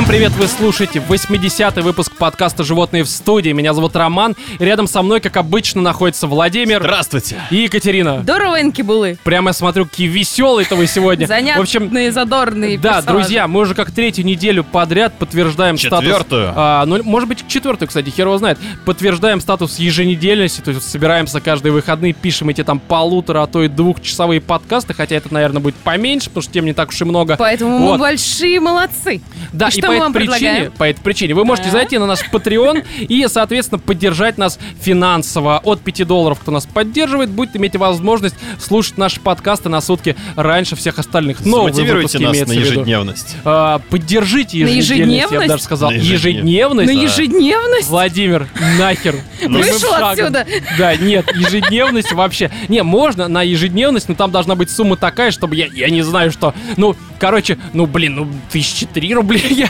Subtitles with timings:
[0.00, 3.50] Всем привет, вы слушаете 80-й выпуск подкаста «Животные в студии».
[3.50, 7.36] Меня зовут Роман, и рядом со мной, как обычно, находится Владимир Здравствуйте.
[7.50, 8.22] и Екатерина.
[8.22, 9.18] Здоровеньки были.
[9.24, 11.26] Прямо я смотрю, какие веселые-то вы сегодня.
[11.26, 13.06] Занятные, В общем, задорные да, персонажи.
[13.08, 16.00] друзья, мы уже как третью неделю подряд подтверждаем статус...
[16.00, 16.50] Четвертую.
[16.56, 18.58] а, ну, может быть, четвертую, кстати, хер его знает.
[18.86, 23.68] Подтверждаем статус еженедельности, то есть собираемся каждые выходные, пишем эти там полутора, а то и
[23.68, 27.36] двухчасовые подкасты, хотя это, наверное, будет поменьше, потому что тем не так уж и много.
[27.36, 27.92] Поэтому Вот.
[27.92, 29.20] мы большие молодцы.
[29.52, 32.20] Да, И и, что по этой причине, по этой причине вы можете зайти на наш
[32.30, 35.60] Patreon и, соответственно, поддержать нас финансово.
[35.64, 40.76] От 5 долларов, кто нас поддерживает, будет иметь возможность слушать наши подкасты на сутки раньше
[40.76, 41.44] всех остальных.
[41.44, 43.36] Новые Замотивируйте выпуски нас на ежедневность.
[43.44, 45.90] А, поддержите ежедневность, я бы даже сказал.
[45.90, 46.92] На Ежедневность?
[46.92, 47.88] На ежедневность?
[47.88, 48.48] Владимир,
[48.78, 49.16] нахер.
[49.46, 50.46] Вышел отсюда.
[50.78, 52.50] Да, нет, ежедневность вообще.
[52.68, 56.32] Не, можно на ежедневность, но там должна быть сумма такая, чтобы я, я не знаю
[56.32, 56.54] что.
[56.76, 59.68] Ну, короче, ну, блин, ну, тысячи три рубля, я.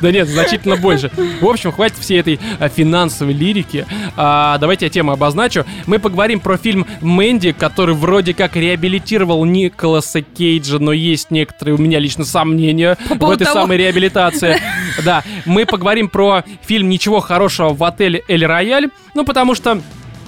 [0.00, 1.10] Да нет, значительно больше.
[1.40, 3.86] В общем, хватит всей этой а, финансовой лирики.
[4.16, 5.64] А, давайте я тему обозначу.
[5.86, 11.78] Мы поговорим про фильм «Мэнди», который вроде как реабилитировал Николаса Кейджа, но есть некоторые у
[11.78, 14.60] меня лично сомнения в поводу этой того- самой реабилитации.
[15.04, 19.80] Да, мы поговорим про фильм «Ничего хорошего в отеле Эль Рояль», ну потому что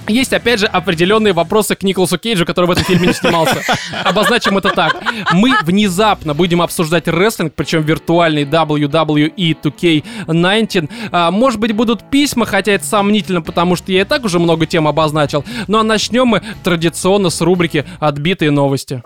[0.07, 3.61] есть, опять же, определенные вопросы к Николасу Кейджу, который в этом фильме не снимался.
[4.03, 4.97] Обозначим это так.
[5.33, 10.89] Мы внезапно будем обсуждать рестлинг, причем виртуальный WWE 2K19.
[11.11, 14.65] А, может быть, будут письма, хотя это сомнительно, потому что я и так уже много
[14.65, 15.45] тем обозначил.
[15.67, 19.01] Ну а начнем мы традиционно с рубрики «Отбитые новости».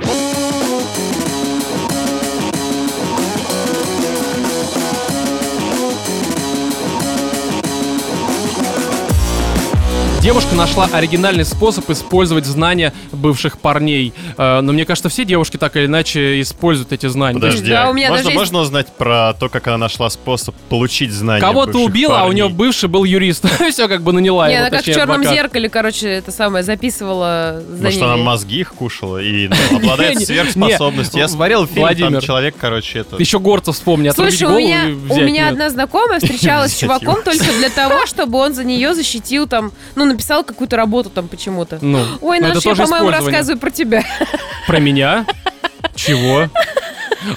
[10.28, 14.11] Девушка нашла оригинальный способ использовать знания бывших парней.
[14.38, 17.40] Э, но мне кажется, все девушки так или иначе используют эти знания.
[17.40, 20.09] Подожди, Да, а у меня можно, даже есть- можно узнать про то, как она нашла
[20.09, 22.44] способ получить знания Кого-то убила, а у парней?
[22.44, 23.46] нее бывший был юрист.
[23.72, 25.34] Все как бы наняла Не, его, она как в черном адвокат.
[25.34, 28.13] зеркале, короче, это самое, записывала за Может, ними.
[28.13, 31.22] она мозги их кушала и ну, обладает сверхспособностью.
[31.22, 32.12] Я смотрел фильм, Владимир.
[32.12, 33.16] там человек, короче, это...
[33.16, 35.51] Ты еще горца вспомни, отрубить Слушай, у меня, у меня нет.
[35.53, 40.16] одна знакомая встречалась с чуваком только для того, чтобы он за нее защитил там, ну,
[40.17, 41.78] написал какую-то работу там почему-то.
[41.79, 44.03] Ну, Ой, Наш, я, по-моему, рассказываю про тебя.
[44.66, 45.25] Про меня?
[45.95, 46.50] Чего?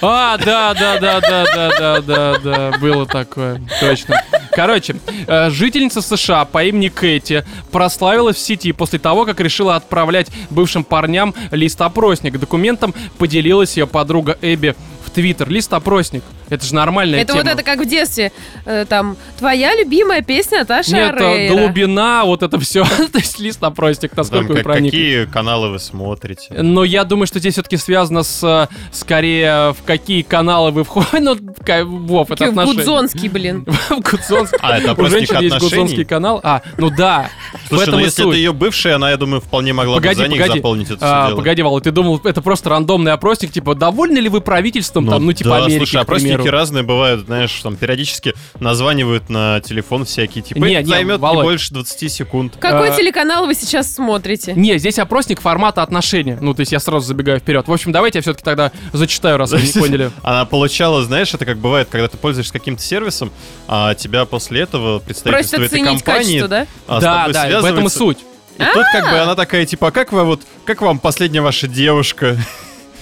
[0.01, 4.15] А, да, да, да, да, да, да, да, да, было такое, точно.
[4.51, 4.95] Короче,
[5.27, 10.83] э, жительница США по имени Кэти прославилась в сети после того, как решила отправлять бывшим
[10.83, 12.39] парням лист-опросник.
[12.39, 14.75] Документом поделилась ее подруга Эбби
[15.05, 15.49] в Твиттер.
[15.49, 16.23] Лист-опросник.
[16.51, 17.43] Это же нормальная Это тема.
[17.45, 18.31] вот это как в детстве,
[18.65, 21.55] э, там, твоя любимая песня Наташи Нет, это Орейро.
[21.55, 22.83] глубина, вот это все.
[23.11, 24.89] То есть лист-опросник, Там, насколько вы как- проникли.
[24.97, 26.53] какие каналы вы смотрите?
[26.61, 31.01] Но я думаю, что здесь все-таки связано с, э, скорее, в какие каналы вы входите.
[31.21, 31.37] Ну,
[31.85, 32.75] Вов, это отношения.
[32.77, 33.65] Гудзонский, блин.
[33.89, 34.57] В Гудзонский.
[34.61, 36.39] А, это опросник женщин есть гудзонский канал.
[36.43, 37.29] А, ну да.
[37.65, 40.27] в Слушай, этом ну если это ее бывшая, она, я думаю, вполне могла бы за
[40.27, 40.59] них погоди.
[40.59, 41.37] заполнить это А, все дело.
[41.37, 45.31] погоди, Вал, ты думал, это просто рандомный опросник, типа, довольны ли вы правительством, там, ну,
[45.33, 46.57] типа, да, Америки, слушай, к опросники примеру?
[46.57, 51.43] разные бывают, знаешь, там периодически названивают на телефон всякие, типа, Не, не, займет не Володь.
[51.43, 52.53] больше 20 секунд.
[52.59, 52.95] Какой А.
[52.97, 54.53] телеканал вы сейчас смотрите?
[54.53, 56.37] Не, здесь опросник формата отношения.
[56.41, 57.67] Ну, то есть я сразу забегаю вперед.
[57.67, 60.11] В общем, давайте я все-таки тогда зачитаю, раз вы не поняли.
[60.23, 63.31] Она получала, знаешь, это как бывает, когда ты пользуешься каким-то сервисом,
[63.67, 66.67] а тебя после этого представительство этой компании качество, да?
[66.87, 68.17] а, Да, да, в этом и суть.
[68.57, 71.67] И тут как бы она такая, типа, а как вы вот, как вам последняя ваша
[71.67, 72.37] девушка?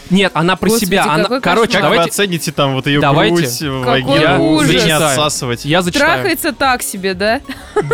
[0.09, 1.03] Нет, она про Господи, себя.
[1.03, 2.09] Она, короче, Как вы давайте...
[2.09, 3.35] оцените там вот ее Давайте.
[3.35, 5.65] грудь, вагину, не отсасывать?
[5.65, 6.13] Я зачитаю.
[6.13, 7.41] Трахается так себе, да?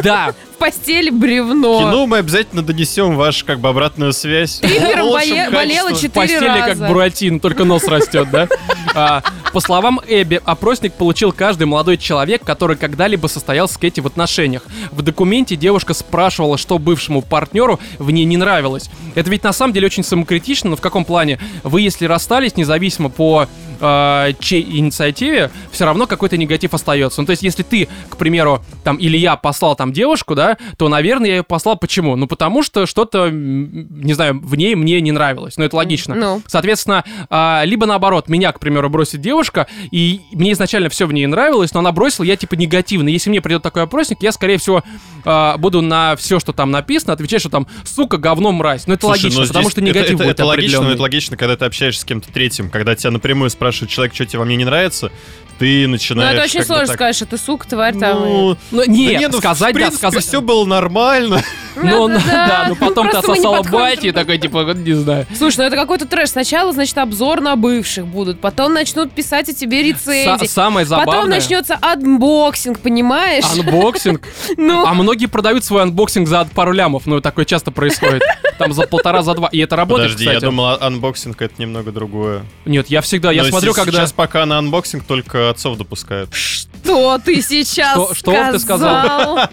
[0.04, 1.80] Да, В постели бревно.
[1.80, 4.62] Кино мы обязательно донесем вашу как бы обратную связь.
[4.62, 6.10] В бое- болела качестве.
[6.10, 6.88] в четыре постели как раза.
[6.88, 8.48] Буратино, только нос растет, да?
[8.96, 14.08] А, По словам Эбби, опросник получил каждый молодой человек, который когда-либо состоял с Кэти в
[14.08, 14.64] отношениях.
[14.92, 18.90] В документе девушка спрашивала, что бывшему партнеру в ней не нравилось.
[19.16, 21.40] Это ведь на самом деле очень самокритично, но в каком плане?
[21.64, 23.48] Вы, если расстались, независимо по
[23.80, 27.22] э, чьей инициативе, все равно какой-то негатив остается.
[27.22, 30.90] Ну, то есть, если ты, к примеру, там, или я послал там девушку, да, то,
[30.90, 32.16] наверное, я ее послал почему?
[32.16, 35.58] Ну, потому что что-то, не знаю, в ней мне не нравилось.
[35.58, 36.16] Ну, это логично.
[36.16, 36.42] Ну.
[36.48, 41.26] Соответственно, а, либо наоборот, меня, к примеру, бросит девушка, и мне изначально все в ней
[41.26, 43.12] нравилось, но она бросила, я типа негативный.
[43.12, 44.84] Если мне придет такой опросник, я, скорее всего,
[45.24, 48.88] а, буду на все, что там написано, отвечать, что там, сука, говно, мразь.
[48.88, 51.02] Ну, это Слушай, логично, ну потому что это- негатив это, будет это логично, но это
[51.02, 54.46] логично, когда ты общаешься с кем-то третьим, когда тебя напрямую спрашивает человек, что тебе во
[54.46, 55.12] мне не нравится,
[55.58, 56.34] ты Ну, начинаешь...
[56.36, 58.18] это очень сложно так, сказать, что ты сука, тварь там.
[58.18, 60.26] и- Ну, Ну, да нет, не, ну, сказать, в принципе, да, сказать.
[60.26, 61.42] все было нормально.
[61.78, 65.28] Ну, Это да, ну потом ты подходим бати и такой, типа, не знаю.
[65.38, 66.30] Слушай, ну это какой-то трэш.
[66.30, 70.46] Сначала, значит, обзор на бывших будут, потом начнут писать о тебе рецензии.
[70.46, 71.38] Са- Самое Потом забавное...
[71.40, 73.44] начнется анбоксинг, понимаешь?
[73.58, 74.22] Анбоксинг.
[74.58, 77.06] Ну, А многие продают свой анбоксинг за пару лямов.
[77.08, 78.22] Ну, такое часто происходит.
[78.58, 79.50] Там за полтора, за два.
[79.52, 80.46] И это работает, Подожди, я кстати.
[80.46, 82.46] думал, а- анбоксинг это немного другое.
[82.66, 83.92] Нет, я всегда, я Но смотрю, когда...
[84.00, 86.34] Сейчас пока на анбоксинг только отцов допускают.
[86.34, 89.38] что ты сейчас Что- что ты сказал?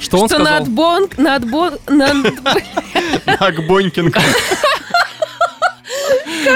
[0.00, 0.44] Что он Что сказал?
[0.60, 2.32] надбонг, надбон, над-
[3.40, 4.16] Акбонькинг.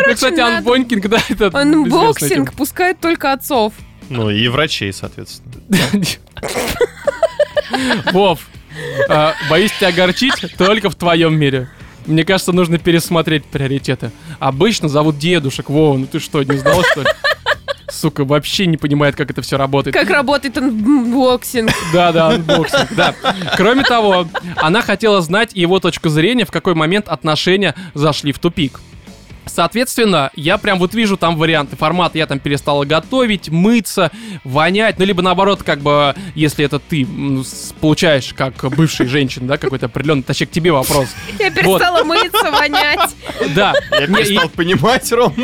[0.07, 3.73] Ну, кстати, анбонкинг, да, это анбоксинг пускает только отцов.
[4.09, 5.55] Ну и врачей, соответственно.
[8.13, 8.41] Вов,
[9.09, 11.69] а, боюсь тебя огорчить только в твоем мире.
[12.07, 14.11] Мне кажется, нужно пересмотреть приоритеты.
[14.39, 15.71] Обычно зовут дедушек.
[15.71, 17.09] Вова, ну ты что, не знал, что ли?
[17.95, 19.95] Сука, вообще не понимает, как это все работает.
[19.95, 21.71] Как работает анбоксинг.
[21.93, 23.15] Да, да, анбоксинг, да.
[23.57, 24.27] Кроме того,
[24.57, 28.81] она хотела знать его точку зрения, в какой момент отношения зашли в тупик.
[29.55, 31.77] Соответственно, я прям вот вижу там варианты.
[31.77, 34.11] Формат я там перестала готовить, мыться,
[34.43, 34.99] вонять.
[34.99, 37.07] Ну, либо наоборот, как бы, если это ты
[37.81, 41.09] получаешь как бывшая женщина, да, какой-то определенный, точнее, к тебе вопрос.
[41.39, 43.15] Я перестала мыться, вонять.
[43.55, 43.75] Да.
[43.93, 45.35] Я перестал понимать, Ром.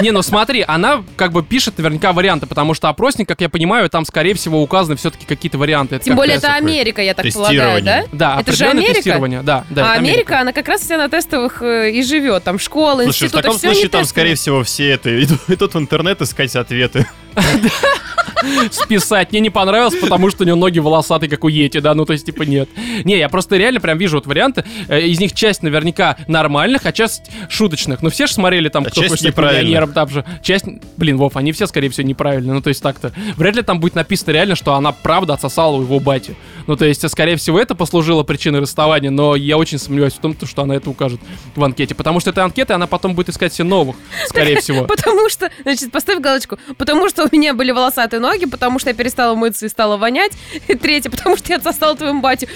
[0.00, 3.88] Не, ну смотри, она как бы пишет наверняка варианты, потому что опросник, как я понимаю,
[3.88, 5.96] там, скорее всего, указаны все-таки какие-то варианты.
[5.96, 6.54] Это Тем как более это.
[6.54, 8.04] Америка, я так полагаю, да?
[8.12, 8.94] Да, Это же Америка?
[8.94, 9.92] тестирование, да, да.
[9.92, 12.44] А это Америка, она как раз вся на тестовых э, и живет.
[12.44, 16.54] Там школы, Слушай, в таком случае там, скорее всего, все это идут, в интернет искать
[16.56, 17.06] ответы.
[18.70, 19.32] списать.
[19.32, 22.12] Мне не понравилось, потому что у него ноги волосатые, как у Йети, да, ну то
[22.12, 22.68] есть типа нет.
[23.04, 24.64] Не, я просто реально прям вижу вот варианты.
[24.88, 28.02] Э, Из них часть наверняка нормальных, а часть шуточных.
[28.02, 30.24] Ну все же смотрели там, А кто часть хочет миллионером, там же.
[30.42, 30.64] Часть,
[30.96, 32.54] блин, Вов, они все, скорее всего, неправильные.
[32.54, 33.12] Ну то есть так-то.
[33.36, 36.36] Вряд ли там будет написано реально, что она правда отсосала у его бати.
[36.66, 40.34] Ну то есть, скорее всего, это послужило причиной расставания, но я очень сомневаюсь в том,
[40.34, 41.20] то, что она это укажет
[41.54, 41.94] в анкете.
[41.94, 44.84] Потому что эта анкета, она потом будет искать себе новых, скорее всего.
[44.84, 46.58] Потому что, значит, поставь галочку.
[46.78, 50.32] Потому что у меня были волосатые ноги, потому что я перестала мыться и стала вонять.
[50.68, 52.46] И третье, потому что я отсосала твоему батю.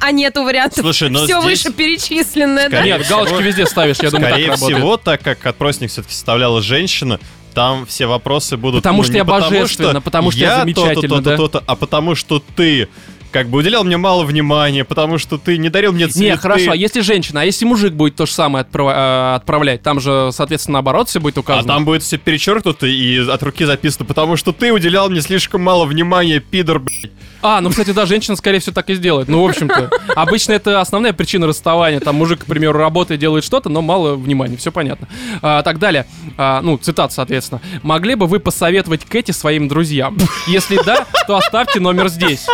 [0.00, 0.80] А нету вариантов.
[0.80, 2.82] Слушай, но Все здесь- выше перечисленное, да?
[2.82, 7.20] Нет, галочки везде ставишь, я думаю, Скорее всего, так как опросник все-таки составляла женщина,
[7.52, 8.82] там все вопросы будут...
[8.82, 11.36] Потому ну, что я потому божественно, что потому что я то-то, замечательно, то-то, да.
[11.36, 12.88] то-то, а потому что ты
[13.32, 16.24] как бы уделял мне мало внимания, потому что ты не дарил мне цветы.
[16.30, 19.82] Не, хорошо, а если женщина, а если мужик будет то же самое отправ- э, отправлять,
[19.82, 21.66] там же, соответственно, наоборот все будет А указано.
[21.68, 25.86] там будет все перечеркнуто и от руки записано, потому что ты уделял мне слишком мало
[25.86, 27.10] внимания, пидор, блядь.
[27.40, 29.28] А, ну, кстати, да, женщина, скорее всего, так и сделает.
[29.28, 31.98] Ну, в общем-то, обычно это основная причина расставания.
[31.98, 35.08] Там мужик, к примеру, работает, делает что-то, но мало внимания, все понятно.
[35.40, 36.06] А, так далее.
[36.36, 37.60] А, ну, цитат, соответственно.
[37.82, 40.16] Могли бы вы посоветовать Кэти своим друзьям?
[40.46, 42.46] Если да, то оставьте номер здесь.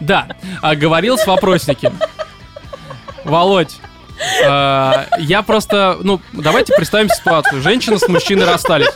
[0.00, 0.28] Да,
[0.62, 1.92] а, говорил с вопросники.
[3.24, 3.76] Володь,
[4.46, 7.62] а, я просто, ну, давайте представим ситуацию.
[7.62, 8.88] Женщина с мужчиной расстались.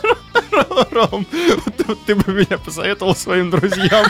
[0.90, 1.26] Ром,
[2.06, 4.06] ты, бы меня посоветовал своим друзьям.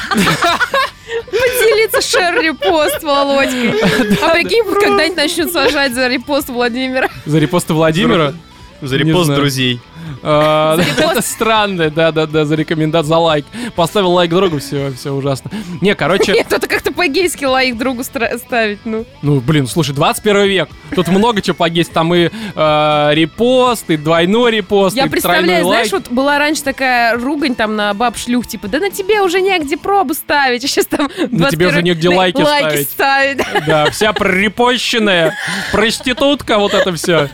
[1.30, 3.80] Поделиться шер-репост Володькой.
[4.22, 7.08] А прикинь, когда-нибудь начнут сажать за репост Владимира.
[7.26, 8.34] За репосты Владимира.
[8.80, 9.80] За репост друзей.
[10.22, 10.78] А.
[10.98, 13.44] Это странно, да-да-да, за рекомендацию, за лайк.
[13.74, 15.50] Поставил лайк другу, все, все ужасно.
[15.80, 19.04] Не, короче, Нет, это как-то по-гейски лайк другу ставить, ну.
[19.22, 20.68] ну, блин, слушай, 21 век.
[20.94, 21.92] Тут много чего погесть.
[21.92, 27.54] Там и э, репост, и двойной репост, Я представляю, знаешь, вот была раньше такая ругань
[27.54, 31.08] там на баб шлюх, типа, да на тебе уже негде пробу ставить, а сейчас там
[31.30, 32.90] На тебе уже 21 негде лайки ставить.
[32.90, 33.38] ставить.
[33.66, 35.36] Да, вся прорепощенная,
[35.70, 37.28] проститутка, вот это все.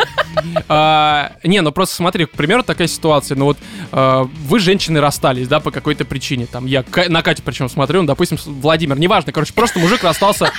[1.44, 3.36] не, ну просто смотри, к примеру, такая ситуация.
[3.36, 3.58] Ну вот
[3.90, 6.46] а, вы, женщины, расстались, да, по какой-то причине.
[6.46, 10.52] Там я на Катю причем смотрю, ну, допустим, Владимир, неважно, короче, просто мужик расстался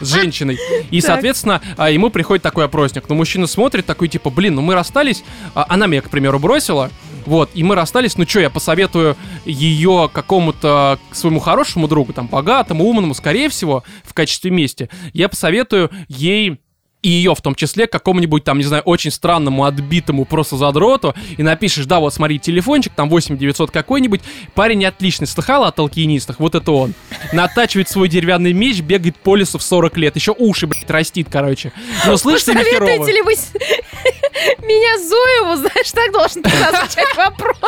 [0.00, 0.58] с женщиной.
[0.90, 3.08] И, соответственно, а, ему приходит такой опросник.
[3.08, 5.22] Ну, мужчина смотрит, такой, типа, блин, ну мы расстались,
[5.54, 6.90] а, она меня, к примеру, бросила,
[7.26, 12.84] вот, и мы расстались, ну что, я посоветую ее какому-то своему хорошему другу, там, богатому,
[12.84, 16.60] умному, скорее всего, в качестве мести, я посоветую ей
[17.02, 21.14] и ее в том числе к какому-нибудь там, не знаю, очень странному, отбитому просто задроту,
[21.36, 24.20] и напишешь, да, вот смотри, телефончик, там 8900 какой-нибудь,
[24.54, 26.94] парень отличный, слыхала о толкинистах, вот это он.
[27.32, 31.72] Натачивает свой деревянный меч, бегает по лесу в 40 лет, еще уши, блядь, растит, короче.
[32.06, 33.06] Но слышите, ли херово?
[33.06, 33.32] Ли вы
[34.62, 37.60] меня Зоеву, знаешь, так должен тогда звучать вопрос.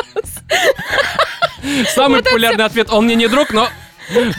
[1.94, 3.68] Самый популярный ответ, он мне не друг, но...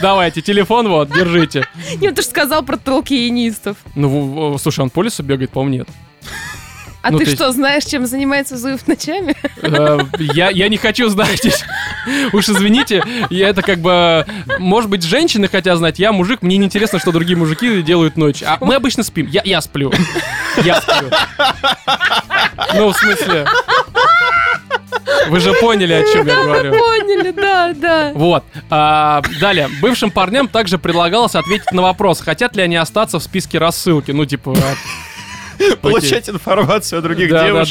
[0.00, 1.66] Давайте, телефон вот, держите.
[2.00, 3.76] Нет, ты же сказал про толкиенистов.
[3.94, 5.88] Ну, слушай, он по лесу бегает, по-моему, нет.
[7.02, 9.36] А Ну, ты есть- что, знаешь, чем занимается Зуев ночами?
[9.60, 11.46] Э, Я, я не хочу знать.
[12.32, 14.24] Уж извините, я это как бы...
[14.58, 18.48] Может быть, женщины хотят знать, я мужик, мне не интересно, что другие мужики делают ночью.
[18.50, 19.26] А мы обычно спим.
[19.26, 19.92] Я, я сплю.
[20.64, 21.10] Я сплю.
[22.74, 23.46] Ну, в смысле...
[25.28, 26.72] Вы же поняли, о чем я говорю.
[26.72, 28.12] Поняли, да, да.
[28.14, 28.44] Вот.
[28.70, 29.68] А, далее.
[29.80, 34.10] Бывшим парням также предлагалось ответить на вопрос, хотят ли они остаться в списке рассылки.
[34.10, 34.54] Ну, типа...
[35.58, 37.68] от- Получать информацию о других девушках.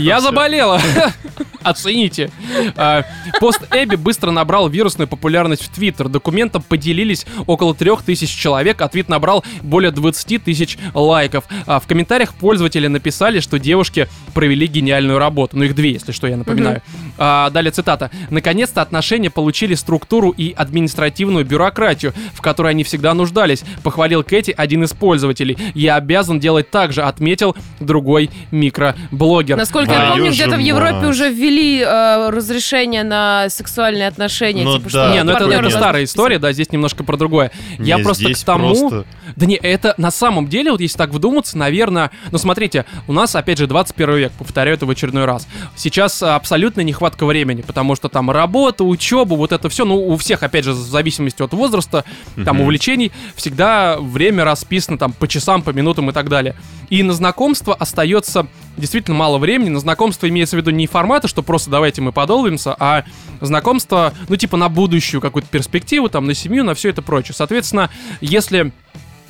[0.00, 0.80] Я заболела.
[1.62, 2.30] Оцените.
[2.76, 3.04] А,
[3.40, 6.08] Пост Эбби быстро набрал вирусную популярность в Твиттер.
[6.08, 11.44] Документом поделились около трех тысяч человек, а твит набрал более 20 тысяч лайков.
[11.66, 15.56] А В комментариях пользователи написали, что девушки провели гениальную работу.
[15.56, 16.82] Ну, их две, если что, я напоминаю.
[17.18, 18.10] А, Далее цитата.
[18.30, 24.84] «Наконец-то отношения получили структуру и административную бюрократию, в которой они всегда нуждались», похвалил Кэти один
[24.84, 25.58] из пользователей.
[25.74, 29.56] «Я обязан делать так же», отметил другой микроблогер.
[29.56, 34.62] Насколько я Твою помню, где-то в Европе уже ввели э, разрешение на сексуальные отношения.
[34.62, 34.90] Ну типа, да.
[34.90, 37.50] что Не, ну это, это старая история, да, здесь немножко про другое.
[37.78, 38.88] Я Не, просто здесь к тому...
[38.88, 42.10] просто- Да не, это на самом деле, вот если так вдуматься, наверное...
[42.30, 45.48] Ну смотрите, у нас, опять же, 21 век, повторяю это в очередной раз.
[45.76, 50.16] Сейчас а, абсолютно нехватка времени, потому что там работа, учеба, вот это все, ну у
[50.16, 52.04] всех, опять же, в зависимости от возраста,
[52.44, 56.54] там увлечений, всегда время расписано там по часам, по минутам и так далее.
[56.90, 58.46] И на знакомство остается
[58.76, 59.70] действительно мало времени.
[59.70, 63.04] На знакомство имеется в виду не формата, что просто давайте мы подолбимся, а
[63.40, 67.34] знакомство, ну, типа на будущую какую-то перспективу, там, на семью, на все это прочее.
[67.34, 68.72] Соответственно, если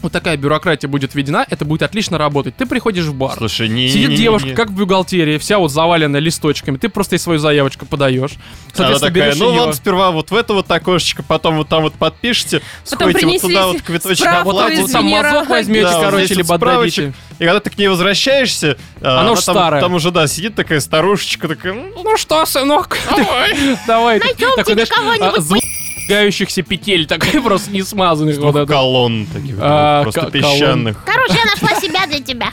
[0.03, 2.57] вот такая бюрократия будет введена, это будет отлично работать.
[2.57, 4.55] Ты приходишь в бар, Слушай, не Сидит не- не- девушка, не.
[4.55, 6.77] как в бухгалтерии, вся вот заваленная листочками.
[6.77, 8.33] Ты просто ей свою заявочку подаешь.
[8.33, 8.39] Она
[8.75, 11.95] Соответственно, такая, ну её- вам сперва вот в это вот окошечко, потом вот там вот
[11.95, 14.83] подпишите, Потом сходите вот туда вот квиточек Вот оплатите.
[14.83, 16.99] вот там мазок возьмете, Да, вот короче, вот либо справочек.
[16.99, 17.19] отдадите.
[17.39, 19.81] И когда ты к ней возвращаешься, а, Она уж там, старая.
[19.81, 22.99] там уже, да, сидит такая старушечка, такая, «М, Ну что, сынок?
[23.87, 24.21] Давай.
[24.21, 24.89] Такой, знаешь,
[25.21, 25.63] а, звук
[26.09, 28.39] гающихся петель, такой просто не смазанных.
[28.39, 30.97] вот колонн таких, А, просто песчаных.
[31.05, 32.53] Короче, я нашла себя для тебя.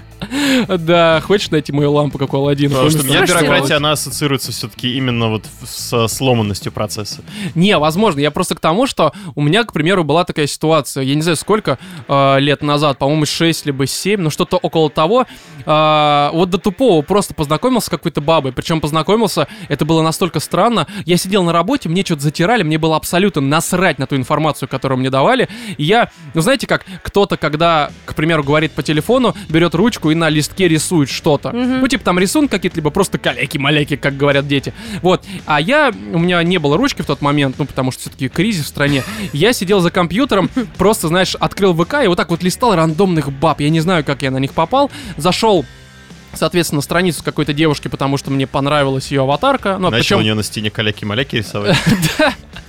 [0.68, 2.74] Да, хочешь найти мою лампу, как у Аладдина?
[2.74, 7.22] Потому что у меня бюрократия, она ассоциируется все-таки именно вот с сломанностью процесса.
[7.56, 8.20] Не, возможно.
[8.20, 11.36] Я просто к тому, что у меня, к примеру, была такая ситуация, я не знаю,
[11.36, 15.26] сколько э, лет назад, по-моему, 6 либо 7, но что-то около того.
[15.66, 18.52] Э, вот до тупого просто познакомился с какой-то бабой.
[18.52, 20.88] Причем познакомился, это было настолько странно.
[21.06, 25.00] Я сидел на работе, мне что-то затирали, мне было абсолютно насрать на ту информацию, которую
[25.00, 25.50] мне давали.
[25.78, 30.16] И я, ну знаете как, кто-то, когда, к примеру, говорит по телефону, берет ручку и
[30.16, 31.52] на листке рисует что-то.
[31.52, 34.74] Ну, типа там рисунок какие-то, либо просто каляки-маляки, как говорят дети.
[35.02, 35.24] Вот.
[35.46, 38.66] А я, у меня не было ручки в тот момент, ну, потому что все-таки кризис
[38.66, 39.04] в стране.
[39.34, 43.62] Я сидел за компьютером, просто, знаешь, открыл ВК и вот так вот листал рандомных баб.
[43.62, 44.92] Я не знаю, как я на них попал.
[45.18, 45.66] Зашел
[46.36, 49.78] Соответственно, страницу какой-то девушки, потому что мне понравилась ее аватарка.
[49.80, 51.78] Ну, а Начал причем у нее на стене каляки-маляки рисовать.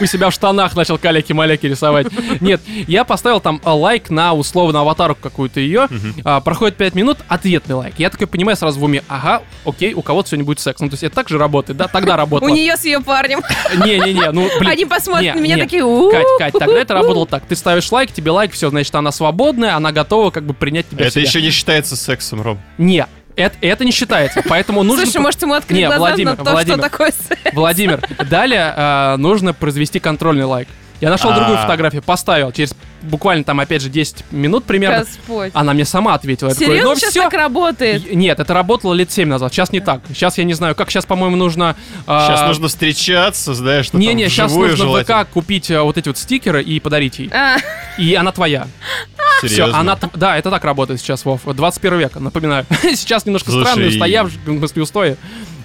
[0.00, 2.06] у себя в штанах начал каляки-маляки рисовать.
[2.40, 5.88] Нет, я поставил там а, лайк на условно аватарку какую-то ее.
[6.24, 7.94] А, проходит 5 минут, ответный лайк.
[7.98, 10.80] Я такой понимаю сразу в уме, ага, окей, у кого-то сегодня будет секс.
[10.80, 11.88] Ну, то есть это так же работает, да?
[11.88, 12.48] Тогда У работало.
[12.48, 13.40] нее с ее парнем.
[13.84, 14.70] Не-не-не, ну, блин.
[14.70, 15.62] Они посмотрят не, на меня не.
[15.62, 15.82] такие.
[16.10, 17.44] Кать, Кать, тогда это работало так.
[17.46, 21.04] Ты ставишь лайк, тебе лайк, все, значит, она свободная, она готова как бы принять тебя
[21.06, 21.22] Это себя.
[21.22, 22.60] еще не считается сексом, Ром.
[22.78, 25.04] Не, это, это не считается, поэтому нужно...
[25.04, 26.78] Слушай, может, ему открыть Не, глаза Владимир, на то, Владимир.
[26.78, 27.40] что такое секс?
[27.54, 30.68] Владимир, далее э, нужно произвести контрольный лайк.
[31.00, 31.62] Я нашел другую А.
[31.62, 32.52] фотографию, поставил.
[32.52, 35.00] Через буквально там, опять же, 10 минут примерно.
[35.04, 35.50] Господь.
[35.54, 36.48] Она мне сама ответила.
[36.48, 37.22] Я такой, Серьезно ну сейчас все.
[37.22, 38.12] так работает?
[38.14, 39.52] Нет, это работало лет 7 назад.
[39.52, 40.00] Сейчас не так.
[40.08, 41.76] Сейчас я не знаю, как сейчас, по-моему, нужно.
[42.06, 45.24] а, Сейчас нужно встречаться, знаешь, что Не-не, сейчас нужно в желательно.
[45.24, 47.30] ВК купить а, вот эти вот стикеры и подарить ей.
[47.32, 47.58] А,
[47.98, 48.66] И она твоя.
[49.38, 49.78] Все, Серьезно?
[49.80, 49.96] она...
[49.96, 51.42] т- Да, это так работает сейчас, Вов.
[51.44, 52.64] 21 век, напоминаю.
[52.94, 55.16] сейчас немножко Слушай, странно, и- устояв, в смысле, устоя.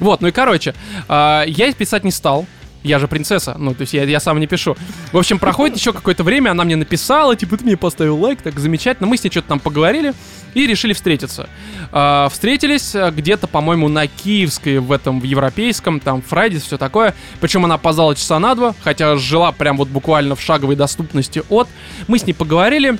[0.01, 0.75] Вот, ну и короче,
[1.07, 2.45] а, я писать не стал.
[2.83, 4.75] Я же принцесса, ну, то есть я, я сам не пишу.
[5.11, 8.59] В общем, проходит еще какое-то время, она мне написала, типа, ты мне поставил лайк, так
[8.59, 9.07] замечательно.
[9.07, 10.13] Мы с ней что-то там поговорили
[10.55, 11.47] и решили встретиться.
[11.91, 17.13] А, встретились а, где-то, по-моему, на Киевской, в этом, в Европейском, там, Фрайдис, все такое.
[17.39, 21.67] Причем она опоздала часа на два, хотя жила прям вот буквально в шаговой доступности от.
[22.07, 22.97] Мы с ней поговорили,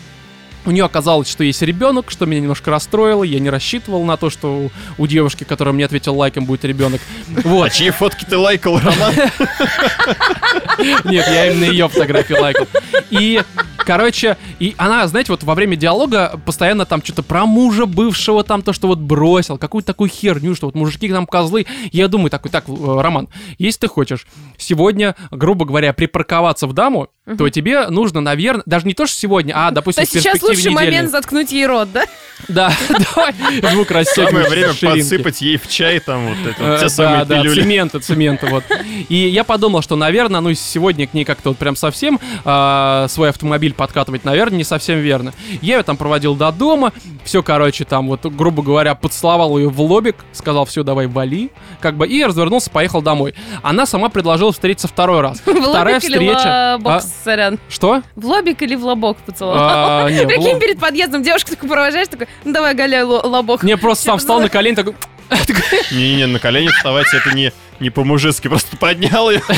[0.65, 3.24] у нее оказалось, что есть ребенок, что меня немножко расстроило.
[3.24, 7.01] Я не рассчитывал на то, что у, у девушки, которая мне ответила лайком, будет ребенок.
[7.36, 7.72] А Вот.
[7.72, 9.13] чьи фотки ты лайкал, Роман?
[11.06, 12.68] Нет, я именно ее фотографии лайкал.
[13.10, 13.41] И,
[13.77, 18.62] короче, и она, знаете, вот во время диалога постоянно там что-то про мужа бывшего, там
[18.62, 21.65] то, что вот бросил, какую-то такую херню, что вот мужики там козлы.
[21.91, 24.25] Я думаю такой, так, э, Роман, если ты хочешь
[24.58, 29.53] сегодня, грубо говоря, припарковаться в даму, то тебе нужно, наверное, даже не то, что сегодня,
[29.56, 30.86] а, допустим, есть в сейчас перспективе лучший недели.
[30.86, 32.05] момент заткнуть ей рот, да?
[32.48, 33.34] Да, давай
[33.72, 35.00] звук Самое расстегиваешь время ширинки.
[35.01, 37.62] подсыпать ей в чай там вот это, Э, вот те Да, самые да, пилюли.
[37.62, 38.63] цемента, цемента, вот.
[39.10, 43.29] И я подумал, что, наверное, ну, сегодня к ней как-то вот прям совсем а, свой
[43.29, 45.34] автомобиль подкатывать, наверное, не совсем верно.
[45.62, 46.93] Я ее там проводил до дома,
[47.24, 51.96] все, короче, там вот, грубо говоря, поцеловал ее в лобик, сказал, все, давай, вали, как
[51.96, 53.36] бы, и развернулся, поехал домой.
[53.62, 55.41] Она сама предложила встретиться второй раз.
[55.46, 56.77] В Вторая лобик или встреча...
[56.79, 57.60] в лобок, А, сорян?
[57.70, 58.01] Что?
[58.15, 59.60] В лобик или в лобок поцеловал?
[59.62, 63.63] А, не, в Прикинь, перед подъездом девушка такой провожаешь, такой, ну давай, голяй ло- лобок.
[63.63, 64.95] Не, просто сам встал на колени, такой...
[65.91, 69.41] Не-не, на колени вставать это не, не по-мужски, просто поднял ее.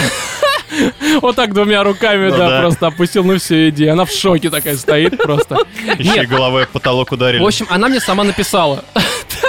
[1.21, 2.61] Вот так двумя руками, Ну да, да.
[2.61, 3.85] просто опустил, ну все, иди.
[3.85, 5.59] Она в шоке такая стоит просто.
[5.99, 6.27] Еще и Нет.
[6.29, 7.39] головой об потолок ударили.
[7.43, 8.83] В общем, она мне сама написала.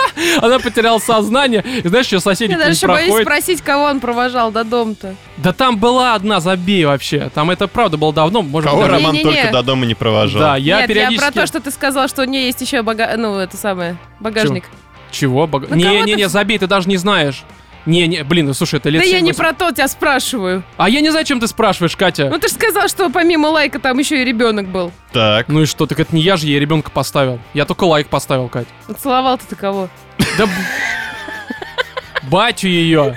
[0.43, 1.65] Она потеряла сознание.
[1.83, 5.15] И знаешь, что соседи Я даже боюсь спросить, кого он провожал до дома-то.
[5.37, 7.31] Да там была одна, забей вообще.
[7.35, 9.23] Там это правда было давно, может Кого Роман Не-не-не.
[9.41, 10.41] только до дома не провожал.
[10.41, 11.25] Да, я Нет, периодически...
[11.25, 13.15] я про то, что ты сказал, что у нее есть еще бага...
[13.17, 14.65] ну, это самое, багажник.
[15.11, 15.47] Чего?
[15.47, 17.45] Бога- Ну, кого Не-не-не, ты- забей, ты даже не знаешь.
[17.87, 19.37] Не-не, блин, ну слушай, это лет Да я не 7-8.
[19.37, 20.63] про то тебя спрашиваю.
[20.77, 22.29] А я не знаю, чем ты спрашиваешь, Катя.
[22.31, 24.91] Ну ты же сказал, что помимо лайка там еще и ребенок был.
[25.13, 25.49] Так.
[25.49, 27.39] Ну и что, так это не я же ей ребенка поставил.
[27.53, 28.67] Я только лайк поставил, Кать.
[28.99, 29.89] Целовал ты кого?
[30.39, 30.49] Да
[32.31, 33.17] батю ее.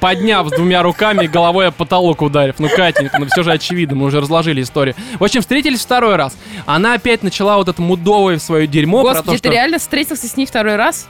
[0.00, 2.56] Подняв с двумя руками головой об потолок ударив.
[2.58, 4.94] Ну, Катенька, ну все же очевидно, мы уже разложили историю.
[5.18, 6.36] В общем, встретились второй раз.
[6.66, 9.52] Она опять начала вот это мудовое свое дерьмо про Господи, то, ты что...
[9.52, 11.08] реально встретился с ней второй раз?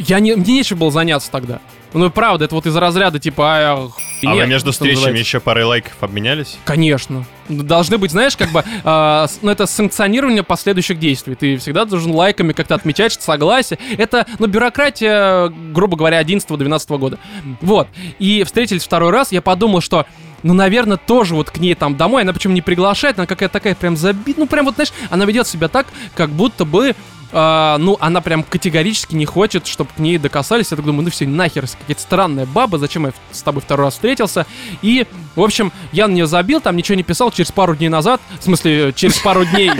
[0.00, 1.60] Я не, мне нечего было заняться тогда.
[1.92, 3.44] Ну, правда, это вот из разряда типа...
[3.58, 3.88] А,
[4.22, 5.20] А нет, вы между встречами называется.
[5.22, 6.56] еще парой лайков обменялись?
[6.64, 7.24] Конечно.
[7.48, 11.34] Должны быть, знаешь, как бы, с- ну, это санкционирование последующих действий.
[11.34, 13.78] Ты всегда должен лайками как-то отмечать, что согласие.
[13.98, 17.18] Это, ну, бюрократия, грубо говоря, 11-12 года.
[17.60, 17.88] Вот.
[18.20, 20.06] И встретились второй раз, я подумал, что
[20.42, 23.74] ну, наверное, тоже вот к ней там домой, она почему не приглашает, она какая-то такая
[23.74, 26.94] прям забит, ну, прям вот, знаешь, она ведет себя так, как будто бы,
[27.32, 30.70] а, ну, она прям категорически не хочет, чтобы к ней докасались.
[30.70, 33.94] Я так думаю, ну все, нахер, какая-то странная баба, зачем я с тобой второй раз
[33.94, 34.46] встретился.
[34.82, 35.06] И,
[35.36, 38.44] в общем, я на нее забил, там ничего не писал, через пару дней назад, в
[38.44, 39.70] смысле, через пару дней,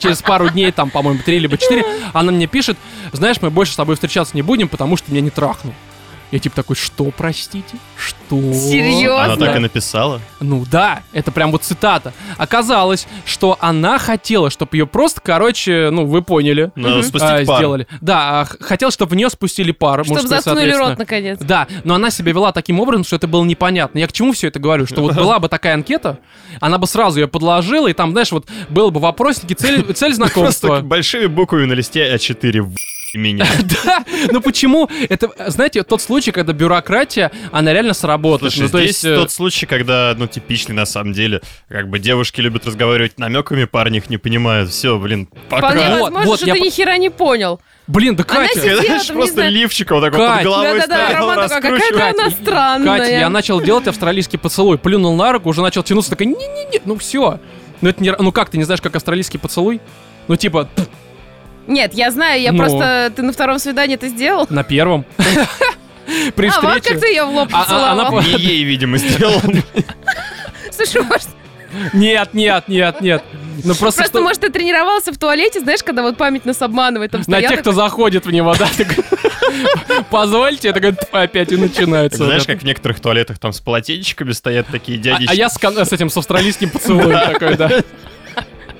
[0.00, 2.76] через пару дней, там, по-моему, три либо четыре, она мне пишет,
[3.12, 5.74] знаешь, мы больше с тобой встречаться не будем, потому что меня не трахнул.
[6.32, 7.76] Я типа такой, что, простите?
[7.96, 8.36] Что?
[8.54, 9.24] Серьезно?
[9.24, 10.18] Она так и написала.
[10.40, 12.14] Ну да, это прям вот цитата.
[12.38, 17.58] Оказалось, что она хотела, чтобы ее просто, короче, ну вы поняли, Надо а, спустить пар.
[17.58, 17.86] сделали.
[18.00, 20.04] Да, а, х- хотел, чтобы в нее спустили пар.
[20.04, 21.38] Чтобы мужской, заткнули рот, наконец.
[21.38, 23.98] Да, но она себя вела таким образом, что это было непонятно.
[23.98, 24.86] Я к чему все это говорю?
[24.86, 26.18] Что вот была бы такая анкета,
[26.60, 30.16] она бы сразу ее подложила, и там, знаешь, вот было бы вопросники, цель, цель Просто
[30.16, 30.80] знакомства.
[30.80, 32.74] большими буквами на листе А4 в
[33.18, 33.46] меня.
[33.84, 34.88] Да, ну почему?
[35.08, 38.52] Это, знаете, тот случай, когда бюрократия, она реально сработает.
[38.52, 41.88] Слушай, ну, то здесь есть, э, тот случай, когда, ну, типичный на самом деле, как
[41.88, 44.70] бы девушки любят разговаривать намеками, парни их не понимают.
[44.70, 45.70] Все, блин, пока.
[45.70, 47.60] Вполне Вот, возможно, вот, что я ты ни хера не понял.
[47.86, 50.36] блин, да Она Катя, сидела Знаешь, там, просто лифчика вот так вот Кать.
[50.38, 52.20] под головой Да-да-да, стоял, Роман такой, какая-то раскручивал.
[52.20, 52.98] она странная.
[52.98, 56.96] Катя, я начал делать австралийский поцелуй, плюнул на руку, уже начал тянуться, такой, не-не-не, ну
[56.96, 57.40] все.
[57.80, 59.80] Ну это не, ну как, ты не знаешь, как австралийский поцелуй?
[60.28, 60.68] Ну типа,
[61.66, 62.58] Нет, я знаю, я Ну.
[62.58, 63.12] просто...
[63.14, 64.46] Ты на втором свидании это сделал?
[64.50, 65.04] на первом.
[66.34, 66.98] При А, вот как встрече.
[67.00, 68.38] ты ее в лоб А- а- она поцеловал.
[68.38, 69.40] Не ей, видимо, сделал.
[70.72, 71.28] Слушай, может,
[71.94, 73.22] Нет, нет, нет, нет.
[73.64, 77.12] Ну просто, просто, что- может, ты тренировался в туалете, знаешь, когда вот память нас обманывает,
[77.12, 78.88] там на тех, кто заходит в него, да, так,
[80.10, 82.24] позвольте, это такой, опять и начинается.
[82.24, 85.30] Знаешь, как в некоторых туалетах там с полотенчиками стоят такие А, дядечки.
[85.30, 87.70] а я с этим, с австралийским поцелуем такой, да.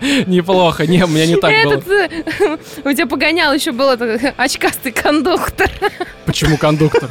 [0.26, 1.74] Неплохо, не, у меня не так было.
[1.74, 5.70] Этот, э, у тебя погонял еще был этот очкастый кондуктор.
[6.26, 7.08] Почему кондуктор?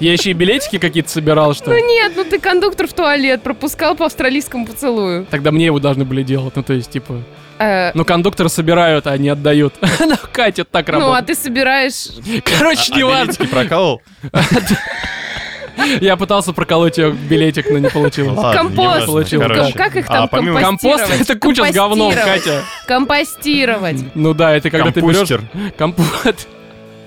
[0.00, 1.82] Я еще и билетики какие-то собирал, что Ну ли?
[1.82, 5.26] нет, ну ты кондуктор в туалет пропускал по австралийскому поцелую.
[5.30, 7.22] Тогда мне его должны были делать, ну то есть, типа...
[7.58, 9.74] Э, Ну, кондукторы собирают, а не отдают.
[10.00, 11.26] Ну, Катя, так ну, а работает.
[11.26, 12.08] ты собираешь...
[12.44, 13.44] Короче, А не важно.
[13.46, 14.00] прокалывал?
[16.00, 18.38] Я пытался проколоть ее билетик, но не получилось.
[18.54, 19.06] Компост.
[19.06, 19.72] Получилось.
[19.74, 20.62] Как их А там компостировать?
[20.62, 22.12] Компост— это куча с говном.
[22.12, 22.62] Катя.
[22.86, 24.04] Компостировать.
[24.14, 25.28] Ну да, это когда ты берешь...
[25.28, 25.42] Компустер.
[25.76, 26.46] Компот.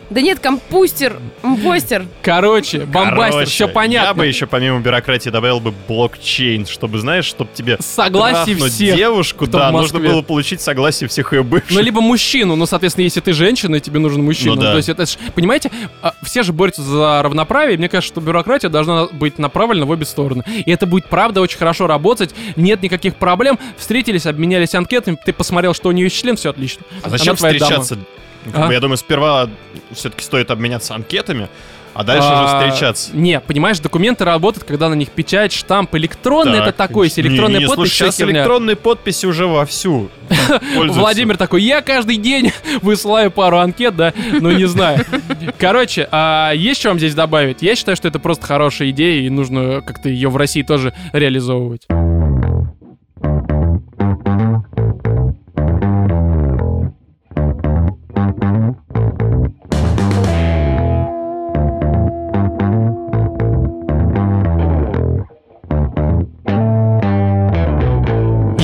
[0.09, 2.05] Да нет, компустер, компостер.
[2.21, 4.21] Короче, бомбастер, Короче, все Я бы понятно.
[4.23, 8.95] еще помимо бюрократии добавил бы блокчейн, чтобы, знаешь, чтобы тебе Согласие всех.
[8.95, 11.71] девушку, кто да, в нужно было получить согласие всех ее бывших.
[11.71, 14.55] Ну, либо мужчину, ну, соответственно, если ты женщина, и тебе нужен мужчина.
[14.55, 14.71] Ну да.
[14.71, 18.21] То есть это ж- понимаете, а, все же борются за равноправие, и мне кажется, что
[18.21, 20.43] бюрократия должна быть направлена в обе стороны.
[20.47, 23.57] И это будет, правда, очень хорошо работать, нет никаких проблем.
[23.77, 26.83] Встретились, обменялись анкетами, ты посмотрел, что у нее есть член, все отлично.
[27.01, 27.83] А зачем Она твоя дама.
[28.45, 28.71] Ну, А?
[28.73, 29.49] Я думаю, сперва
[29.91, 31.47] все-таки стоит обменяться анкетами,
[31.95, 33.15] А дальше А, уже встречаться.
[33.15, 37.21] Не, понимаешь, документы работают, когда на них печать, штамп электронный, это Так, такой, с не,
[37.23, 40.10] электронной не, подписью слушай, сейчас электронные подписи уже вовсю.
[40.75, 42.51] Владимир такой, я каждый день
[42.82, 45.06] высылаю пару анкет, да, ну не знаю.
[45.60, 47.62] Короче, а есть что вам здесь добавить?
[47.62, 51.86] Я считаю, что это просто хорошая идея, и нужно как-то ее в России тоже реализовывать.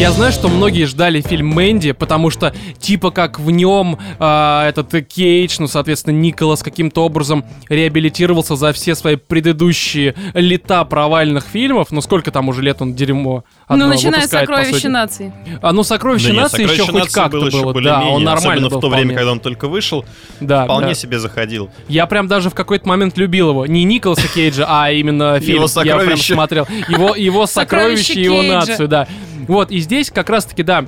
[0.09, 5.05] Я знаю, что многие ждали фильм Мэнди, потому что типа как в нем а, этот
[5.07, 11.91] Кейдж, ну, соответственно, Николас каким-то образом реабилитировался за все свои предыдущие лета провальных фильмов.
[11.91, 15.31] Ну, сколько там уже лет он дерьмо одно Ну, начиная с «Сокровища нации».
[15.61, 17.81] А, ну, «Сокровище Да нет, нации» еще «Сокровище хоть нации» как-то было было.
[17.83, 20.05] Да, он нормально Особенно был в то время, когда он только вышел,
[20.39, 20.93] Да, вполне да.
[20.95, 21.69] себе заходил.
[21.87, 23.67] Я прям даже в какой-то момент любил его.
[23.67, 25.57] Не Николаса Кейджа, а именно фильм.
[25.61, 26.33] Его Я прям «Сокровище».
[26.33, 26.67] смотрел.
[26.87, 28.55] Его, его «Сокровище сокровище, и его Кейджа».
[28.55, 29.07] нацию, да.
[29.49, 30.85] Вот, и здесь как раз-таки, да,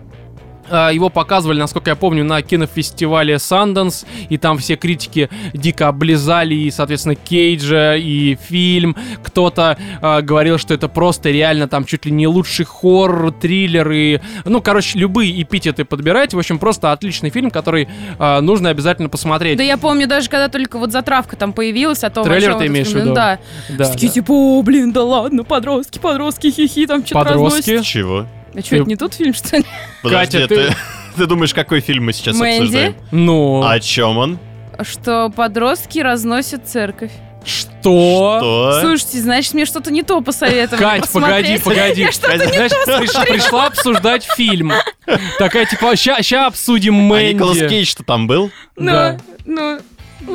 [0.70, 6.54] а, его показывали, насколько я помню, на кинофестивале Sundance, и там все критики дико облизали,
[6.54, 8.96] и, соответственно, Кейджа, и фильм.
[9.24, 14.20] Кто-то а, говорил, что это просто реально там чуть ли не лучший хоррор, триллер, и,
[14.46, 16.36] ну, короче, любые эпитеты подбирайте.
[16.38, 19.58] В общем, просто отличный фильм, который а, нужно обязательно посмотреть.
[19.58, 22.90] Да я помню, даже когда только вот затравка там появилась, о том, Трейлер ты имеешь
[22.90, 23.14] в виду?
[23.14, 23.40] Да.
[23.70, 24.14] Да, Такие да.
[24.14, 27.72] типа, о, блин, да ладно, подростки, подростки, хихи, там что-то Подростки?
[27.72, 27.86] разносят.
[27.86, 28.28] Чего?
[28.54, 29.66] А что, это не тот фильм, что ли?
[30.04, 30.56] Подожди, Катя, ты...
[30.70, 30.76] ты-
[31.18, 32.60] Ты думаешь, какой фильм мы сейчас Мэнди?
[32.62, 32.96] обсуждаем?
[33.12, 34.40] Ну, О чем он?
[34.82, 37.12] Что подростки разносят церковь.
[37.44, 38.38] что?
[38.40, 38.78] Что?
[38.82, 41.64] Слушайте, значит, мне что-то не то посоветовали Кать, погоди, посмотреть.
[41.64, 42.02] погоди.
[42.04, 44.72] Я что-то не Знаешь, то приш- пришла обсуждать фильм.
[45.38, 47.34] Такая, типа, ща, ща обсудим А Мэнди.
[47.34, 48.50] Николас Кейдж-то там был?
[48.78, 49.18] Да.
[49.46, 49.80] Ну,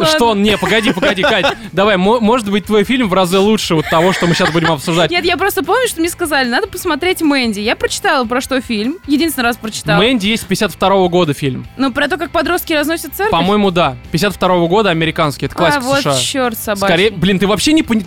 [0.06, 0.28] Что?
[0.28, 0.42] ладно.
[0.42, 1.46] Не, погоди, погоди, Кать.
[1.72, 4.72] Давай, мо- может быть, твой фильм в разы лучше вот того, что мы сейчас будем
[4.72, 5.10] обсуждать.
[5.10, 7.60] Нет, я просто помню, что мне сказали, надо посмотреть Мэнди.
[7.60, 8.98] Я прочитала, про что фильм.
[9.06, 9.98] Единственный раз прочитала.
[9.98, 11.66] Мэнди есть 52 года фильм.
[11.76, 13.32] Ну, про то, как подростки разносят церковь.
[13.32, 13.96] По-моему, да.
[14.12, 15.46] 52 года американский.
[15.46, 16.18] Это классика а, вот США.
[16.18, 16.86] черт собачий.
[16.86, 18.04] Скорее, блин, ты вообще не понял.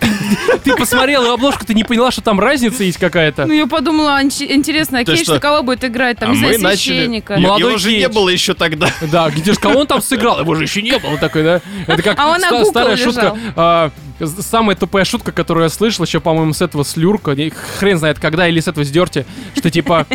[0.64, 3.46] Ты, посмотрела обложку, ты не поняла, что там разница есть какая-то.
[3.46, 5.40] Ну, я подумала, а, интересно, а Кейдж что?
[5.40, 6.20] кого будет играть?
[6.20, 6.76] Там, а не мы знаю, начали...
[6.94, 7.34] священника.
[7.34, 8.90] Его- Молодой Его же не было еще тогда.
[9.12, 10.40] Да, где же кого он там сыграл?
[10.40, 11.62] Его же еще не было такой, да?
[11.88, 13.12] Это как А он ста- старая лежал.
[13.14, 13.38] шутка.
[13.56, 13.92] а,
[14.40, 17.36] самая тупая шутка, которую я слышал еще, по-моему, с этого слюрка,
[17.80, 20.06] хрен знает когда, или с этого сдерти, что типа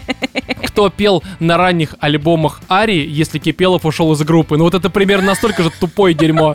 [0.66, 4.56] кто пел на ранних альбомах Ари, если Кипелов ушел из группы.
[4.56, 6.54] Ну вот это примерно настолько же тупое дерьмо.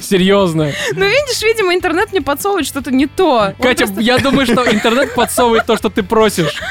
[0.00, 0.72] Серьезно.
[0.92, 3.52] Ну, видишь, видимо, интернет мне подсовывает что-то не то.
[3.58, 6.60] Он Катя, просто- я думаю, что интернет подсовывает то, что ты просишь.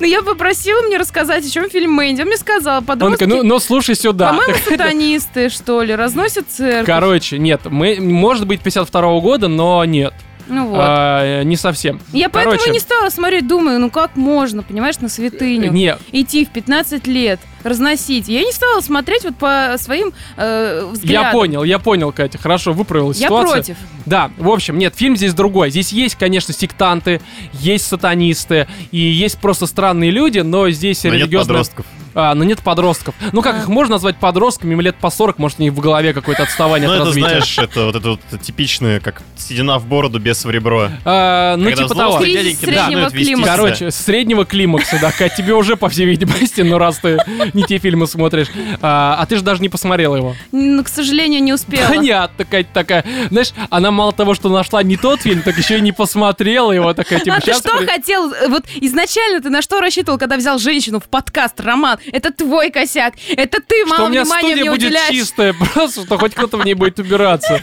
[0.00, 2.22] Ну, я попросила мне рассказать, о чем фильм Мэнди.
[2.22, 4.28] Он мне сказал, Он подростки, такой, ну, ну слушай сюда.
[4.30, 6.86] по-моему, сатанисты, что ли, разносят церковь.
[6.86, 10.14] Короче, нет, мы, может быть 52 года, но нет.
[10.48, 10.78] Ну вот.
[10.80, 12.00] А, не совсем.
[12.12, 12.72] я поэтому короче.
[12.72, 15.70] не стала смотреть, думаю, ну как можно, понимаешь, на святыню.
[15.70, 18.28] Не, Идти в 15 лет, разносить.
[18.28, 21.26] Я не стала смотреть вот по своим э, взглядам.
[21.26, 22.38] я понял, я понял, Катя.
[22.38, 23.52] Хорошо, выправила Я ситуацию.
[23.52, 23.76] против.
[24.06, 25.70] Да, в общем, нет, фильм здесь другой.
[25.70, 27.20] Здесь есть, конечно, сектанты,
[27.52, 31.86] есть сатанисты и есть просто странные люди, но здесь Но нет подростков.
[32.14, 33.14] А, но нет подростков.
[33.32, 33.58] Ну как А.
[33.60, 34.74] их можно назвать подростками?
[34.74, 37.28] Им лет по 40, может, у них в голове какое-то отставание Ну, от это, развития.
[37.28, 40.90] знаешь, это вот это вот типичное, как седина в бороду без в ребро.
[41.06, 42.18] А, ну, Когда типа того.
[42.18, 43.56] Кризис среднего вести климакса.
[43.56, 47.16] Короче, среднего климакса, да, Кать, тебе уже, по всей видимости, ну раз ты
[47.54, 48.48] не те фильмы смотришь.
[48.80, 50.34] А, а ты же даже не посмотрела его.
[50.52, 51.86] Ну, к сожалению, не успела.
[51.94, 53.04] Понятно, Кать такая.
[53.30, 56.92] Знаешь, она мало того, что нашла не тот фильм, так еще и не посмотрела его.
[56.94, 58.32] Такая, типа, а ты «Щас что при- хотел?
[58.48, 61.98] Вот изначально ты на что рассчитывал, когда взял женщину в подкаст, Роман?
[62.12, 63.14] Это твой косяк.
[63.36, 65.10] Это ты что мало у меня внимания студия мне будет уделяешь.
[65.14, 67.60] чистая, просто что хоть кто-то в ней будет убираться.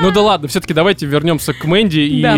[0.00, 2.36] Ну да ладно, все-таки давайте вернемся к Мэнди и Да.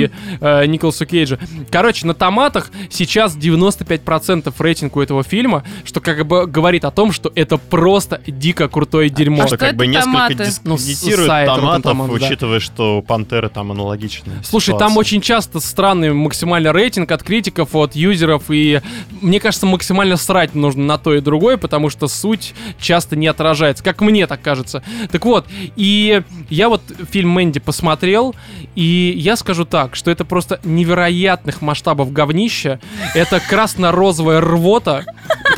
[0.63, 1.39] э, Николасу Кейджу.
[1.71, 7.13] Короче, на томатах сейчас 95% рейтинг у этого фильма, что как бы говорит о том,
[7.13, 9.43] что это просто дико крутое дерьмо.
[9.43, 10.61] А Что что как бы несколько?
[10.65, 12.27] Ну, дискредитирует Rotten томатов, да.
[12.27, 14.89] учитывая, что у Пантеры там аналогичная Слушай, ситуация.
[14.89, 18.81] там очень часто странный максимальный рейтинг от критиков, от юзеров, и
[19.21, 23.83] мне кажется, максимально срать нужно на то и другое, потому что суть часто не отражается,
[23.85, 24.83] как мне так кажется.
[25.11, 28.35] Так вот, и я вот фильм Мэнди посмотрел,
[28.75, 32.81] и я скажу так, что это просто невероятных масштабов говнища,
[33.15, 35.05] это красно-розовая рвота,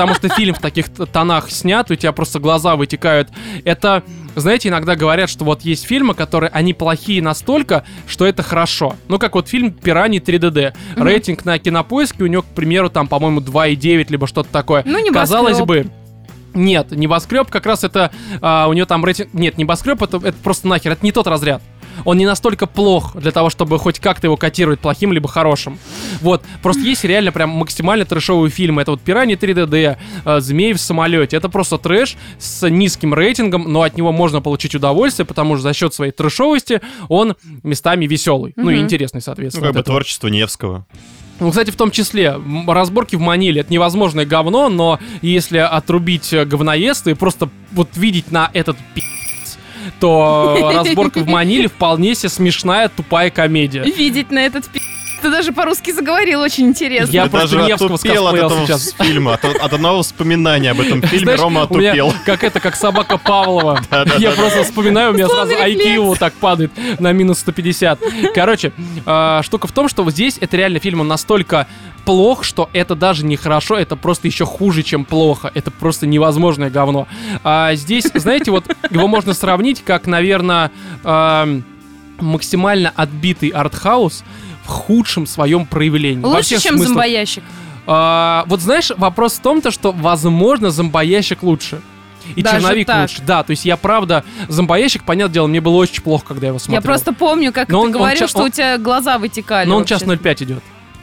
[0.03, 3.29] потому что фильм в таких тонах снят, у тебя просто глаза вытекают.
[3.65, 4.03] Это,
[4.35, 8.97] знаете, иногда говорят, что вот есть фильмы, которые, они плохие настолько, что это хорошо.
[9.07, 10.75] Ну, как вот фильм «Пираньи 3DD».
[10.97, 14.83] Рейтинг на кинопоиске у него, к примеру, там, по-моему, 2,9, либо что-то такое.
[14.85, 15.15] Ну, небоскреб.
[15.15, 15.87] Казалось бы,
[16.55, 18.11] нет, небоскреб как раз это
[18.41, 19.33] а, у нее там рейтинг.
[19.33, 21.63] Нет, небоскреб это, это просто нахер, это не тот разряд.
[22.05, 25.79] Он не настолько плох для того, чтобы хоть как-то его котировать плохим либо хорошим.
[26.21, 28.83] Вот, просто есть реально прям максимально трэшовые фильмы.
[28.83, 31.37] Это вот «Пираньи 3DD», э, «Змеи в самолете».
[31.37, 35.73] Это просто трэш с низким рейтингом, но от него можно получить удовольствие, потому что за
[35.75, 38.53] счет своей трэшовости он местами веселый.
[38.57, 39.67] Ну и интересный, Ну, соответственно.
[39.69, 40.87] как бы творчество Невского.
[41.41, 46.45] Ну, кстати, в том числе, разборки в Маниле это невозможное говно, но если отрубить э,
[46.45, 49.07] говноеста и просто вот видеть на этот пи***ц,
[50.01, 53.83] то разборка в Маниле вполне себе смешная, тупая комедия.
[53.83, 54.65] Видеть на этот.
[55.23, 57.13] Ты даже по-русски заговорил, очень интересно.
[57.13, 58.95] Я Ты просто даже Невского отупел от этого сейчас.
[58.99, 62.15] фильма, от, от одного воспоминания об этом фильме Знаешь, Рома у меня отупел.
[62.27, 63.81] как это, как собака Павлова.
[64.19, 68.01] Я просто вспоминаю, у меня сразу IQ вот так падает на минус 150.
[68.35, 68.73] Короче,
[69.07, 71.69] а, штука в том, что вот здесь это реально фильм, он настолько
[72.05, 75.53] плох, что это даже не хорошо, это просто еще хуже, чем плохо.
[75.55, 77.07] Это просто невозможное говно.
[77.45, 80.73] А здесь, знаете, вот его можно сравнить как, наверное,
[82.21, 84.25] максимально отбитый артхаус
[84.73, 86.23] худшем своем проявлении.
[86.25, 86.89] Лучше, чем смыслах.
[86.89, 87.45] зомбоящик.
[87.87, 91.81] А, вот знаешь, вопрос в том-то, что, возможно, зомбоящик лучше.
[92.37, 93.03] И Даже черновик так?
[93.11, 93.23] лучше.
[93.27, 94.25] Да, то есть я правда...
[94.49, 96.77] Зомбоящик, понятное дело, мне было очень плохо, когда я его смотрел.
[96.81, 99.19] Я просто помню, как Но ты он- он говорил, ча- что он- у тебя глаза
[99.19, 99.69] вытекали.
[99.69, 99.95] Но он вообще.
[99.99, 100.63] час 0,5 идет.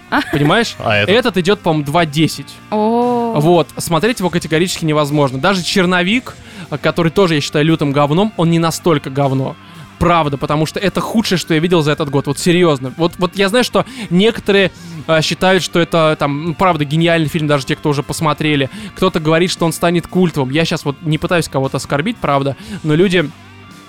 [0.09, 0.21] А.
[0.31, 0.75] Понимаешь?
[0.79, 1.11] А это?
[1.11, 2.45] Этот идет, по-моему, 2.10.
[2.71, 5.37] О, Вот, смотреть его категорически невозможно.
[5.39, 6.35] Даже черновик,
[6.81, 9.55] который тоже я считаю лютым говном, он не настолько говно.
[9.99, 12.27] Правда, потому что это худшее, что я видел за этот год.
[12.27, 12.93] Вот серьезно.
[12.97, 14.71] Вот, вот я знаю, что некоторые
[15.07, 18.69] э, считают, что это там, ну, правда, гениальный фильм, даже те, кто уже посмотрели.
[18.95, 20.51] Кто-то говорит, что он станет культовым.
[20.51, 23.29] Я сейчас вот не пытаюсь кого-то оскорбить, правда, но люди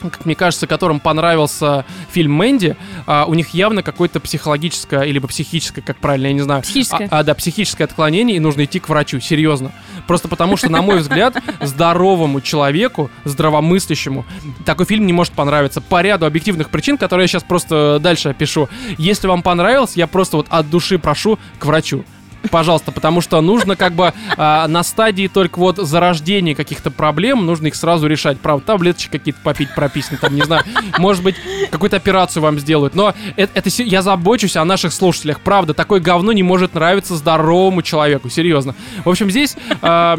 [0.09, 5.83] как мне кажется, которым понравился фильм Мэнди, а, у них явно какое-то психологическое или психическое,
[5.83, 6.63] как правильно, я не знаю.
[6.63, 7.09] Психическое.
[7.11, 9.73] А, а, да, психическое отклонение, и нужно идти к врачу, серьезно.
[10.07, 14.25] Просто потому что, на мой взгляд, здоровому человеку, здравомыслящему,
[14.65, 18.69] такой фильм не может понравиться по ряду объективных причин, которые я сейчас просто дальше опишу.
[18.97, 22.05] Если вам понравился, я просто вот от души прошу к врачу.
[22.51, 27.67] Пожалуйста, потому что нужно как бы а, на стадии только вот зарождения каких-то проблем, нужно
[27.67, 28.41] их сразу решать.
[28.41, 30.65] Правда, таблеточки какие-то попить прописаны, там, не знаю,
[30.99, 31.37] может быть,
[31.71, 32.95] какую-то операцию вам сделают.
[32.95, 35.41] Но это, это се- я забочусь о наших слушателях.
[35.41, 38.75] Правда, такое говно не может нравиться здоровому человеку, серьезно.
[39.05, 39.57] В общем, здесь...
[39.83, 40.19] а,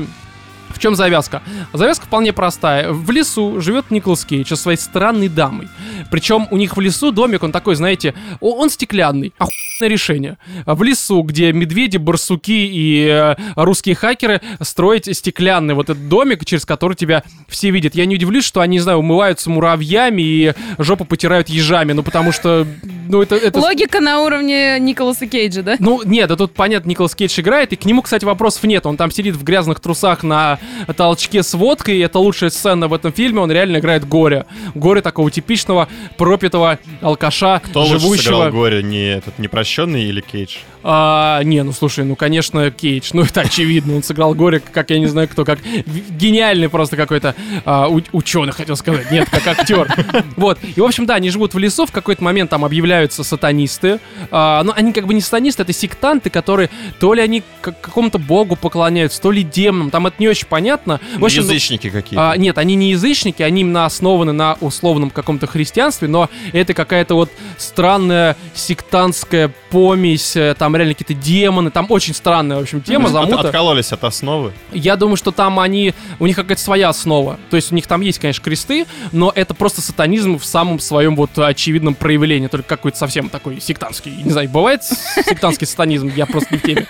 [0.70, 1.42] в чем завязка?
[1.74, 2.92] Завязка вполне простая.
[2.92, 5.68] В лесу живет Николас Кейдж со своей странной дамой.
[6.10, 9.34] Причем у них в лесу домик, он такой, знаете, он стеклянный.
[9.82, 10.38] Охуенное решение.
[10.66, 16.66] В лесу, где медведи, барсуки и э, русские хакеры строить стеклянный вот этот домик, через
[16.66, 17.96] который тебя все видят.
[17.96, 22.32] Я не удивлюсь, что они, не знаю, умываются муравьями и жопу потирают ежами, ну потому
[22.32, 22.68] что,
[23.10, 23.36] ну это...
[23.36, 23.60] это...
[23.60, 25.76] Логика на уровне Николаса Кейджа, да?
[25.80, 28.86] Ну, нет, да тут, понятно, Николас Кейдж играет, и к нему, кстати, вопросов нет.
[28.86, 30.60] Он там сидит в грязных трусах на
[30.96, 34.46] толчке с водкой, и это лучшая сцена в этом фильме, он реально играет горе.
[34.76, 38.24] Горе такого типичного пропитого алкаша, Кто лучше живущего...
[38.24, 39.40] сыграл горе, не этот
[39.72, 40.58] непрощенный или Кейдж?
[40.84, 45.00] А, не, ну слушай, ну конечно Кейдж, ну это очевидно, он сыграл горе, как я
[45.00, 49.94] не знаю кто, как гениальный просто какой-то а, ученый, хотел сказать, нет, как актер.
[50.36, 54.00] Вот, и в общем, да, они живут в лесу, в какой-то момент там объявляются сатанисты,
[54.32, 58.18] А, но они как бы не сатанисты, это сектанты, которые то ли они к какому-то
[58.18, 61.00] богу поклоняются, то ли демонам, там это не очень понятно.
[61.18, 62.32] В общем, ну, Язычники какие-то.
[62.32, 67.16] а, нет, они не язычники, они именно основаны на условном каком-то христианстве, но это какая-то
[67.16, 73.06] вот странная сектантская помесь, э, там реально какие-то демоны, там очень странная, в общем, тема,
[73.08, 73.40] От- замута.
[73.48, 74.54] Откололись от основы.
[74.72, 78.02] Я думаю, что там они, у них какая-то своя основа, то есть у них там
[78.02, 82.98] есть, конечно, кресты, но это просто сатанизм в самом своем вот очевидном проявлении, только какой-то
[82.98, 86.88] совсем такой сектантский, не знаю, бывает сектантский сатанизм, я просто не в теме.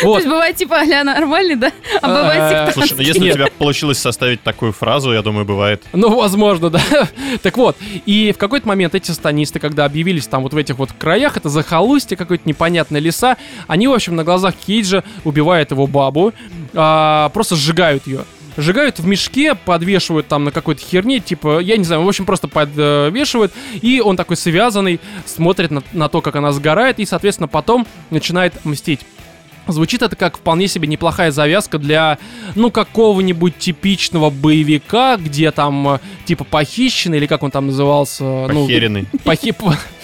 [0.00, 0.16] То Вот.
[0.18, 1.72] есть бывает типа а нормальный, да?
[2.00, 2.82] А бывает Э, сектантский.
[2.82, 5.82] Слушай, ну если у тебя получилось составить такую фразу, я думаю, бывает.
[5.92, 6.80] Ну, возможно, да.
[7.42, 10.92] так вот, и в какой-то момент эти станисты, когда объявились там вот в этих вот
[10.92, 13.23] краях, это захолустье, какое-то непонятное леса,
[13.66, 16.32] они, в общем, на глазах Кейджа убивают его бабу,
[16.74, 18.24] а, просто сжигают ее.
[18.56, 22.46] Сжигают в мешке, подвешивают там на какой-то херне, типа, я не знаю, в общем, просто
[22.46, 27.84] подвешивают, и он такой связанный, смотрит на, на то, как она сгорает, и, соответственно, потом
[28.10, 29.00] начинает мстить.
[29.66, 32.18] Звучит это как вполне себе неплохая завязка для,
[32.54, 38.22] ну, какого-нибудь типичного боевика, где там, э, типа, похищенный, или как он там назывался?
[38.24, 39.06] ну, Похеренный.
[39.24, 39.54] похи-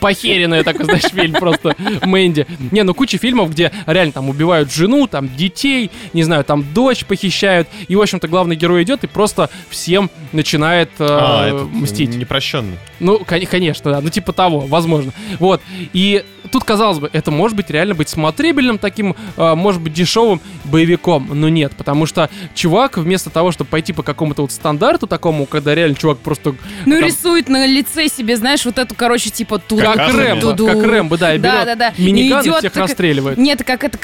[0.00, 2.46] Похеренная такой, знаешь, фильм просто Мэнди.
[2.70, 7.04] Не, ну куча фильмов, где реально там убивают жену, там детей, не знаю, там дочь
[7.04, 7.68] похищают.
[7.88, 12.14] И, в общем-то, главный герой идет и просто всем начинает э, А, это мстить.
[12.16, 12.78] непрощенный.
[13.00, 15.12] Ну, кон- конечно, да, ну типа того, возможно.
[15.38, 15.60] Вот.
[15.92, 20.40] И тут, казалось бы, это может быть реально быть смотрибельным таким, э, может быть, дешевым
[20.64, 25.46] боевиком, но нет, потому что чувак вместо того, чтобы пойти по какому-то вот стандарту такому,
[25.46, 26.54] когда реально чувак просто
[26.86, 29.96] Ну, там- рисует на лице себе, знаешь, вот эту, короче, типа ту как.
[29.96, 31.92] Рэмбо, как Рэмбо, да, и Да, берет да, да.
[31.98, 33.38] миниган И и идет всех так- расстреливает.
[33.38, 33.98] Нет, как это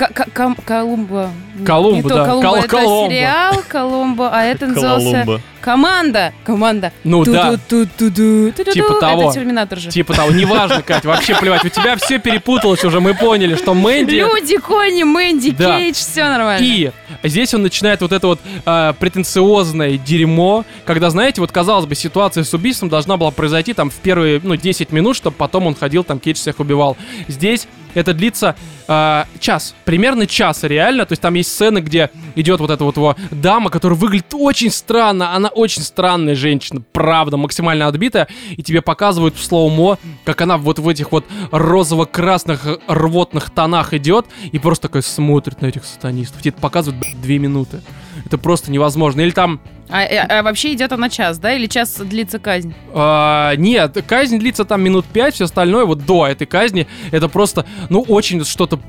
[0.65, 1.31] Колумба.
[1.65, 2.25] Колумба, Не то да.
[2.27, 2.77] Колумба, Кол- это
[3.11, 5.41] сериал Колумба, а это назывался.
[5.63, 6.33] Команда.
[6.45, 6.93] Команда.
[7.05, 7.57] Ну да.
[7.67, 9.23] Типа того.
[9.23, 9.91] Это Терминатор же.
[9.91, 14.17] Типа того, неважно, Кать, вообще плевать, у тебя все перепуталось уже, мы поняли, что Мэнди...
[14.17, 15.79] Люди, кони, Мэнди, Да.
[15.79, 16.65] Кейдж, все нормально.
[16.65, 16.91] И
[17.23, 22.45] здесь он начинает вот это вот э, претенциозное дерьмо, когда, знаете, вот казалось бы, ситуация
[22.45, 26.03] с убийством должна была произойти там в первые, ну, 10 минут, чтобы потом он ходил,
[26.03, 26.97] там, Кейдж всех убивал.
[27.29, 28.57] Здесь это длится
[28.89, 32.97] э, час, примерно час реально, то есть там есть сцены, где идет вот эта вот
[32.97, 38.83] его дама, которая выглядит очень странно, она очень странная женщина, правда, максимально отбитая, и тебе
[38.83, 44.89] показывают в slow-mo, как она вот в этих вот розово-красных рвотных тонах идет и просто
[44.89, 46.41] такая смотрит на этих сатанистов.
[46.41, 47.83] Тебе это показывают блядь, две минуты.
[48.25, 49.21] Это просто невозможно.
[49.21, 51.53] Или там А, а- а вообще идет она час, да?
[51.55, 52.75] Или час длится казнь?
[52.95, 57.67] А, нет, казнь длится там минут 5, все остальное вот до этой казни, это просто,
[57.91, 58.81] ну, очень что-то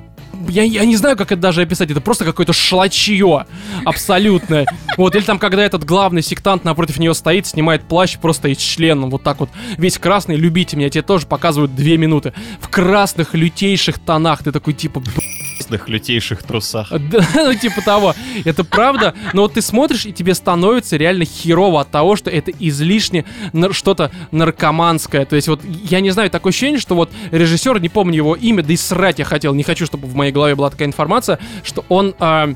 [0.49, 3.45] я, я не знаю, как это даже описать, это просто какое-то шлачье
[3.86, 4.65] абсолютное.
[4.97, 9.07] Вот, или там, когда этот главный сектант напротив нее стоит, снимает плащ просто из члена,
[9.07, 12.33] вот так вот, весь красный, любите меня, тебе тоже показывают две минуты.
[12.59, 15.22] В красных, лютейших тонах, ты такой, типа, «Б***ь, В
[15.63, 16.89] красных лютейших трусах.
[17.12, 18.13] да, ну типа того.
[18.43, 22.52] Это правда, но вот ты смотришь, и тебе становится реально херово от того, что это
[22.52, 23.26] излишне
[23.71, 25.26] что-то наркоманское.
[25.26, 28.63] То есть вот, я не знаю, такое ощущение, что вот режиссер, не помню его имя,
[28.63, 31.86] да и срать я хотел, не хочу, чтобы в моей голове была такая информация, что
[31.89, 32.13] он...
[32.19, 32.54] а,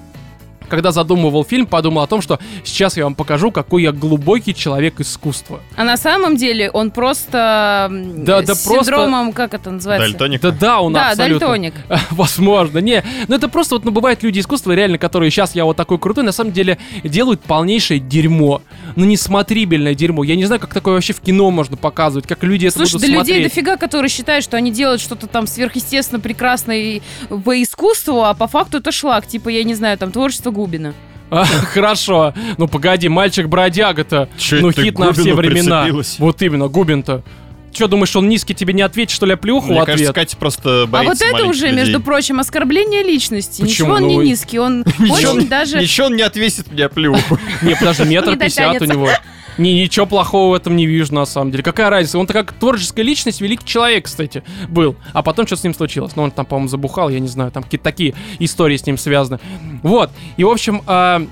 [0.67, 4.99] когда задумывал фильм, подумал о том, что сейчас я вам покажу, какой я глубокий человек
[4.99, 5.59] искусства.
[5.75, 10.09] А на самом деле он просто Да, да с просто- синдромом, как это называется?
[10.09, 10.41] Дальтоник.
[10.41, 11.39] Да, да, он Да, абсолютно.
[11.47, 11.73] дальтоник.
[12.11, 13.03] Возможно, не.
[13.27, 16.23] Но это просто вот, ну, бывают люди искусства, реально, которые сейчас я вот такой крутой,
[16.23, 18.61] на самом деле делают полнейшее дерьмо.
[18.95, 20.23] Ну, несмотрибельное дерьмо.
[20.23, 23.01] Я не знаю, как такое вообще в кино можно показывать, как люди это Слушай, будут
[23.01, 23.43] да людей смотреть.
[23.49, 27.01] дофига, которые считают, что они делают что-то там сверхъестественно прекрасное
[27.43, 30.93] по искусству, а по факту это шлак, типа, я не знаю, там, творчество Губина.
[31.29, 32.33] А, хорошо.
[32.57, 34.27] Ну, погоди, мальчик-бродяга-то.
[34.51, 35.87] Ну, хит на все времена.
[36.17, 37.23] Вот именно, Губин-то.
[37.71, 39.97] Че, думаешь, он низкий тебе не ответит, что ли, плюху в Мне ответ?
[39.97, 41.77] кажется, Катя просто а боится вот это уже, людей.
[41.77, 43.61] между прочим, оскорбление личности.
[43.61, 43.89] Почему?
[43.89, 45.79] Ничего он не Ну, низкий, он очень даже...
[45.79, 47.37] ничего он не отвесит мне плюху.
[47.61, 49.09] Не, подожди, метр Не пятьдесят у него.
[49.57, 51.63] Ни, ничего плохого в этом не вижу, на самом деле.
[51.63, 52.19] Какая разница?
[52.19, 54.95] Он-то как творческая личность, великий человек, кстати, был.
[55.13, 56.15] А потом что с ним случилось?
[56.15, 59.39] Ну, он там, по-моему, забухал, я не знаю, там какие-то такие истории с ним связаны.
[59.83, 60.11] Вот.
[60.37, 61.25] И, в общем, а,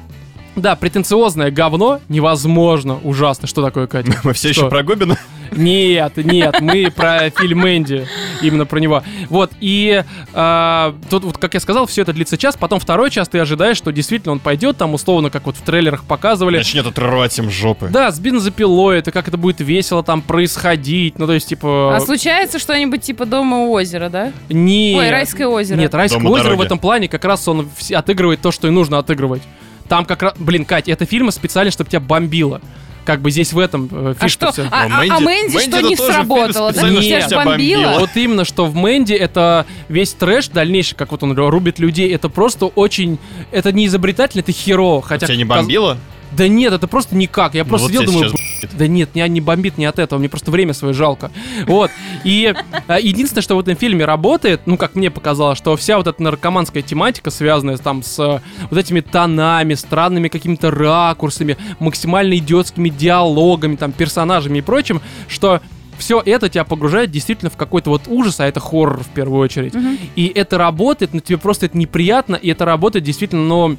[0.55, 2.99] да, претенциозное говно невозможно.
[3.03, 3.47] Ужасно.
[3.47, 4.13] Что такое, Катя?
[4.23, 4.61] Мы все Что?
[4.61, 5.17] еще про Губина.
[5.51, 8.07] Нет, нет, мы про фильм Энди,
[8.41, 9.03] именно про него.
[9.29, 13.29] Вот, и а, тут, вот, как я сказал, все это длится час, потом второй час
[13.29, 16.57] ты ожидаешь, что действительно он пойдет, там, условно, как вот в трейлерах показывали.
[16.57, 17.89] Начнет отрывать им жопы.
[17.89, 21.95] Да, с бензопилой, это как это будет весело там происходить, ну, то есть, типа...
[21.95, 24.31] А случается что-нибудь типа дома у озера, да?
[24.49, 24.95] не...
[24.97, 25.77] Ой, райское озеро.
[25.77, 26.65] Нет, райское Дом у озеро в дороги.
[26.65, 29.43] этом плане как раз он отыгрывает то, что и нужно отыгрывать.
[29.87, 30.33] Там как раз...
[30.37, 32.61] Блин, Кать, это фильмы специально, чтобы тебя бомбило.
[33.05, 34.51] Как бы здесь в этом э, А фишка что?
[34.51, 34.67] вся.
[34.71, 36.81] А, Но а- а Мэнди- Мэнди Мэнди что не сработало, да?
[36.81, 37.45] тебя бомбило.
[37.83, 37.99] бомбило.
[37.99, 42.29] Вот именно, что в Мэнди это весь трэш дальнейший, как вот он рубит людей, это
[42.29, 43.19] просто очень...
[43.51, 45.03] Это не изобретательно, это херово.
[45.03, 45.99] Хотя Тебя не бомбило?
[46.31, 47.53] Да нет, это просто никак.
[47.53, 48.33] Я Ну просто вот сидел, думаю,
[48.69, 51.31] «Б***ь, да нет, меня не бомбит не от этого, мне просто время свое жалко.
[51.67, 51.91] Вот.
[52.23, 52.53] И
[52.87, 56.21] а, единственное, что в этом фильме работает, ну, как мне показалось, что вся вот эта
[56.21, 63.75] наркоманская тематика, связанная там с э, вот этими тонами, странными какими-то ракурсами, максимально идиотскими диалогами,
[63.75, 65.61] там, персонажами и прочим, что
[65.97, 69.73] все это тебя погружает действительно в какой-то вот ужас, а это хоррор в первую очередь.
[70.15, 73.75] И это работает, но тебе просто это неприятно, и это работает действительно, но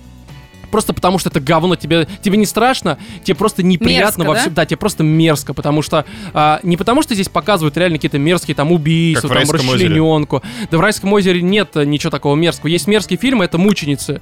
[0.76, 4.40] просто потому что это говно, тебе, тебе не страшно, тебе просто неприятно Мерзко, во да?
[4.40, 8.18] всем, да, тебе просто мерзко, потому что а, не потому что здесь показывают реально какие-то
[8.18, 13.18] мерзкие там убийства, там расчлененку, да в райском озере нет ничего такого мерзкого, есть мерзкие
[13.18, 14.20] фильмы, это мученицы,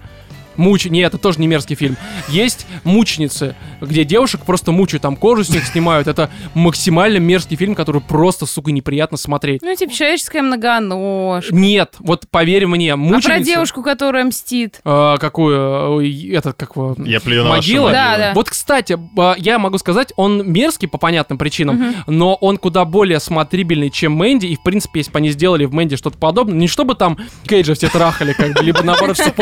[0.56, 0.86] Муч...
[0.86, 1.96] Не, это тоже не мерзкий фильм.
[2.28, 6.08] Есть «Мученицы», где девушек просто мучают, там кожу с них снимают.
[6.08, 9.62] Это максимально мерзкий фильм, который просто, сука, неприятно смотреть.
[9.62, 11.54] Ну, типа, человеческая многоножка.
[11.54, 13.28] Нет, вот поверь мне, А мученицы...
[13.28, 14.80] про девушку, которая мстит.
[14.84, 15.96] А, какую?
[15.96, 16.72] Ой, Этот, как?
[17.04, 17.86] Я плюю на Могила?
[17.86, 17.90] могилу.
[17.90, 18.32] Да, да.
[18.34, 23.20] Вот, кстати, а, я могу сказать, он мерзкий по понятным причинам, но он куда более
[23.20, 26.68] смотрибельный, чем Мэнди, и, в принципе, если бы они сделали в Мэнди что-то подобное, не
[26.68, 29.32] чтобы там Кейджа все трахали, как бы, либо наоборот, все.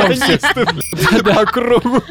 [1.24, 2.03] По кругу.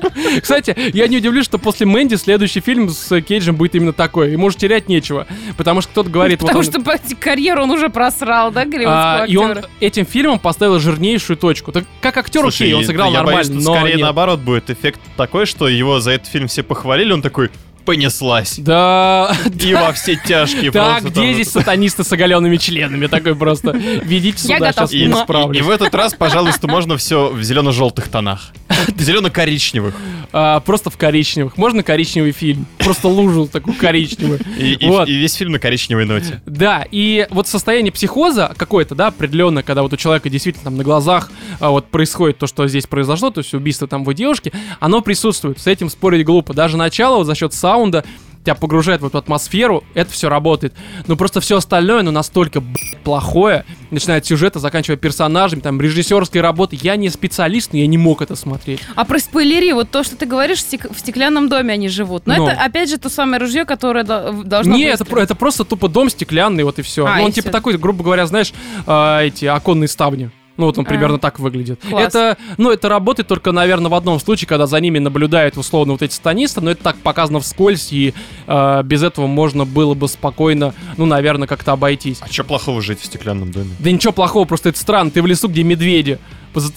[0.41, 4.49] Кстати, я не удивлюсь, что после Мэнди следующий фильм с Кейджем будет именно такой, ему
[4.49, 5.27] же терять нечего,
[5.57, 6.41] потому что кто-то говорит...
[6.41, 6.81] вот Потому что
[7.19, 11.71] карьеру он уже просрал, да, голливудского а, и он этим фильмом поставил жирнейшую точку.
[11.71, 14.01] Так, как актер, Слушай, окей, он сыграл я нормально, но скорее нет.
[14.01, 17.49] наоборот будет эффект такой, что его за этот фильм все похвалили, он такой
[17.83, 18.55] понеслась.
[18.57, 23.07] Да, И во все тяжкие Так, где здесь сатанисты с оголенными членами?
[23.07, 23.71] Такой просто.
[23.71, 25.57] Ведите сюда, сейчас И, не и- справлюсь.
[25.59, 28.51] и в этот раз, пожалуйста, можно все в зелено-желтых тонах.
[28.97, 29.93] Зелено-коричневых.
[30.33, 31.57] А, просто в коричневых.
[31.57, 32.65] Можно коричневый фильм?
[32.77, 34.39] Просто лужу такую коричневую.
[34.57, 34.77] И,
[35.11, 36.41] весь фильм на коричневой ноте.
[36.45, 40.83] Да, и вот состояние психоза какое-то, да, определенное, когда вот у человека действительно там на
[40.83, 45.01] глазах а, вот происходит то, что здесь произошло, то есть убийство там его девушки, оно
[45.01, 45.59] присутствует.
[45.59, 46.53] С этим спорить глупо.
[46.53, 48.03] Даже начало вот за счет саунда
[48.43, 50.73] тебя погружает в эту атмосферу, это все работает.
[51.05, 56.41] Но просто все остальное, ну, настолько, блядь, плохое, начиная от сюжета, заканчивая персонажами, там, режиссерской
[56.41, 56.75] работы.
[56.81, 58.79] Я не специалист, но я не мог это смотреть.
[58.95, 62.25] А про спойлери, вот то, что ты говоришь, в, стек- в стеклянном доме они живут.
[62.25, 62.47] Но Ну.
[62.47, 65.87] это, опять же, то самое ружье, которое до- должно Не, быть это, это просто тупо
[65.87, 67.05] дом стеклянный, вот и все.
[67.05, 68.53] А, ну, он и типа такой, грубо говоря, знаешь,
[68.87, 70.31] а, эти оконные ставни.
[70.57, 70.87] Ну, вот он А.
[70.87, 71.79] примерно так выглядит.
[71.89, 72.07] Класс.
[72.07, 76.01] Это, ну, это работает только, наверное, в одном случае, когда за ними наблюдают, условно, вот
[76.01, 78.13] эти станисты, но это так показано вскользь, и
[78.47, 82.17] а, без этого можно было бы спокойно, ну, наверное, как-то обойтись.
[82.21, 83.69] А что плохого жить в стеклянном доме?
[83.79, 85.09] Да ничего плохого, просто это странно.
[85.09, 86.19] Ты в лесу, где медведи.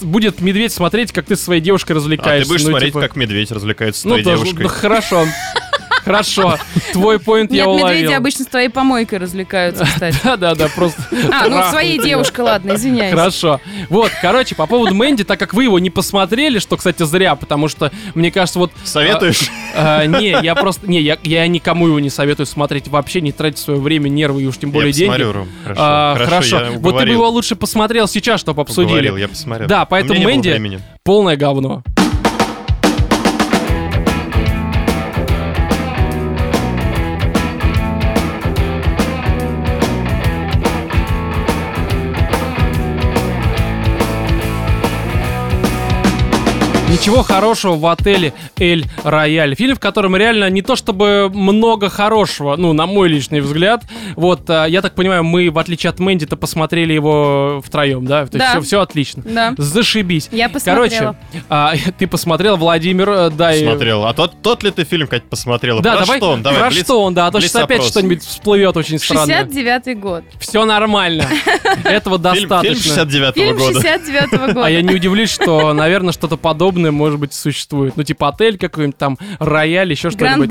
[0.02, 2.44] Будет медведь смотреть, как ты со своей девушкой А развлекаешься.
[2.48, 4.62] ты будешь ну, смотреть, типа, как медведь развлекается с Ну, твоей тоже, девушкой.
[4.62, 5.24] ну, хорошо.
[6.04, 6.58] Хорошо.
[6.92, 7.88] Твой поинт я уловил.
[7.88, 10.18] медведи обычно с твоей помойкой развлекаются, кстати.
[10.24, 11.02] Да-да-да, просто...
[11.32, 12.04] А, ну, своей её.
[12.04, 13.14] девушкой, ладно, извиняюсь.
[13.14, 13.60] Хорошо.
[13.88, 17.68] Вот, короче, по поводу Мэнди, так как вы его не посмотрели, что, кстати, зря, потому
[17.68, 18.72] что, мне кажется, вот...
[18.84, 19.50] Советуешь?
[19.74, 20.88] а, не, я просто...
[20.88, 24.46] Не, я, я никому его не советую смотреть вообще, не тратить свое время, нервы и
[24.46, 25.22] уж тем более я деньги.
[25.64, 29.18] Хорошо, А, Вот ты бы его лучше посмотрел сейчас, чтобы обсудили.
[29.18, 29.68] Я посмотрел.
[29.68, 30.80] Да, поэтому Мэнди-.
[31.02, 31.82] Полное говно.
[46.94, 49.56] Ничего хорошего в отеле Эль Рояль.
[49.56, 53.82] Фильм, в котором реально не то чтобы много хорошего, ну, на мой личный взгляд.
[54.14, 58.26] Вот, а, я так понимаю, мы, в отличие от Мэнди-то, посмотрели его втроем, да?
[58.26, 58.50] То есть Да.
[58.52, 59.24] все, все отлично.
[59.26, 59.54] Да.
[59.58, 60.28] Зашибись.
[60.30, 60.76] Я посмотрела.
[60.86, 61.16] Короче,
[61.48, 64.04] а, ты посмотрел, Владимир, э, да, и- Смотрел.
[64.06, 65.82] А тот, тот ли ты фильм, Кать, посмотрела?
[65.82, 66.42] Да, Про давай, что он?
[66.44, 67.90] Давай, про блиц- что он, да, а то сейчас опять блиц-опрос.
[67.90, 69.44] что-нибудь всплывет очень странное.
[69.44, 70.22] 69-й год.
[70.38, 71.26] Все нормально.
[71.84, 72.94] Этого Фильм, достаточно.
[72.94, 73.80] фильм 69-го Фильм года.
[73.80, 74.66] 69-го года.
[74.66, 77.96] А я не удивлюсь, что, наверное, что-то подобное, может быть, существует.
[77.96, 80.48] Ну, типа отель какой-нибудь там, рояль, еще Гранд что-нибудь.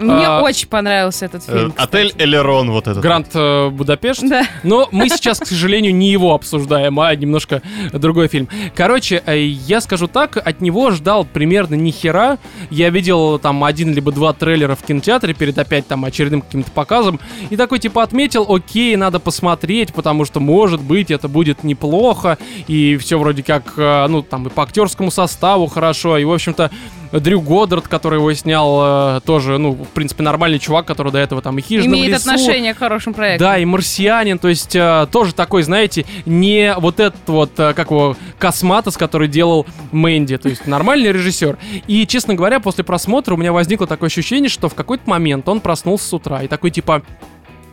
[0.00, 1.74] Мне А, очень понравился этот Э, фильм.
[1.76, 3.02] Отель Элерон вот этот.
[3.02, 4.22] Гранд э, Будапешт.
[4.28, 4.46] Да.
[4.62, 7.62] Но мы сейчас, к сожалению, не его обсуждаем, а немножко
[7.92, 8.48] другой фильм.
[8.74, 12.38] Короче, э, я скажу так, от него ждал примерно ни хера.
[12.70, 17.20] Я видел там один либо два трейлера в кинотеатре перед опять там очередным каким-то показом.
[17.50, 22.38] И такой типа отметил, окей, надо посмотреть, потому что может быть это будет неплохо.
[22.66, 26.18] И все вроде как, э, ну там и по актерскому составу хорошо.
[26.18, 26.70] И в общем-то
[27.12, 31.40] Дрю Годдард, который его снял, э, тоже, ну, в принципе, нормальный чувак, который до этого
[31.40, 32.28] там и хижина Имеет лесу.
[32.28, 33.46] отношение к хорошим проектам.
[33.46, 37.90] Да, и марсианин, то есть э, тоже такой, знаете, не вот этот вот, э, как
[37.90, 41.56] его, Косматос, который делал Мэнди, то есть нормальный режиссер.
[41.86, 45.60] И, честно говоря, после просмотра у меня возникло такое ощущение, что в какой-то момент он
[45.60, 47.02] проснулся с утра и такой типа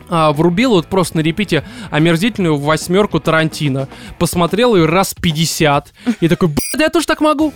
[0.08, 6.48] а, врубил вот просто на репите омерзительную восьмерку Тарантино, посмотрел ее раз 50 и такой,
[6.48, 7.52] «Б***ь, да я тоже так могу.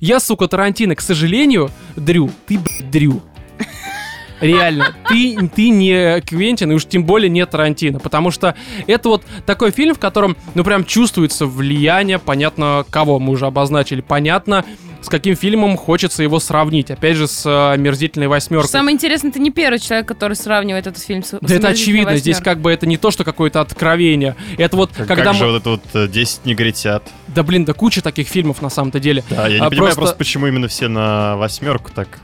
[0.00, 3.22] Я, сука, Тарантино, к сожалению, Дрю, ты, блядь, Дрю.
[4.40, 8.54] Реально, ты, ты не Квентин, и уж тем более не Тарантино, потому что
[8.86, 14.00] это вот такой фильм, в котором, ну, прям чувствуется влияние, понятно, кого мы уже обозначили,
[14.00, 14.64] понятно,
[15.02, 18.68] с каким фильмом хочется его сравнить, опять же, с э, «Омерзительной восьмеркой».
[18.68, 21.72] Самое интересное, ты не первый человек, который сравнивает этот фильм с Да с это «Омерзительной
[21.72, 22.54] очевидно, здесь восьмеркой».
[22.54, 24.36] как бы это не то, что какое-то откровение.
[24.58, 25.38] Это вот Как, когда как мы...
[25.38, 27.02] же вот это вот э, 10 негритят.
[27.28, 29.24] Да блин, да куча таких фильмов на самом-то деле.
[29.30, 32.20] Да, я не А, понимаю просто- просто, почему именно все на восьмерку так.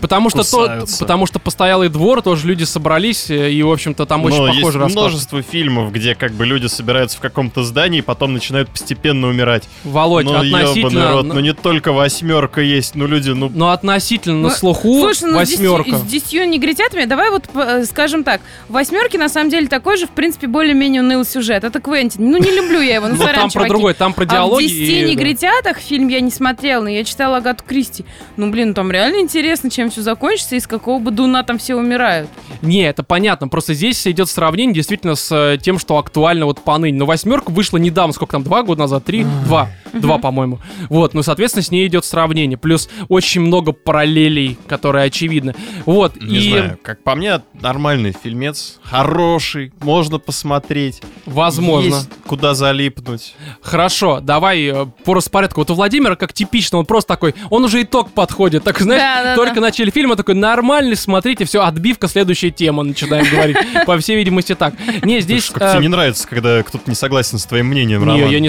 [0.00, 4.24] Потому что, то, потому что постоялый двор, тоже люди собрались, э, и, в общем-то, там
[4.24, 4.92] очень Но похожий есть расклад.
[4.92, 9.64] множество фильмов, где как бы люди собираются в каком-то здании и потом начинают постепенно умирать.
[9.84, 11.12] Володь, ну, относительно...
[11.12, 13.50] рот, ну не только восьмерка есть, ну люди, ну...
[13.54, 15.98] Но относительно на Ну, слуху Слушай, ну с десятью- восьмерка.
[15.98, 20.06] с десятью негритятами, давай вот э, скажем так, в восьмерке на самом деле такой же,
[20.06, 21.64] в принципе, более-менее уныл сюжет.
[21.64, 22.30] Это Квентин.
[22.30, 24.64] Ну, не люблю я его, ну, сорян, там про другой, там про А в диалоги.
[24.66, 28.04] «Десяти негритятах» фильм я не смотрела, но я читала Агату Кристи.
[28.36, 31.74] Ну, блин, там реально интересно, чем все закончится и с какого бы дуна там все
[31.74, 32.28] умирают.
[32.62, 33.48] Не, это понятно.
[33.48, 36.98] Просто здесь идет сравнение действительно с э, тем, что актуально вот поныне.
[36.98, 39.04] Но восьмерка вышла недавно, сколько там, два года назад?
[39.04, 39.24] Три?
[39.44, 39.68] Два.
[39.92, 40.58] Два, по-моему.
[40.90, 42.58] Вот, ну, соответственно, с ней идет сравнение.
[42.58, 45.54] Плюс очень много параллелей, которые очевидны.
[45.86, 51.02] Вот, Не и знаю, как по мне, нормальный фильмец, хороший, можно посмотреть.
[51.24, 51.94] возможно.
[51.94, 53.34] Есть куда залипнуть.
[53.62, 55.60] Хорошо, давай э, по распорядку.
[55.60, 58.64] Вот у Владимира, как типично, он просто такой, он уже итог подходит.
[58.64, 59.34] Так, знаешь, Да-да-да.
[59.36, 63.58] только начали фильма, такой, нормальный, смотрите, все, отбивка, следующая тема, начинаем говорить.
[63.84, 64.72] По всей видимости, так.
[65.02, 65.50] Не, здесь...
[65.50, 68.48] Как тебе э, не нравится, когда кто-то не согласен с твоим мнением, Не, я не...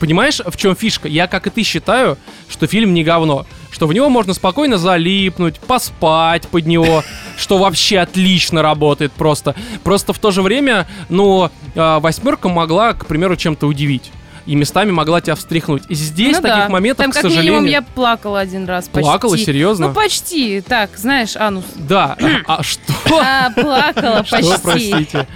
[0.00, 1.06] Понимаешь, в чем фишка?
[1.06, 2.18] Я, как и ты, считаю,
[2.48, 3.46] что фильм не говно.
[3.70, 7.04] Что в него можно спокойно залипнуть, поспать под него,
[7.36, 9.54] что вообще отлично работает просто.
[9.84, 14.10] Просто в то же время, ну, э, восьмерка могла, к примеру, чем-то удивить.
[14.46, 15.84] И местами могла тебя встряхнуть.
[15.88, 16.68] И здесь Ну таких да.
[16.68, 17.52] моментов, Там, к как сожалению...
[17.60, 19.00] минимум, я плакала один раз почти.
[19.08, 19.88] Плакала, серьезно?
[19.88, 20.60] Ну, почти.
[20.60, 21.64] Так, знаешь, анус.
[21.76, 22.16] Да.
[22.46, 22.92] А что?
[23.10, 24.62] А, плакала Что, почти.
[24.62, 25.26] простите?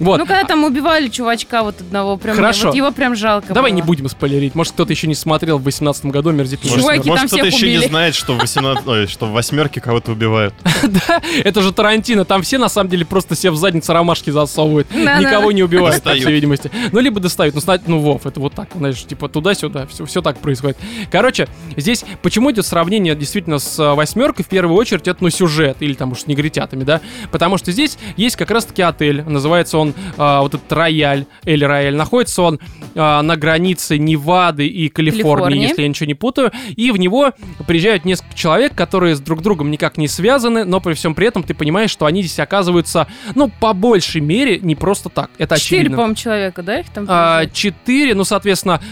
[0.00, 0.18] Вот.
[0.18, 2.66] Ну, когда там убивали чувачка вот одного, прям, Хорошо.
[2.68, 3.76] вот его прям жалко Давай было.
[3.76, 4.54] не будем спойлерить.
[4.54, 7.08] Может, кто-то еще не смотрел в 18 году «Мерзительную Чуваки, восьмерку».
[7.10, 8.86] Может, там кто-то еще не знает, что в, 18...
[8.86, 10.54] ой, что в восьмерке кого-то убивают.
[11.08, 12.24] Да, это же Тарантино.
[12.24, 14.92] Там все, на самом деле, просто себе в задницу ромашки засовывают.
[14.94, 16.70] Никого не убивают, по всей видимости.
[16.92, 17.54] Ну, либо достают.
[17.54, 19.86] Ну, знать, ну, Вов, это вот так, знаешь, типа туда-сюда.
[19.86, 20.78] Все, все так происходит.
[21.10, 21.46] Короче,
[21.76, 24.44] здесь почему идет сравнение действительно с э, восьмеркой?
[24.44, 25.76] В первую очередь, это, ну, сюжет.
[25.80, 27.00] Или там уж с негритятами, да?
[27.30, 29.22] Потому что здесь есть как раз-таки отель.
[29.22, 31.26] Называется он э, вот этот Рояль.
[31.44, 31.94] Эль Рояль.
[31.94, 32.58] Находится он
[32.94, 35.62] э, на границе Невады и Калифорнии, Калифорнии.
[35.62, 36.50] если я ничего не путаю.
[36.76, 37.32] И в него
[37.66, 41.42] приезжают несколько человек, которые с друг другом никак не связаны, но при всем при этом
[41.42, 45.30] ты понимаешь, что они здесь оказываются, ну, по большей мере, не просто так.
[45.36, 45.96] Это Четыре, очевидно.
[45.96, 47.04] по-моему, человека, да, их там?
[47.08, 47.52] А, приезжает?
[47.52, 48.45] Четыре, ну, соответственно,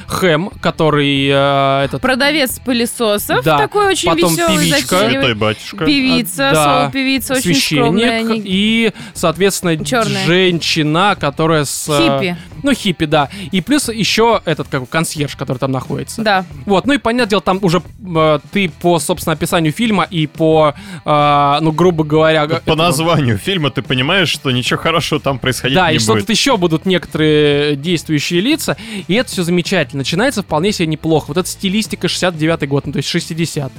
[0.06, 2.00] Хэм, который э, этот...
[2.02, 4.98] Продавец пылесосов, Да, такой очень потом веселый, певичка.
[5.08, 5.84] Святой батюшка.
[5.84, 6.64] Певица, А, да.
[6.82, 8.08] соло-певица, очень скромная.
[8.20, 10.26] священник они- и, соответственно, Чёрная.
[10.26, 11.88] женщина, которая с...
[11.88, 13.28] э, Хиппи, Ну, хиппи, да.
[13.52, 16.22] И плюс еще этот, как консьерж, который там находится.
[16.22, 16.44] да.
[16.66, 17.80] Вот, ну и понятное дело, там уже
[18.16, 22.46] э, ты по, собственно, описанию фильма и по, э, ну, грубо говоря...
[22.46, 26.12] По этого- названию фильма ты понимаешь, что ничего хорошего там происходить Да, не и что
[26.14, 26.22] будет.
[26.22, 29.98] тут еще будут некоторые действующие лица, и это все замечательно.
[30.00, 31.26] Начинается вполне себе неплохо.
[31.28, 33.70] Вот эта стилистика 69-й год, ну, то есть 60-е.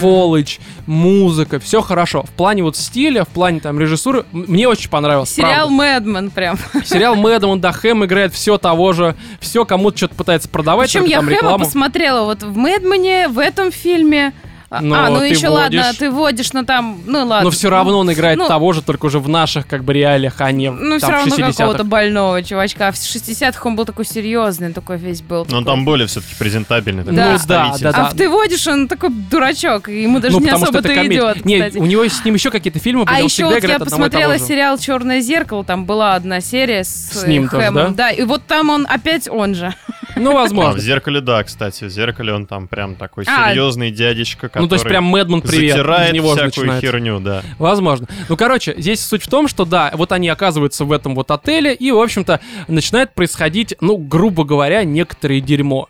[0.00, 0.56] Фоллэдж,
[0.86, 2.22] музыка, все хорошо.
[2.22, 5.30] В плане вот стиля, в плане там режиссуры, мне очень понравилось.
[5.30, 5.74] Сериал правда.
[5.74, 6.58] Мэдмен прям.
[6.84, 11.18] Сериал Мэддамон, да, Хэм играет все того же, все кому-то что-то пытается продавать, Причем я
[11.18, 11.64] Хэма рекламу.
[11.64, 14.32] посмотрела вот в Мэдмане, в этом фильме.
[14.74, 15.98] А, Но а, ну ты еще ладно, водишь.
[15.98, 17.42] ты водишь, но там, ну ладно.
[17.44, 20.40] Но все равно он играет ну, того же, только уже в наших как бы реалиях,
[20.40, 21.52] а не в- Ну, все равно 60-х.
[21.52, 22.90] какого-то больного чувачка.
[22.92, 25.46] В 60-х он был такой серьезный, такой весь был.
[25.48, 27.04] Но он там более все-таки презентабельный.
[27.04, 27.24] такой Да.
[27.24, 27.82] Ну да, представитель.
[27.96, 31.44] да, А в ты водишь, он такой дурачок, и ему даже ну, не особо-то идет,
[31.44, 31.78] Не, кстати.
[31.78, 35.20] у него с ним еще какие-то фильмы были, А еще вот я посмотрела сериал Черное
[35.20, 37.94] зеркало, там была одна серия с, С ним э, тоже, Хэмом.
[37.94, 38.10] да?
[38.10, 39.74] и вот там он опять он же.
[40.16, 40.80] Ну, А, в возможно.
[40.80, 41.84] зеркале, да, кстати.
[41.84, 43.50] В зеркале он там прям такой А.
[43.50, 46.86] серьезный дядечка, который Ну, то есть прям Мэдман привет, затирает него всякую начинается.
[46.86, 47.42] херню, да.
[47.58, 48.06] Возможно.
[48.28, 51.74] Ну, короче, здесь суть в том, что да, вот они оказываются в этом вот отеле,
[51.74, 55.88] и, в общем-то, начинает происходить, ну, грубо говоря, некоторое дерьмо.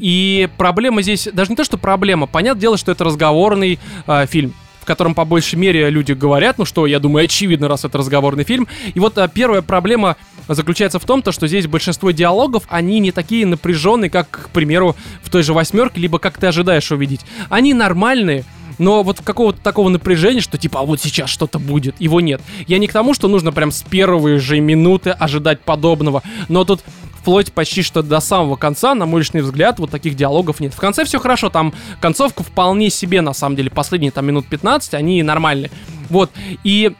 [0.00, 4.54] И проблема здесь, даже не то, что проблема, понятное дело, что это разговорный э, фильм
[4.84, 8.44] в котором по большей мере люди говорят, ну что, я думаю, очевидно, раз это разговорный
[8.44, 8.68] фильм.
[8.92, 10.16] И вот а, первая проблема
[10.46, 14.94] заключается в том, то, что здесь большинство диалогов, они не такие напряженные, как, к примеру,
[15.22, 17.22] в той же восьмерке, либо как ты ожидаешь увидеть.
[17.48, 18.44] Они нормальные,
[18.76, 22.42] но вот какого-то такого напряжения, что типа, а вот сейчас что-то будет, его нет.
[22.66, 26.82] Я не к тому, что нужно прям с первой же минуты ожидать подобного, но тут
[27.24, 30.74] вплоть почти что до самого конца, на мой личный взгляд, вот таких диалогов нет.
[30.74, 34.92] В конце все хорошо, там концовка вполне себе, на самом деле, последние там минут 15,
[34.92, 35.70] они нормальные.
[36.10, 36.30] Вот,
[36.64, 36.92] и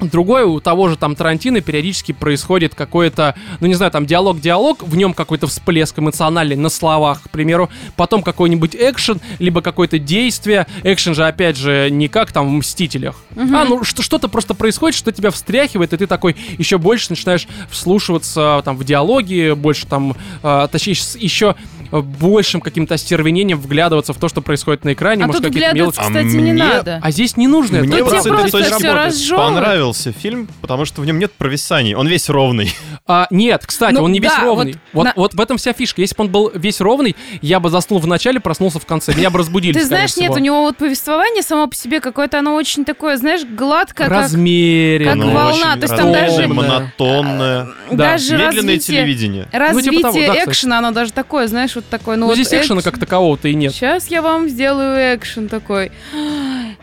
[0.00, 4.96] Другое, у того же там Тарантино периодически происходит какой-то, ну не знаю, там диалог-диалог, в
[4.96, 10.66] нем какой-то всплеск эмоциональный на словах, к примеру, потом какой-нибудь экшен, либо какое-то действие.
[10.84, 13.16] Экшен же, опять же, не как там в «Мстителях».
[13.36, 17.48] А, ну что- что-то просто происходит, что тебя встряхивает, и ты такой еще больше начинаешь
[17.70, 21.56] вслушиваться там в диалоги, больше там, э, точнее, с- еще
[21.90, 26.02] большим каким-то остервенением вглядываться в то, что происходит на экране, А может, тут какие-то вглядываться,
[26.02, 26.16] мелочи.
[26.28, 27.00] кстати, А не мне- надо.
[27.02, 28.04] А здесь не нужно Мне это.
[28.04, 29.54] Просто всё зрения разжёвывает.
[29.88, 31.94] Понравился фильм, потому что в нем нет провисаний.
[31.94, 32.72] Он весь ровный.
[33.06, 34.72] А, нет, кстати, Ну он не весь да, ровный.
[34.72, 36.00] вот Вот, на- вот в этом вся фишка.
[36.02, 39.14] Если бы он был весь ровный, я бы заснул в начале, проснулся в конце.
[39.14, 40.34] Меня бы разбудили, Ты знаешь, нет, всего.
[40.34, 44.16] у него вот повествование само по себе какое-то, оно очень такое, знаешь, гладкое, как...
[44.24, 45.12] Размеренно.
[45.12, 47.68] как Оно волна, очень то есть там даже- монотонное.
[47.90, 47.96] Да.
[47.96, 49.48] Даже Медленное развитие, телевидение.
[49.52, 52.16] развитие Ну, типа того, да, экшена, оно даже такое, знаешь, вот такое.
[52.16, 53.72] Ну, Ну, вот здесь экшена как такового-то и нет.
[53.72, 55.90] Сейчас я вам сделаю экшен такой.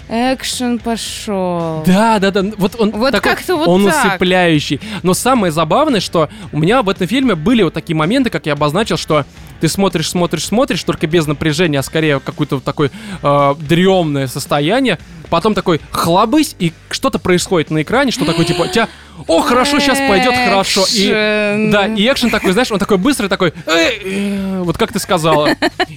[0.08, 1.84] Экшен пошел.
[1.86, 2.44] Да, да, да.
[2.58, 4.06] Вот он Вот такой, как-то вот он так.
[4.06, 4.80] усыпляющий.
[5.04, 8.54] Но самое забавное, что у меня в этом фильме были вот такие моменты, как я
[8.54, 9.26] обозначил, что
[9.62, 12.92] ты смотришь, смотришь, смотришь, только без напряжения, а скорее какое-то вот такое
[13.24, 15.00] э, дремное состояние.
[15.30, 18.88] Потом такой хлобысь, и что-то происходит на экране, что такое, типа, тебя,
[19.28, 20.86] о, хорошо, сейчас пойдет хорошо.
[20.94, 25.00] И, да, и экшен такой, знаешь, он такой быстрый, такой, «Эй, э, вот как ты
[25.00, 25.50] сказала.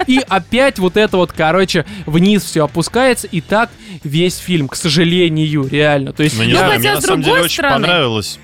[0.06, 3.70] И опять вот это вот, короче, вниз все опускается, и так
[4.04, 6.12] весь фильм, к сожалению, реально.
[6.12, 8.38] То есть, Ну, не я- знаю, мне на самом деле очень понравилось.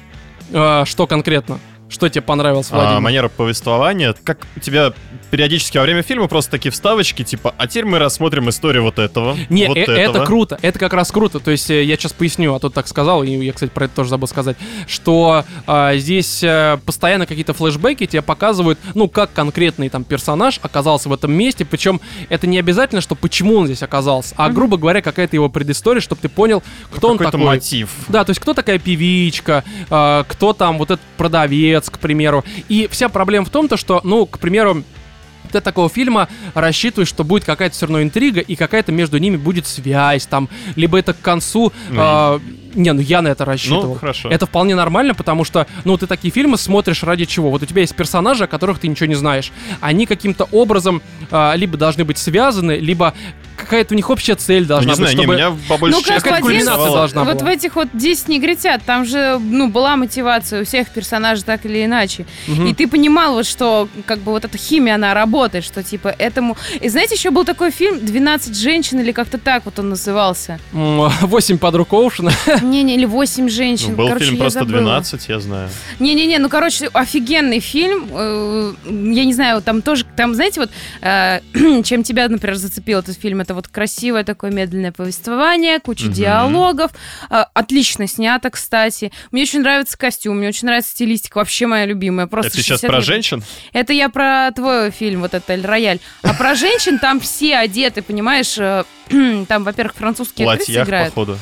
[0.53, 1.59] А, что конкретно?
[1.89, 3.01] Что тебе понравилось, а, Владимир?
[3.01, 4.15] манера повествования.
[4.25, 4.93] Как у тебя
[5.31, 9.37] периодически во время фильма просто такие вставочки, типа, а теперь мы рассмотрим историю вот этого,
[9.49, 10.17] Не, вот э- этого.
[10.17, 11.41] это круто, это как раз круто.
[11.41, 13.97] То есть э, я сейчас поясню, а то так сказал, и я, кстати, про это
[13.97, 14.57] тоже забыл сказать,
[14.87, 21.09] что а, здесь э, постоянно какие-то флешбеки тебе показывают, ну, как конкретный там персонаж оказался
[21.09, 25.03] в этом месте, причем это не обязательно, что почему он здесь оказался, а, грубо говоря,
[25.03, 26.63] какая-то его предыстория, чтобы ты понял,
[26.93, 27.47] кто он Какой-то такой.
[27.47, 27.91] мотив.
[28.09, 32.45] Да, то есть кто такая певичка, а, кто там вот этот продавец, к примеру.
[32.69, 34.85] И вся проблема в том, то, что, ну, к примеру,
[35.55, 39.37] ты от такого фильма рассчитываешь, что будет какая-то все равно интрига, и какая-то между ними
[39.37, 41.73] будет связь, там, либо это к концу...
[41.91, 42.41] Ну, а,
[42.75, 43.95] не, ну я на это рассчитывал.
[43.95, 44.29] Ну, хорошо.
[44.31, 47.51] Это вполне нормально, потому что, ну, ты такие фильмы смотришь ради чего?
[47.51, 49.53] Вот у тебя есть персонажи, о которых ты ничего не знаешь.
[49.81, 51.01] Они каким-то образом
[51.31, 53.15] а, либо должны быть связаны, либо
[53.57, 55.35] какая-то у них общая цель Ну, должна не знаю, быть, не, чтобы...
[55.37, 57.45] меня по большей Ну, как части один- кульминация должна вот была.
[57.51, 61.85] в этих вот 10 негритят, там же, ну, была мотивация у всех персонажей так или
[61.85, 62.27] иначе.
[62.47, 62.67] Мгм.
[62.67, 66.57] И ты понимал вот, что, как бы, вот эта химия, она работает, что, типа, этому...
[66.81, 70.59] И знаете, еще был такой фильм «12 женщин» или как-то так вот он назывался.
[70.73, 72.33] Восемь подруг Оушена.
[72.63, 73.91] Не-не, или «8 женщин».
[73.91, 74.81] Ну, был Короче, фильм просто забыла.
[74.81, 75.69] 12, я знаю.
[76.01, 78.09] Не-не-не, ну, короче, офигенный фильм.
[78.13, 80.71] Э, Я не знаю, там тоже, там, знаете, вот,
[81.03, 81.41] э,
[81.85, 86.13] чем тебя, например, зацепил этот фильм, это вот красивое такое медленное повествование, куча Мгм.
[86.15, 86.91] диалогов,
[87.31, 89.13] э, отлично снято, кстати.
[89.31, 92.27] Мне очень нравится костюм, мне очень нравится стилистика, вообще моя любимая.
[92.27, 93.05] Просто Это сейчас 60 про лет.
[93.07, 93.45] женщин?
[93.73, 96.01] Это я про твой фильм, вот это «Эль Рояль».
[96.23, 98.57] А про женщин там все одеты, понимаешь?
[98.59, 98.85] э,
[99.49, 101.11] Там, во-первых, французские актрисы играют.
[101.15, 101.39] походу.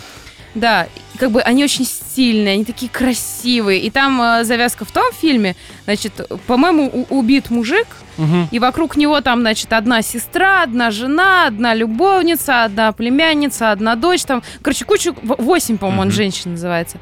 [0.55, 3.81] Да, и как бы они очень стильные, они такие красивые.
[3.81, 6.13] И там э, завязка в том фильме, значит,
[6.47, 7.87] по-моему, убит мужик,
[8.19, 8.49] Мгм.
[8.51, 14.23] и вокруг него там, значит, одна сестра, одна жена, одна любовница, одна племянница, одна дочь,
[14.25, 16.15] там, короче, кучу, восемь, по-моему, он Мгм.
[16.17, 16.99] женщин называется.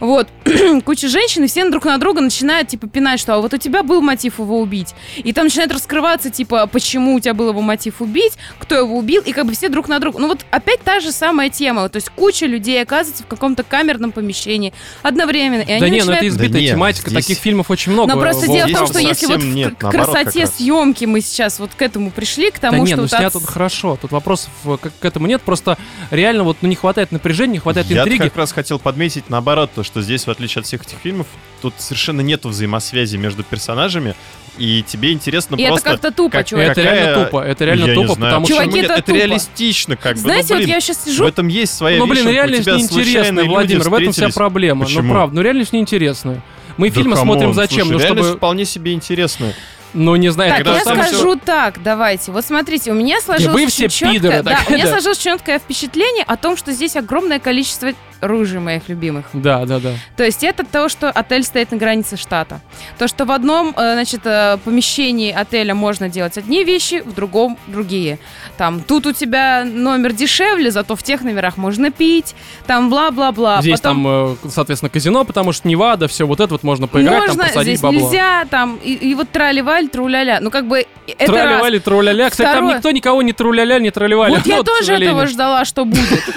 [0.00, 0.28] Вот,
[0.84, 3.82] куча женщин, и все друг на друга начинают, типа, пинать, что а вот у тебя
[3.82, 4.94] был мотив его убить.
[5.16, 9.22] И там начинает раскрываться, типа, почему у тебя был его мотив убить, кто его убил,
[9.22, 10.18] и как бы все друг на друга.
[10.18, 11.88] Ну вот опять та же самая тема.
[11.88, 14.72] То есть куча людей оказывается в каком-то камерном помещении
[15.02, 15.62] одновременно.
[15.62, 18.14] И они Да не, ну это начинают- избитая Да тематика, здесь- таких фильмов очень много.
[18.14, 21.70] но просто дело в том, что если вот нет, к красоте съемки мы сейчас вот
[21.76, 23.98] к этому пришли, к Да тому, не, что ну вот снято от- тут хорошо.
[24.00, 25.42] Тут вопросов э, к, к этому нет.
[25.42, 25.76] Просто
[26.10, 28.22] реально вот ну, не хватает напряжения, не хватает Я интриги.
[28.22, 31.26] как раз хотел подметить наоборот, то, что здесь, в отличие от всех этих фильмов,
[31.62, 34.14] тут совершенно нету взаимосвязи между персонажами,
[34.56, 35.90] и тебе интересно И это просто...
[35.90, 36.66] как-то тупо, как- чувак.
[36.66, 38.54] Это какая- реально тупо, это реально Я тупо, потому что...
[38.54, 38.84] Чуваки, нет?
[38.84, 39.16] это это тупо.
[39.16, 40.20] реалистично, как бы.
[40.20, 43.44] Знаете, ну, вот блин, я сейчас в сижу, этом есть своя Ну, блин, реальность неинтересная,
[43.44, 44.84] Владимир, в этом вся проблема.
[44.84, 45.02] Почему?
[45.02, 46.42] Ну, правда, ну реальность неинтересная.
[46.76, 47.88] Мы Да фильмы come on, смотрим зачем?
[47.88, 48.36] слушай, ну, чтобы...
[48.36, 49.54] вполне себе интересная.
[49.92, 52.30] Ну, не знаю, Так, когда я скажу так, давайте.
[52.30, 54.90] Вот смотрите, у меня сложилось вы все очень чёткое- пидоры, да, так, у меня да.
[54.92, 57.90] сложилось четкое впечатление о том, что здесь огромное количество
[58.20, 59.26] ружей моих любимых.
[59.32, 59.92] Да, да, да.
[60.16, 62.60] То есть это то, что отель стоит на границе штата.
[62.98, 67.58] То, что в одном, э, значит, э, помещении отеля можно делать одни вещи, в другом
[67.66, 68.18] другие.
[68.56, 72.34] Там, тут у тебя номер дешевле, зато в тех номерах можно пить,
[72.66, 73.60] там бла-бла-бла.
[73.62, 77.20] Здесь Потом там, э, соответственно, казино, потому что Невада, все вот это вот можно поиграть,
[77.20, 78.00] можно, там посадить здесь бабло.
[78.00, 80.40] нельзя, там, и, и вот трали-валь, тру-ля-ля.
[80.40, 81.32] Ну, как бы, это.
[81.32, 82.30] Траливали, труляля.
[82.30, 82.76] Кстати, там Второе.
[82.76, 84.32] никто никого не труляля, не траливали.
[84.36, 86.22] Вот я тоже этого ждала, что будет.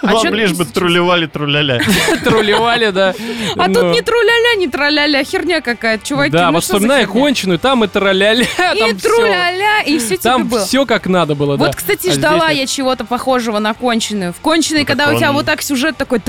[0.00, 1.80] А Вам лишь бы трулевали труляля.
[2.24, 3.14] Трулевали, да.
[3.56, 6.32] А Ну, тут не тру-ля-ля, не тра-ля-ля, херня какая-то, чуваки.
[6.32, 10.86] Да, ну вот вспоминая конченую, там и траля-ля, И тру-ля-ля, и все тебе Там все
[10.86, 11.66] как надо было, да.
[11.66, 14.32] Вот, кстати, А ждала я чего-то похожего на конченую.
[14.32, 16.20] В конченой, Ну, когда у тебя вот так сюжет такой...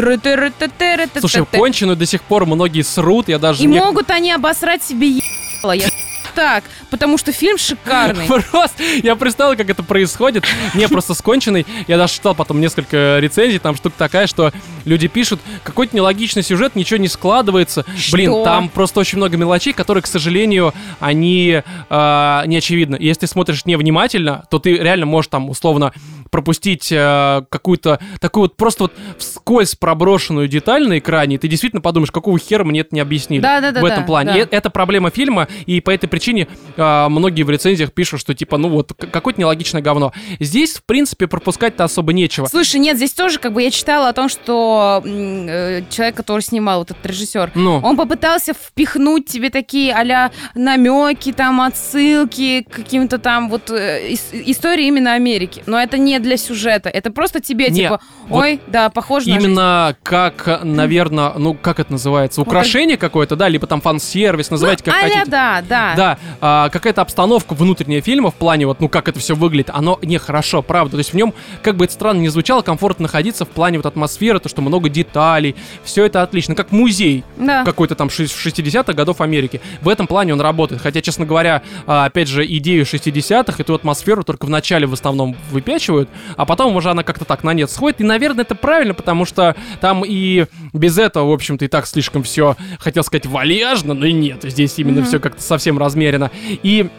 [1.19, 5.73] Слушай, конченую до сих пор многие срут, я даже И могут они обосрать себе ебало.
[5.73, 5.87] Я
[6.33, 8.25] так, потому что фильм шикарный.
[8.51, 10.45] Просто я представил, как это происходит.
[10.73, 11.65] Не, просто сконченный.
[11.87, 14.51] Я даже читал потом несколько рецензий, там штука такая, что
[14.85, 17.85] люди пишут, какой-то нелогичный сюжет, ничего не складывается.
[18.11, 18.43] Блин, Что?
[18.43, 22.97] там просто очень много мелочей, которые, к сожалению, они э, не очевидны.
[22.99, 25.93] Если ты смотришь невнимательно, то ты реально можешь там условно
[26.29, 31.81] пропустить э, какую-то такую вот просто вот вскользь проброшенную деталь на экране, и ты действительно
[31.81, 34.33] подумаешь, какого хера мне это не объяснили Да-да-да, в этом да, плане.
[34.33, 34.39] да.
[34.39, 38.57] И это проблема фильма, и по этой причине э, многие в рецензиях пишут, что типа,
[38.57, 40.13] ну вот, какое-то нелогичное говно.
[40.39, 42.47] Здесь, в принципе, пропускать-то особо нечего.
[42.47, 46.79] Слушай, нет, здесь тоже, как бы, я читала о том, что э, человек, который снимал,
[46.79, 53.17] вот этот режиссер, Ну, он попытался впихнуть тебе такие а-ля намеки, там, отсылки к каким-то
[53.17, 55.63] там вот э, ис- истории именно Америки.
[55.65, 59.33] Но это не для сюжета, это просто тебе, Не, типа, вот ой, да, похоже на
[59.35, 59.45] жизнь.
[59.47, 64.93] именно как, наверное, ну, как это называется, украшение какое-то, да, либо там фан-сервис, называйте как
[64.93, 65.31] Ну, а-ля хотите.
[65.31, 65.93] да, да.
[65.95, 69.99] Да, а, какая-то обстановка внутренняя фильма в плане вот, ну, как это все выглядит, оно
[70.01, 70.91] нехорошо, правда.
[70.91, 73.85] То есть в нем, как бы это странно не звучало, комфортно находиться в плане вот
[73.85, 77.63] атмосферы, то, что много деталей, все это отлично, как музей Да.
[77.63, 79.61] какой-то там шесть- 60-х годов Америки.
[79.81, 80.81] В этом плане он работает.
[80.81, 85.35] Хотя, честно говоря, а, опять же, идею 60-х, эту атмосферу только в начале в основном
[85.51, 88.01] выпячивают, а потом уже она как-то так на нет сходит.
[88.01, 92.23] И, наверное, это правильно, потому что там и без этого, в общем-то, и так слишком
[92.23, 94.43] все, хотел сказать, вальяжно, но и нет.
[94.43, 95.07] Здесь именно Мгм.
[95.07, 96.31] все как-то совсем размеренно.
[96.63, 96.89] И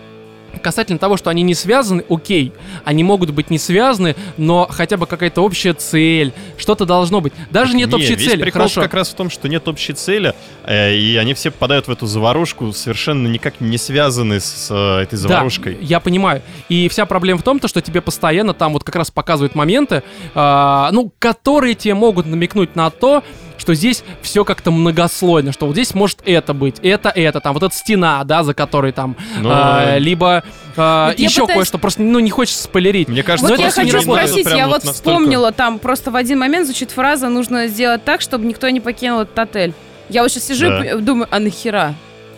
[0.62, 2.52] Касательно того, что они не связаны, окей,
[2.84, 7.32] они могут быть не связаны, но хотя бы какая-то общая цель, что-то должно быть.
[7.50, 8.42] Даже нет Не, общей весь цели.
[8.42, 8.82] прикол Хорошо.
[8.82, 10.34] как раз в том, что нет общей цели,
[10.64, 15.16] э, и они все попадают в эту заварушку, совершенно никак не связаны с э, этой
[15.16, 15.74] заварушкой.
[15.74, 16.42] Да, я понимаю.
[16.68, 20.02] И вся проблема в том, то, что тебе постоянно там вот как раз показывают моменты,
[20.34, 23.22] а, ну, которые тебе могут намекнуть на то,
[23.60, 27.62] что здесь все как-то многослойно, что вот здесь может это быть, это, это, там, вот
[27.62, 30.42] эта стена, да, за которой там, Но- а, либо
[30.76, 33.08] а, Вот еще пытаюсь- кое-что, просто, ну, не хочется спойлерить.
[33.08, 36.66] Мне кажется, Вот я хочу спросить, я вот настолько- вспомнила, там просто в один момент
[36.66, 39.74] звучит фраза, нужно сделать так, чтобы никто не покинул этот отель.
[40.08, 40.84] Я вот сейчас сижу Да.
[40.84, 41.94] и думаю, а нахера?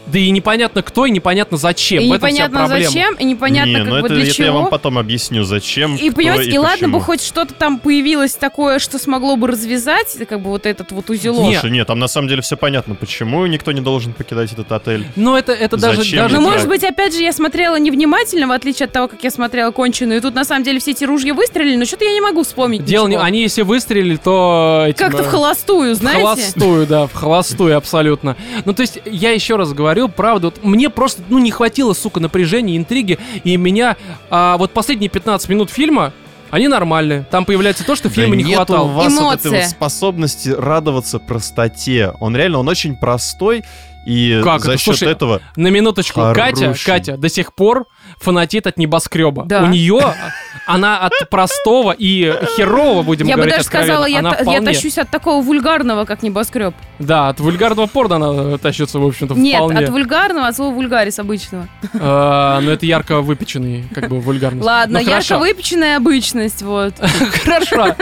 [0.06, 2.02] Да и непонятно кто, и непонятно зачем.
[2.02, 4.46] и В непонятно зачем, и непонятно Не, как ну бы это, для это чего.
[4.46, 6.98] я вам потом объясню, зачем, И кто понимаете, и, ладно почему.
[6.98, 11.08] бы хоть что-то там появилось такое, что смогло бы развязать, как бы вот этот вот
[11.08, 11.46] узелок.
[11.48, 11.60] Нет.
[11.60, 15.06] Слушай, нет, там на самом деле все понятно, почему никто не должен покидать этот отель.
[15.16, 18.48] Но это, это даже, Зачем даже Ну, не- может быть, опять же, я смотрела невнимательно,
[18.48, 20.18] в отличие от того, как я смотрела конченую.
[20.18, 22.84] И тут, на самом деле, все эти ружья выстрелили, но что-то я не могу вспомнить
[22.84, 23.12] Дело не...
[23.12, 23.24] ничего.
[23.24, 24.84] Они если выстрелили, то...
[24.88, 26.22] этим, Как-то в холостую, В знаете?
[26.22, 28.36] холостую, да, в холостую, абсолютно.
[28.64, 32.20] Ну, то есть, я еще раз говорю, правда, вот мне просто, ну, не хватило, сука,
[32.20, 33.96] напряжения, интриги, и меня,
[34.30, 36.12] а, вот последние 15 минут фильма,
[36.50, 37.24] они нормальные.
[37.30, 38.84] Там появляется то, что фильма Да не хватало.
[38.84, 42.12] у вас вот этой вот способности радоваться простоте.
[42.20, 43.64] Он реально, он очень простой,
[44.04, 44.80] и Как за это?
[44.80, 45.40] счет Слушай, этого...
[45.56, 46.84] На минуточку, Катя, Хороший.
[46.84, 47.86] Катя до сих пор
[48.18, 49.44] фанатит от небоскреба.
[49.44, 49.62] Да.
[49.62, 50.14] У нее,
[50.66, 54.38] она от простого и херового, будем Я бы говорить даже сказала, я, откровенно, она та-
[54.38, 56.74] я вполне- тащусь от такого вульгарного, как небоскреб.
[56.98, 59.80] Да, от вульгарного порно она тащится, в общем-то, Нет, вполне.
[59.84, 61.68] от вульгарного, от слова вульгарис обычного.
[62.00, 64.64] А, Но это ярко выпеченный, как бы, вульгарность.
[64.64, 65.34] Ладно, Ну, хорошо.
[65.34, 66.94] ярко выпеченная обычность, вот.
[67.44, 67.96] Хорошо.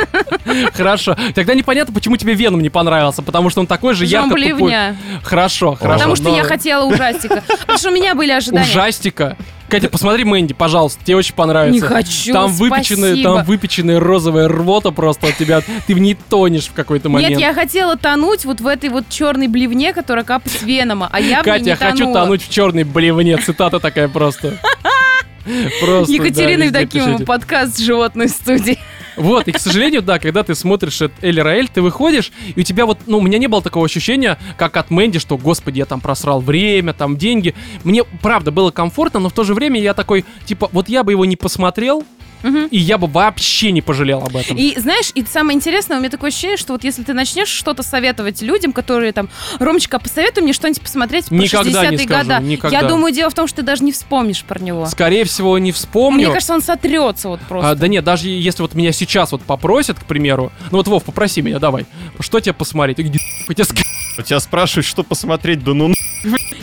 [0.75, 1.17] Хорошо.
[1.35, 4.75] Тогда непонятно, почему тебе Веном не понравился, потому что он такой же ярко тупой.
[5.23, 5.99] Хорошо, хорошо.
[5.99, 7.43] Потому что я хотела ужастика.
[7.61, 8.69] Потому что у меня были ожидания.
[8.69, 9.37] Ужастика.
[9.71, 11.73] Катя, посмотри Мэнди, пожалуйста, тебе очень понравится.
[11.73, 15.63] Не хочу, Там выпеченная, там выпеченная розовая рвота просто от тебя.
[15.87, 17.31] Ты в ней тонешь в какой-то момент.
[17.31, 21.21] Нет, я хотела тонуть вот в этой вот черной блевне, которая капает с венома, а
[21.21, 23.37] я Катя, я хочу тонуть в черной блевне.
[23.39, 24.59] Цитата такая просто.
[25.81, 28.79] Просто, Екатерина да, Евдокимова, подкаст животной студии.
[29.17, 32.87] Вот, и, к сожалению, да, когда ты смотришь Эль Раэль, ты выходишь, и у тебя
[32.87, 36.01] вот, ну, у меня не было такого ощущения, как от Мэнди, что, господи, я там
[36.01, 37.55] просрал время, там, деньги.
[37.85, 41.13] Мне, правда, было комфортно, но в то же время я такой, типа, вот я бы
[41.13, 42.05] его не посмотрел,
[42.43, 42.67] Мгм.
[42.67, 44.57] и я бы вообще не пожалел об этом.
[44.57, 47.83] И знаешь, и самое интересное, у меня такое ощущение, что вот если ты начнешь что-то
[47.83, 49.29] советовать людям, которые там,
[49.59, 52.41] Ромочка, а посоветуй мне что-нибудь посмотреть Никогда не 60-е скажу, года.
[52.41, 52.81] никогда.
[52.81, 54.87] Я думаю, дело в том, что ты даже не вспомнишь про него.
[54.87, 56.27] Скорее всего, не вспомню.
[56.27, 57.71] Мне кажется, он сотрется вот просто.
[57.71, 61.05] А, да нет, даже если вот меня сейчас вот попросят, к примеру, ну вот, Вов,
[61.05, 61.87] попроси меня, давай,
[62.21, 62.99] что тебе посмотреть?
[62.99, 63.83] Я говорю, «Я тебе
[64.21, 65.93] У тебя спрашивают, что посмотреть, да ну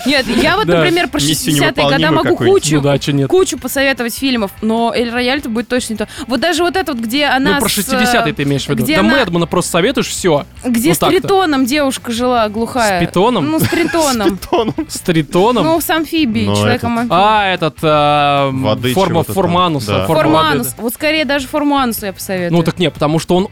[0.05, 0.77] Нет, я вот, Да.
[0.77, 5.39] например, про Миссию 60-е года могу кучу, Ну да, кучу посоветовать фильмов, но Эль Рояль
[5.39, 6.07] это будет точно не то.
[6.27, 8.83] Вот даже вот это вот, где она Ну, про с, 60-е ты имеешь в виду.
[8.83, 10.45] где Да она- Мэдмана просто советуешь, все.
[10.63, 13.01] Где Ну, с тритоном девушка жила глухая.
[13.01, 13.49] С питоном?
[13.49, 14.37] Ну, с тритоном.
[14.37, 14.75] тоном.
[14.87, 15.65] С тритоном?
[15.65, 20.05] Ну, с амфибией, Ну, человеком А, этот Воды форма Формануса.
[20.05, 20.75] Форманус.
[20.77, 22.51] Вот скорее даже Форманусу я посоветую.
[22.55, 23.47] Ну так нет, потому что он,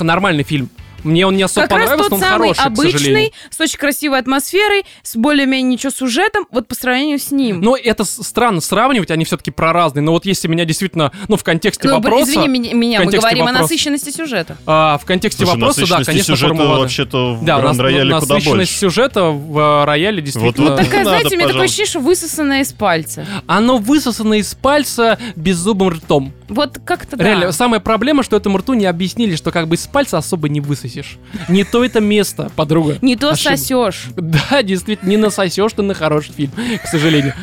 [0.00, 0.68] нормальный фильм.
[1.04, 3.78] Мне он не особо Как раз понравился, тот но он самый хороший, обычный, с очень
[3.78, 7.60] красивой атмосферой, с более-менее ничего сюжетом, вот по сравнению с ним.
[7.60, 10.02] Но это странно сравнивать, они все-таки про разные.
[10.02, 12.30] Но вот если меня действительно, ну, в контексте Ну, вопроса...
[12.32, 13.62] извини меня, мы говорим о вопроса.
[13.62, 14.56] насыщенности сюжета.
[14.66, 18.34] а, в контексте Слушай, вопроса, да, конечно, сюжета формула вообще-то в Да, Гранд Рояле куда
[18.34, 18.74] насыщенность больше.
[18.78, 20.70] сюжета в э, рояле действительно...
[20.70, 23.26] вот Такая, надо, знаете, у меня такое ощущение, что высосанная из пальца.
[23.46, 26.32] Оно высосано из пальца беззубым ртом.
[26.48, 27.24] Вот как-то да.
[27.24, 30.60] Реально, самая проблема, что этому рту не объяснили, что как бы из пальца особо не
[30.60, 31.18] высосешь.
[31.48, 32.98] Не то это место, подруга.
[33.02, 33.56] Не то Ошибка.
[33.56, 34.04] сосешь.
[34.16, 37.34] Да, действительно, не насосешь ты на хороший фильм, к сожалению.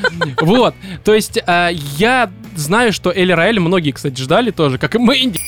[0.42, 4.98] Вот, то есть э, я знаю, что Элли Раэль многие, кстати, ждали тоже, как и
[4.98, 5.40] Мэнди.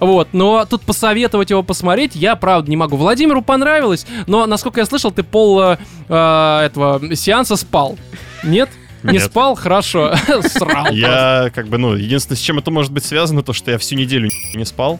[0.00, 2.96] Вот, но тут посоветовать его посмотреть я, правда, не могу.
[2.96, 5.78] Владимиру понравилось, но, насколько я слышал, ты пол э,
[6.08, 7.98] э, этого сеанса спал.
[8.42, 8.68] Нет?
[9.04, 9.24] Не Нет.
[9.24, 9.54] спал?
[9.54, 10.14] Хорошо.
[10.48, 10.86] Срал.
[10.90, 13.96] Я как бы, ну, единственное, с чем это может быть связано, то, что я всю
[13.96, 14.98] неделю не спал.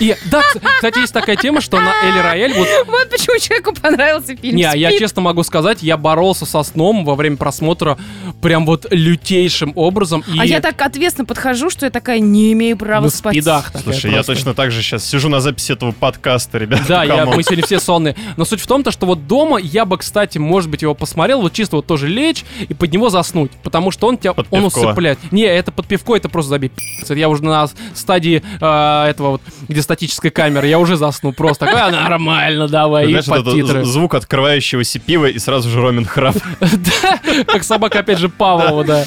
[0.00, 3.74] И, да, кс- кстати, есть такая тема, что на Элли Рояль вот Вот почему человеку
[3.74, 4.56] понравился фильм.
[4.56, 5.00] Не, я «Спит».
[5.00, 7.98] честно могу сказать, я боролся со сном во время просмотра
[8.40, 10.24] прям вот лютейшим образом.
[10.32, 13.34] И А я так ответственно подхожу, что я такая не имею права на спать.
[13.34, 16.84] спидах такая Слушай, я точно так же сейчас сижу на записи этого подкаста, ребята.
[16.88, 18.16] Да, я, мы сегодня все сонные.
[18.38, 21.42] Но суть в том, то, что вот дома я бы, кстати, может быть, его посмотрел,
[21.42, 23.33] вот чисто вот тоже лечь и под него заснуть.
[23.62, 24.78] Потому что он тебя, Под он пивко.
[24.78, 25.18] усыпляет.
[25.32, 26.70] Не, это под пивко, это просто забей.
[27.08, 31.66] Я уже на стадии э, этого вот, где статическая камера, я уже засну просто.
[31.66, 33.84] Такой, «А, нормально, давай, и Знаешь, вот под этот титры.
[33.84, 36.36] звук открывающегося пива и сразу же Ромин храп.
[36.60, 39.04] Да, как собака, опять же, Павлова, да.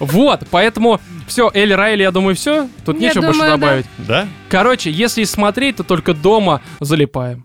[0.00, 2.68] Вот, поэтому все, Элли Райли, я думаю, все.
[2.84, 3.86] Тут Я нечего больше думаю, добавить.
[3.98, 4.26] Да?
[4.48, 7.42] Короче, если и смотреть, то только дома залипаем.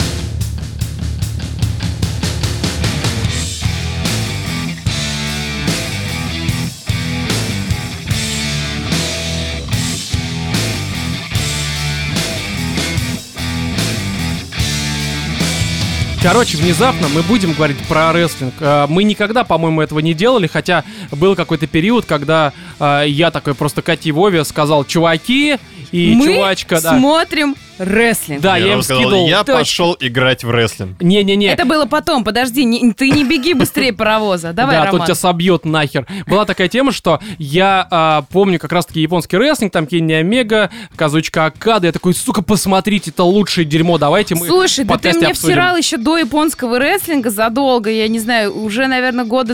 [16.21, 18.53] Короче, внезапно мы будем говорить про рестлинг.
[18.59, 23.55] Э, Мы никогда, по-моему, этого не делали, хотя был какой-то период, когда э, я такой
[23.55, 25.57] просто Кати Вове сказал, чуваки
[25.91, 26.95] и Мы чувачка, да.
[26.97, 28.41] смотрим рестлинг.
[28.41, 29.27] Да, я, им вам сказал, скидывал.
[29.27, 29.59] Я Точно.
[29.59, 31.01] пошел играть в рестлинг.
[31.01, 31.47] Не-не-не.
[31.47, 34.53] Это было потом, подожди, не- ты не беги быстрее паровоза.
[34.53, 34.99] Давай, да, Роман.
[34.99, 36.05] тут тебя собьет нахер.
[36.27, 41.45] Была такая тема, что я а, помню как раз-таки японский рестлинг, там Кенни Омега, Казучка
[41.45, 41.87] Акада.
[41.87, 45.53] Я такой, сука, посмотрите, это лучшее дерьмо, давайте мы Слушай, да ты мне обсудим.
[45.53, 49.53] втирал еще до японского рестлинга задолго, я не знаю, уже, наверное, года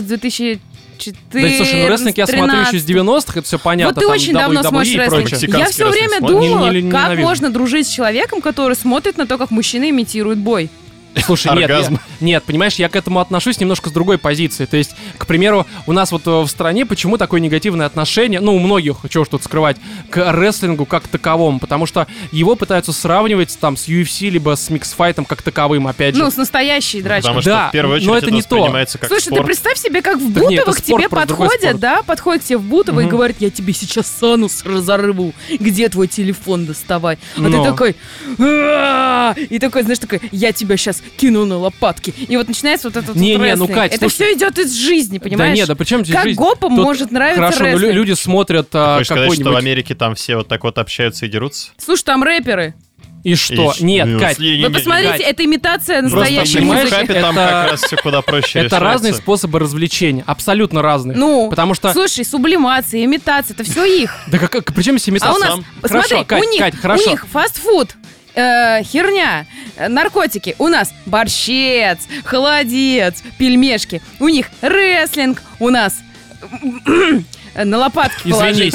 [0.98, 3.94] 2004 Да, слушай, ну рестлинг я смотрю еще с 90-х, это все понятно.
[3.94, 5.58] Вот ты там очень давно смотришь рестлинг.
[5.58, 7.22] Я все время думала, Не- не- как ненавижу.
[7.28, 10.70] можно дружить с человеком, который смотрит на то, как мужчины имитируют бой.
[11.24, 11.88] Слушай, нет, я-
[12.20, 14.64] нет, понимаешь, я к этому отношусь немножко с другой позиции.
[14.66, 18.54] То есть, к примеру, у нас вот э, в стране почему такое негативное отношение, ну,
[18.54, 19.76] у многих, чего ж тут скрывать,
[20.10, 25.24] к рестлингу как таковому, потому что его пытаются сравнивать там с UFC, либо с миксфайтом
[25.24, 26.22] как таковым, опять же.
[26.22, 27.22] Ну, с настоящей драчкой.
[27.30, 28.66] Потому что Да, в первую очередь но это не то.
[28.72, 29.46] как Слушай, ты спорт.
[29.46, 33.10] представь себе, как в это Бутовых тебе подходят, да, подходят тебе в Бутово и Мгм.
[33.10, 37.18] говорят, я тебе сейчас санус разорву, где твой телефон доставай?
[37.36, 37.64] А Но.
[37.64, 37.96] ты такой,
[39.50, 42.14] и такой, знаешь, такой, я тебя сейчас кину на лопатки.
[42.28, 43.68] И вот начинается вот этот Не, вот не, ну.
[43.68, 44.14] Кать, Это слушай.
[44.14, 45.52] все идет из жизни, понимаешь?
[45.52, 46.38] Да нет, да причем здесь Как жизнь?
[46.38, 47.94] гопам Тут может нравиться Хорошо, но лю- рестлинг?
[47.94, 49.56] люди смотрят а, Хочешь сказать, что в.
[49.56, 51.70] Америке там все вот так вот общаются и дерутся?
[51.78, 52.74] Слушай, там рэперы.
[53.24, 53.74] И что?
[53.76, 56.88] И- Нет, ну, Кать, не- Вы посмотрите, Кать, это имитация настоящей музыки.
[56.90, 61.16] хапе там это- как раз все куда проще это разные способы развлечения, абсолютно разные.
[61.16, 61.92] Ну, Потому что...
[61.92, 64.14] слушай, сублимация, имитация, это все их.
[64.28, 66.24] Да как, как причем здесь А у нас, имитация?
[66.24, 67.08] Кать, у них, Кать, хорошо.
[67.08, 67.88] у них фастфуд,
[68.38, 69.46] э, херня,
[69.88, 70.54] наркотики.
[70.58, 74.00] У нас борщец, холодец, пельмешки.
[74.20, 75.42] У них рестлинг.
[75.58, 75.94] У нас
[77.54, 78.74] э, на лопатки Извинись.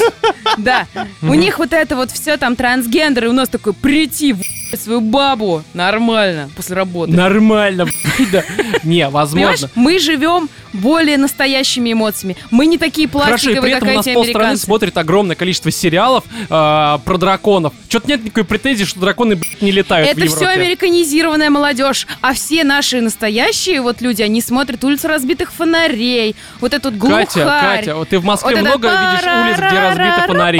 [0.58, 0.86] Да.
[1.22, 3.28] У них вот это вот все там трансгендеры.
[3.28, 4.42] У нас такой прийти в
[4.76, 7.12] свою бабу нормально после работы.
[7.12, 7.86] Нормально,
[8.32, 8.42] да.
[8.82, 9.70] Не, Понимаешь, возможно.
[9.74, 12.36] мы живем более настоящими эмоциями.
[12.50, 14.64] Мы не такие Хорошо, и при пластиковые, этом как у нас эти полстраны американцы.
[14.66, 17.72] смотрит огромное количество сериалов э, про драконов.
[17.88, 22.06] Что-то нет никакой претензии, что драконы, блядь, не летают в Это все американизированная молодежь.
[22.20, 27.26] А все наши настоящие вот люди, они смотрят улицу разбитых фонарей, вот этот глухарь.
[27.26, 30.58] Катя, Катя, вот ты в Москве вот много видишь улиц, где разбиты фонари.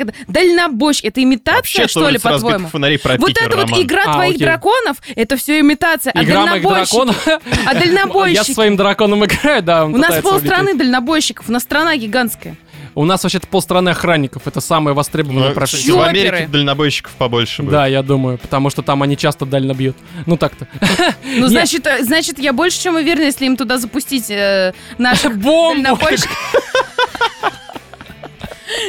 [0.00, 0.14] это?
[0.28, 1.04] Дальнобойщик.
[1.04, 2.68] Это имитация, что ли, по-твоему?
[2.72, 6.12] Вот Питер, это вот игра А, твоих драконов, это все имитация.
[6.14, 7.26] А Игра моих драконов.
[7.26, 7.40] А
[7.72, 8.46] Я дальнобойщики?
[8.46, 9.84] со своим драконом играю, да.
[9.84, 10.78] он У нас полстраны улететь.
[10.78, 12.56] дальнобойщиков, у нас страна гигантская.
[12.94, 14.46] У нас вообще-то полстраны охранников.
[14.46, 15.92] Это самая востребованная Ну, профессия.
[15.92, 16.02] кстати, в.
[16.08, 17.72] Америке дальнобойщиков побольше будет.
[17.72, 19.96] Да, я думаю, потому что там они часто дально бьют.
[20.26, 20.66] Ну так-то.
[21.24, 25.98] Ну, значит, э, значит, я больше чем уверена, если им туда запустить э, наших Бомбу!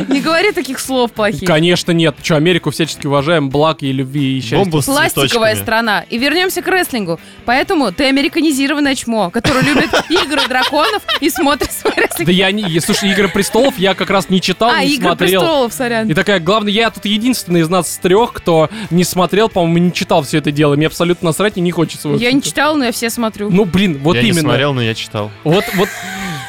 [0.07, 1.47] Не говори таких слов плохих.
[1.47, 2.15] Конечно, нет.
[2.21, 4.57] Что, Америку всячески уважаем, благ и любви и счастья.
[4.57, 5.55] Бомбу с Пластиковая цветочками.
[5.61, 6.05] страна.
[6.09, 7.19] И вернемся к рестлингу.
[7.45, 12.25] Поэтому ты американизированное чмо, которое любит игры драконов и смотрит свой рестлинг.
[12.27, 12.79] Да я не...
[12.79, 15.41] Слушай, «Игры престолов» я как раз не читал, А, не Игры смотрел.
[15.41, 16.09] престолов, сорян.
[16.09, 19.93] И такая, главное, я тут единственный из нас с трех, кто не смотрел, по-моему, не
[19.93, 20.75] читал все это дело.
[20.75, 22.09] Мне абсолютно насрать и не хочется.
[22.09, 23.49] Я не читала, но я все смотрю.
[23.49, 24.33] Ну, блин, вот я именно.
[24.35, 25.31] не смотрел, но я читал.
[25.43, 25.89] Вот, вот,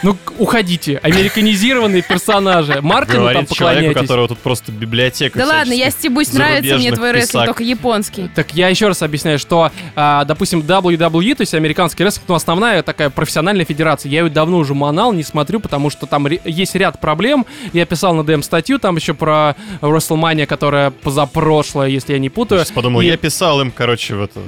[0.04, 0.98] ну, уходите.
[1.02, 2.78] Американизированные персонажи.
[2.82, 4.00] Мартину там поклоняйтесь.
[4.00, 8.28] которого тут просто библиотека да ладно, я стебусь, нравится мне твой рестлинг, только японский.
[8.34, 12.82] Так я еще раз объясняю, что, а, допустим, WWE, то есть американский рестлинг, ну, основная
[12.82, 14.10] такая профессиональная федерация.
[14.10, 17.46] Я ее давно уже манал, не смотрю, потому что там есть ряд проблем.
[17.72, 22.60] Я писал на DM статью там еще про WrestleMania, которая позапрошлая, если я не путаю.
[22.60, 24.40] Сейчас подумал, И- я писал им, короче, в это.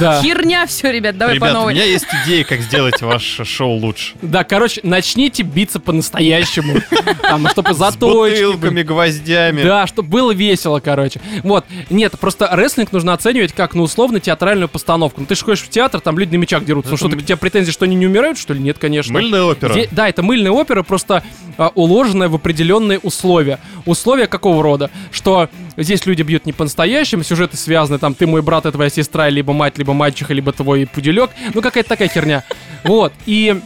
[0.00, 0.22] Да.
[0.22, 1.74] Херня все, ребят, давай по Ребят, у новой.
[1.74, 4.14] меня есть идеи, как сделать ваше шоу лучше.
[4.22, 6.80] Да, короче, начните биться по-настоящему.
[7.22, 8.44] Там, чтобы С заточки были.
[8.44, 9.62] бутылками, гвоздями.
[9.62, 11.20] Да, чтобы было весело, короче.
[11.42, 11.64] Вот.
[11.90, 15.20] Нет, просто рестлинг нужно оценивать как, ну, условно, театральную постановку.
[15.20, 16.90] Ну, ты же ходишь в театр, там люди на мечах дерутся.
[16.92, 18.60] Ну, что, у тебя претензии, что они не умирают, что ли?
[18.60, 19.12] Нет, конечно.
[19.12, 19.74] Мыльная опера.
[19.90, 21.22] Да, это мыльная опера, просто
[21.56, 23.58] а, уложенная в определенные условия.
[23.84, 24.90] Условия какого рода?
[25.10, 29.28] Что здесь люди бьют не по-настоящему, сюжеты связаны, там, ты мой брат, это твоя сестра,
[29.28, 31.30] либо мать, либо мальчиха, либо твой пуделек.
[31.54, 32.44] Ну, какая-то такая херня.
[32.84, 33.60] Вот, и...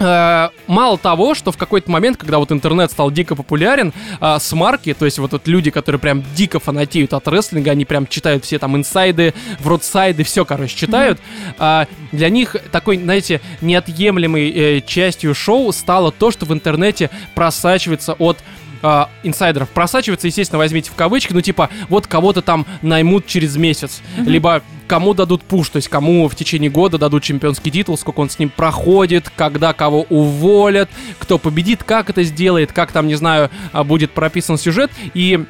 [0.00, 4.94] э, мало того, что в какой-то момент, когда вот интернет стал дико популярен, э, смарки,
[4.94, 8.58] то есть вот, вот люди, которые прям дико фанатеют от рестлинга, они прям читают все
[8.58, 11.20] там инсайды, вродсайды, все, короче, читают,
[11.58, 18.14] а, для них такой, знаете, неотъемлемой э, частью шоу стало то, что в интернете просачивается
[18.14, 18.38] от
[18.82, 24.00] а, инсайдеров просачивается, естественно, возьмите в кавычки, ну типа, вот кого-то там наймут через месяц,
[24.18, 28.30] либо кому дадут пуш, то есть кому в течение года дадут чемпионский титул, сколько он
[28.30, 33.50] с ним проходит, когда кого уволят, кто победит, как это сделает, как там, не знаю,
[33.72, 35.44] а, будет прописан сюжет, и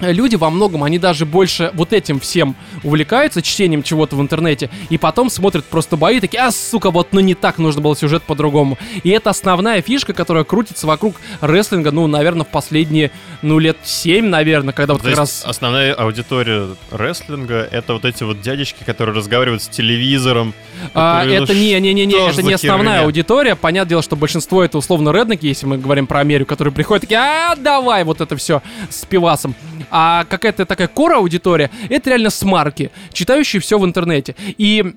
[0.00, 4.98] люди во многом, они даже больше вот этим всем увлекаются, чтением чего-то в интернете, и
[4.98, 8.78] потом смотрят просто бои, такие, а, сука, вот, ну не так нужно было сюжет по-другому.
[9.02, 13.10] И это основная фишка, которая крутится вокруг рестлинга, ну, наверное, в последние,
[13.42, 15.42] ну, лет 7, наверное, когда вот То как раз...
[15.44, 20.54] основная аудитория рестлинга это вот эти вот дядечки, которые разговаривают с телевизором.
[20.94, 23.04] А, которые, ну, это не, не, не, не, ж это не основная херня?
[23.04, 23.56] аудитория.
[23.56, 27.20] Понятное дело, что большинство это условно реднеки, если мы говорим про Америку, которые приходят такие,
[27.20, 29.54] а, давай вот это все с пивасом.
[29.90, 34.34] А какая-то такая кора аудитория, это реально смарки, читающие все в интернете.
[34.38, 34.94] И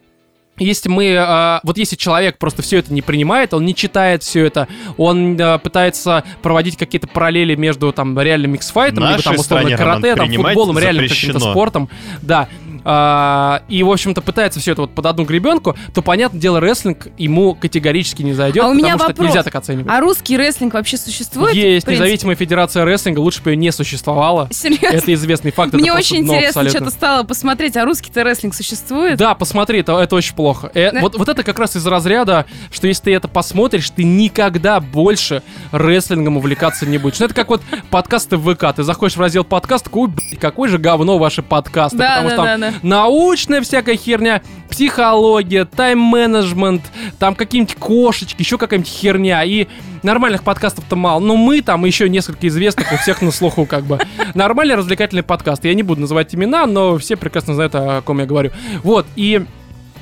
[0.58, 4.46] если мы, а, вот если человек просто все это не принимает, он не читает все
[4.46, 4.68] это,
[4.98, 10.32] он а, пытается проводить какие-то параллели между там реальным миксфайтом, либо там условно карате, там
[10.32, 11.89] футболом, реальным каким-то спортом,
[12.22, 12.48] да.
[12.86, 17.08] А, и, в общем-то, пытается все это вот под одну гребенку, то, понятное дело, рестлинг
[17.18, 19.28] ему категорически не зайдет, А у меня потому что вопрос.
[19.28, 19.88] нельзя так оценивать.
[19.90, 21.54] А русский рестлинг вообще существует?
[21.56, 24.48] Есть независимая федерация рестлинга, лучше бы ее не существовало.
[24.52, 24.86] Серьезно?
[24.98, 25.74] Это известный факт.
[25.74, 26.80] Мне просто очень дно интересно абсолютно.
[26.90, 29.18] что-то стало посмотреть, а русский-то рестлинг существует?
[29.18, 30.72] Да, посмотри, это, это очень плохо.
[30.74, 31.02] Э, Да.
[31.02, 35.42] вот, вот это как раз из разряда, что если ты это посмотришь, ты никогда больше
[35.72, 37.20] рестлингом увлекаться не будешь.
[37.20, 38.66] Ну, это как вот подкасты в ВК.
[38.76, 41.98] Ты заходишь в раздел подкаст, такой, «Ой, блядь, какой же говно ваши подкасты.
[41.98, 42.72] Да, потому да, что там да, да.
[42.82, 46.82] Научная всякая херня, психология, тайм-менеджмент,
[47.19, 49.43] там какие-нибудь кошечки, еще какая-нибудь херня.
[49.43, 49.67] И
[50.01, 51.19] нормальных подкастов-то мало.
[51.19, 53.99] Но мы там еще несколько известных у всех на слуху как бы.
[54.34, 55.63] Нормальный развлекательный подкаст.
[55.65, 58.51] Я не буду называть имена, но все прекрасно знают, о ком я говорю.
[58.84, 59.45] Вот, и...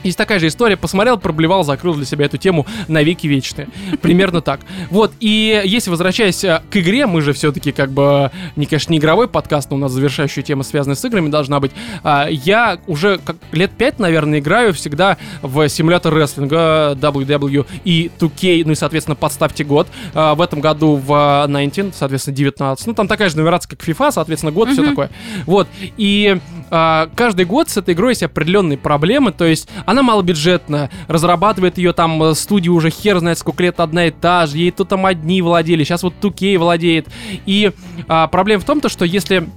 [0.04, 3.68] Есть такая же история, посмотрел, проблевал, закрыл для себя эту тему на веки вечные.
[4.02, 4.62] Примерно так.
[4.90, 9.00] Вот, и если возвращаясь э, к игре, мы же все-таки как бы, не, конечно, не
[9.00, 11.72] игровой подкаст, но у нас завершающая тема, связанная с играми, должна быть.
[12.04, 18.64] А, Я уже как лет пять, наверное, играю всегда в симулятор рестлинга WW и 2K,
[18.66, 19.88] ну и, соответственно, подставьте год.
[20.14, 22.88] А, В этом году в 19, соответственно, 19.
[22.88, 24.90] Ну, там такая же нумерация, как FIFA, соответственно, год, все Мгм.
[24.90, 25.10] такое.
[25.46, 26.40] Вот, и
[26.70, 31.94] а, каждый год с этой игрой есть определенные проблемы, то есть она малобюджетная, разрабатывает ее
[31.94, 35.06] там э, студия уже хер знает сколько лет одна и та же, ей тут там
[35.06, 37.08] одни владели, сейчас вот 2K владеет.
[37.46, 37.72] И
[38.08, 39.48] а, проблема в том, то, что если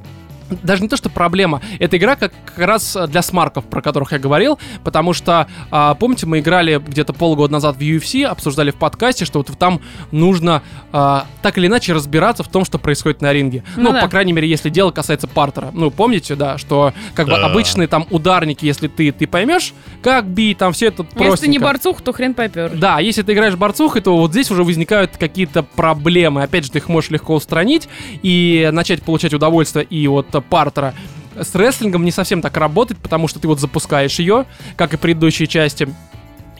[0.62, 4.18] даже не то, что проблема, эта игра как, как раз для смарков, про которых я
[4.18, 9.24] говорил, потому что, а, помните, мы играли где-то полгода назад в UFC, обсуждали в подкасте,
[9.24, 9.80] что вот там
[10.10, 13.62] нужно а, так или иначе разбираться в том, что происходит на ринге.
[13.76, 14.00] Ну Ну, да.
[14.00, 15.70] по крайней мере, если дело касается партера.
[15.72, 17.46] Ну, помните, да, что как бы Да.
[17.46, 19.72] обычные там ударники, если ты, ты поймешь,
[20.02, 22.70] как бить, там все это А Если ты не борцух, то хрен попер.
[22.74, 26.42] Да, если ты играешь борцухой, то вот здесь уже возникают какие-то проблемы.
[26.42, 27.88] Опять же, ты их можешь легко устранить
[28.22, 30.94] и начать получать удовольствие и от э, партера.
[31.36, 35.48] С рестлингом не совсем так работает, потому что ты вот запускаешь ее, как и предыдущие
[35.48, 35.88] части.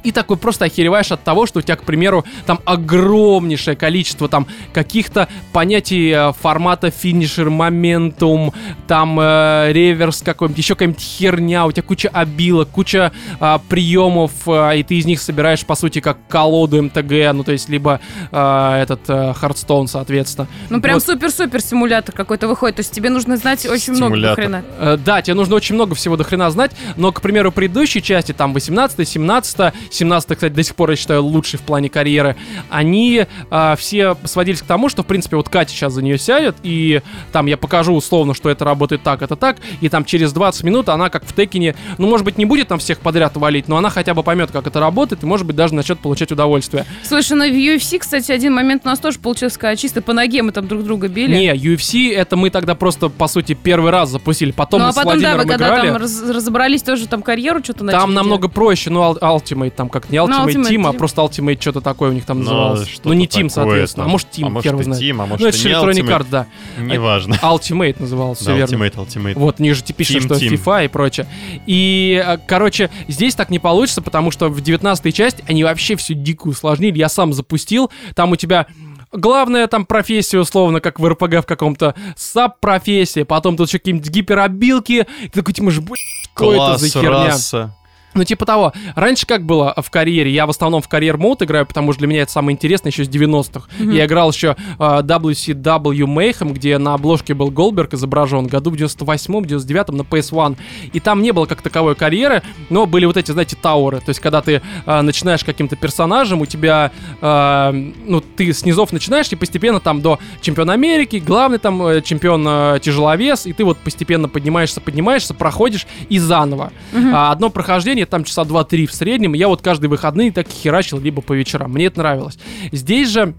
[0.04, 4.46] И такой просто охереваешь от того, что у тебя, к примеру, там огромнейшее количество там
[4.72, 8.52] каких-то понятий э, формата финишер, моментум,
[8.86, 14.78] там э, реверс какой-нибудь, еще какая-нибудь херня, у тебя куча обилок, куча э, приемов, э,
[14.78, 18.00] и ты из них собираешь, по сути, как колоду МТГ, ну, то есть, либо
[18.30, 20.46] э, этот э, Hearthstone, соответственно.
[20.70, 21.04] Ну, прям Вот.
[21.04, 22.76] супер-супер симулятор какой-то выходит.
[22.76, 24.64] То есть тебе нужно знать очень много до хрена.
[24.78, 28.32] Э, Да, тебе нужно очень много всего до хрена знать, но, к примеру, предыдущей части,
[28.32, 32.36] там, 18 17 17 кстати, до сих пор, я считаю, лучший в плане карьеры,
[32.70, 36.56] они а, все сводились к тому, что, в принципе, вот Катя сейчас за нее сядет,
[36.62, 40.64] и там я покажу условно, что это работает так, это так, и там через 20
[40.64, 43.76] минут она, как в Текине, ну, может быть, не будет там всех подряд валить, но
[43.76, 46.84] она хотя бы поймет, как это работает, и, может быть, даже начнет получать удовольствие.
[47.02, 50.42] Слушай, ну в UFC, кстати, один момент у нас тоже получился, когда чисто по ноге
[50.42, 51.34] мы там друг друга били.
[51.34, 54.92] Не, UFC, это мы тогда просто, по сути, первый раз запустили, потом ну мы а
[54.92, 55.88] с потом, да, Владимиром вы когда играли.
[55.88, 60.10] там раз- разобрались, тоже там карьеру что-то начали Там намного проще, ну, Ultimate, там как
[60.10, 60.98] не Ну, Ultimate Ultimate Team, а Team.
[60.98, 63.00] просто Ultimate что-то такое у них там Ну, называлось.
[63.04, 64.10] Ну, не Team, такое соответственно, а там.
[64.12, 65.02] может Team, а может хер знает.
[65.02, 66.18] Team, а может Ну, это же не Electronic Ultimate.
[66.20, 66.46] Arts, да.
[66.78, 67.34] Неважно.
[67.34, 68.74] Ultimate называлось, все Да, верно.
[68.74, 69.34] Ultimate, Ultimate.
[69.34, 70.50] Вот, ниже типично, Team, что Team.
[70.52, 71.26] FIFA и прочее.
[71.66, 76.14] И, э, короче, здесь так не получится, потому что в 19 часть они вообще всю
[76.14, 76.98] дико усложнили.
[76.98, 78.66] Я сам запустил, там у тебя
[79.12, 85.06] главная там профессия, условно, как в РПГ в каком-то, саб-профессия, потом тут еще какие-нибудь гиперобилки.
[85.22, 85.96] И ты такой, думаешь, блин,
[86.34, 87.10] что это за херня?
[87.10, 87.76] раса.
[88.14, 88.72] Ну, типа того.
[88.94, 90.30] Раньше как было в карьере?
[90.30, 93.04] Я в основном в карьер мод играю, потому что для меня это самое интересное еще
[93.04, 93.68] с 90-х.
[93.78, 99.44] Я играл еще э, WCW Mayhem, где на обложке был Голдберг изображен, году в 98-м,
[99.44, 100.56] 99-м на PS1.
[100.92, 103.98] И там не было как таковой карьеры, но были вот эти, знаете, тауры.
[103.98, 107.72] То есть, когда ты э, начинаешь каким-то персонажем, у тебя, э,
[108.06, 112.44] ну, ты с низов начинаешь, и постепенно там до чемпиона Америки, главный там э, чемпион
[112.46, 116.72] э, тяжеловес, и ты вот постепенно поднимаешься, поднимаешься, проходишь и заново.
[117.12, 119.34] А одно прохождение там часа 2-3 в среднем.
[119.34, 121.72] Я вот каждые выходные так херачил, либо по вечерам.
[121.72, 122.38] Мне это нравилось.
[122.72, 123.34] Здесь же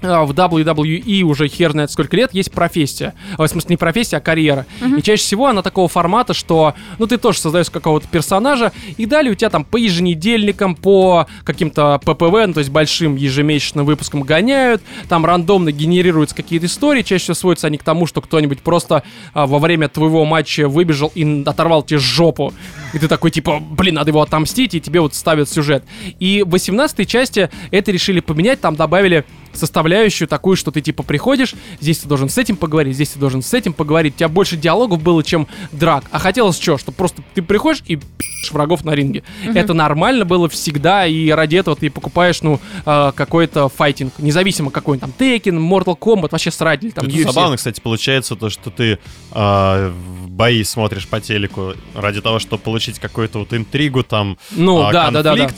[0.00, 3.14] в WWE уже хер знает сколько лет есть профессия.
[3.36, 4.66] А, В смысле, не профессия, а карьера.
[4.96, 9.32] И чаще всего она такого формата, что, ну, ты тоже создаешь какого-то персонажа, и далее
[9.32, 14.82] у тебя там по еженедельникам, по каким-то ППВ, ну, то есть большим ежемесячным выпускам гоняют,
[15.08, 19.02] там рандомно генерируются какие-то истории, чаще всего сводятся они к тому, что кто-нибудь просто
[19.34, 22.52] а, во время твоего матча выбежал и оторвал тебе жопу.
[22.92, 25.84] И ты такой, типа, блин, надо его отомстить, и тебе вот ставят сюжет.
[26.18, 31.54] И в 18 части это решили поменять, там добавили составляющую такую, что ты типа приходишь,
[31.80, 34.14] здесь ты должен с этим поговорить, здесь ты должен с этим поговорить.
[34.14, 36.04] У тебя больше диалогов было, чем драк.
[36.10, 36.78] А хотелось что?
[36.78, 39.22] Что просто ты приходишь и пи***ш врагов на ринге.
[39.44, 44.14] Это нормально было всегда, и ради этого ты покупаешь, ну, э, какой-то файтинг.
[44.18, 47.24] Независимо какой он там, Tekken, Mortal Kombat, вообще срать, или там UFC.
[47.24, 48.98] забавно, кстати, получается то, что ты
[49.32, 54.92] в бои смотришь по телеку ради того, чтобы получить какую-то вот интригу, там, Ну, а,
[54.92, 55.50] да, да, да, да.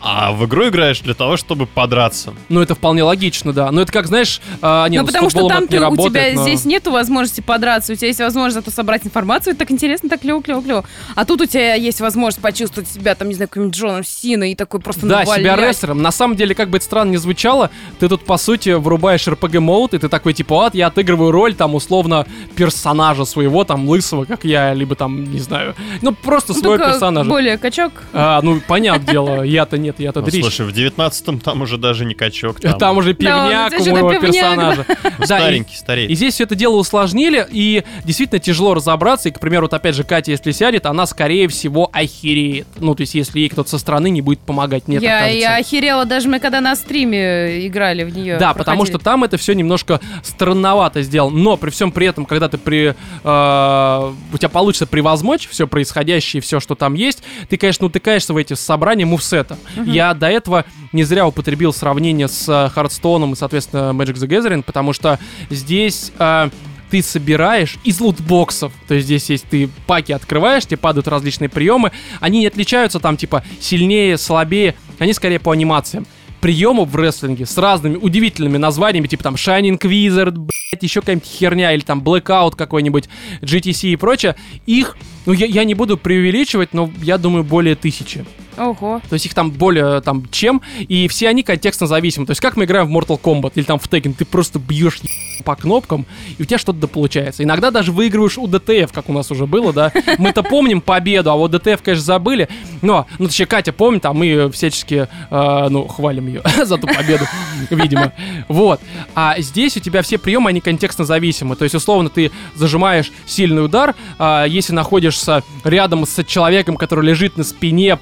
[0.00, 2.32] А в игру играешь для того, чтобы подраться.
[2.48, 3.70] Ну, это вполне логично, да.
[3.70, 5.78] Но это как, знаешь, а, не, ну, ну, с потому что там это не ты-
[5.78, 9.52] у работает, тебя но- здесь нету возможности подраться, у тебя есть возможность зато собрать информацию,
[9.52, 10.84] это так интересно, так клево, клево, клево.
[11.14, 14.54] А тут у тебя есть возможность почувствовать себя, там, не знаю, каким-нибудь Джоном Синой и
[14.54, 15.68] такой просто Да, себя навалять.
[15.70, 16.02] рестлером.
[16.02, 19.60] На самом деле, как бы это странно не звучало, ты тут, по сути, врубаешь RPG
[19.60, 22.26] мод, и ты такой, типа, вот, я отыгрываю роль, там, условно,
[22.56, 26.92] персонажа своего, там, лысого, как я, либо там, не знаю, ну, просто Ну, своего только
[26.92, 27.28] персонажа.
[27.30, 27.92] более качок.
[28.12, 30.40] А, ну, понятное дело, я-то нет, я-то Ну, дрищ.
[30.42, 34.12] слушай, в 19-м там уже даже не качок, Там, там, уже пивняк Да, у моего
[34.12, 34.86] пивняк, персонажа.
[35.18, 36.12] Да, и- старенький, старенький.
[36.12, 39.28] И здесь все это дело усложнили, и действительно тяжело разобраться.
[39.28, 42.66] И, к примеру, вот опять же, Катя, если сядет, она, скорее всего, охереет.
[42.78, 45.56] Ну, то есть, если ей кто-то со стороны не будет помогать, мне так я, я
[45.56, 48.38] охерела, даже мы когда на стриме играли в нее.
[48.38, 51.36] Да, потому что там это все немножко странновато сделано.
[51.36, 52.94] Но при всем при этом, когда ты при...
[53.24, 58.36] э, у тебя получится превозмочь все происходящее, все, что там есть, ты, конечно, утыкаешься в
[58.36, 59.58] эти собрания мувсета.
[59.86, 64.62] Я до этого не зря употребил сравнение с э, Хардстоуном и, соответственно, Magic the Gathering,
[64.62, 65.18] потому что
[65.50, 66.12] здесь...
[66.18, 66.50] э,
[66.90, 68.72] ты собираешь из лутбоксов.
[68.88, 71.92] То есть здесь есть ты паки открываешь, тебе падают различные приемы.
[72.18, 74.74] Они не отличаются там типа сильнее, слабее.
[74.98, 76.06] Они скорее по анимациям.
[76.40, 81.72] Приемов в рестлинге с разными удивительными названиями, типа там Shining Wizard, блять, еще какая-нибудь херня,
[81.72, 83.10] или там Blackout какой-нибудь,
[83.42, 84.36] GTS и прочее.
[84.64, 88.24] Их, ну я, я не буду преувеличивать, но я думаю более тысячи.
[88.60, 89.00] Ого.
[89.08, 92.26] То есть их там более там чем, и все они контекстно зависимы.
[92.26, 95.00] То есть как мы играем в Mortal Kombat или там в Tekken, ты просто бьешь
[95.42, 96.04] по кнопкам,
[96.38, 97.42] и у тебя что-то получается.
[97.42, 99.92] Иногда даже выигрываешь у ДТФ, как у нас уже было, да.
[100.18, 102.48] Мы-то помним победу, а вот ДТФ, конечно, забыли.
[102.82, 107.24] Но, ну, точнее, Катя помнит, а мы всячески, э, ну, хвалим ее за ту победу,
[107.70, 108.12] видимо.
[108.48, 108.80] Вот.
[109.14, 111.56] А здесь у тебя все приемы, они контекстно зависимы.
[111.56, 117.36] То есть, условно, ты зажимаешь сильный удар, а если находишься рядом с человеком, который лежит
[117.36, 117.96] на спине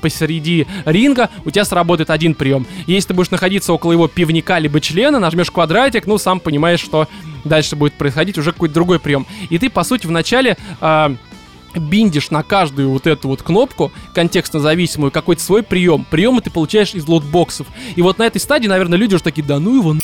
[0.48, 2.66] посреди ринга, у тебя сработает один прием.
[2.86, 7.08] Если ты будешь находиться около его пивника либо члена, нажмешь квадратик, ну, сам понимаешь, что
[7.44, 9.26] дальше будет происходить уже какой-то другой прием.
[9.50, 10.56] И ты, по сути, вначале...
[10.80, 11.14] Э,
[11.74, 16.06] биндишь на каждую вот эту вот кнопку, контекстно зависимую, какой-то свой прием.
[16.10, 17.66] Приемы ты получаешь из лотбоксов.
[17.94, 20.00] И вот на этой стадии, наверное, люди уже такие, да ну его на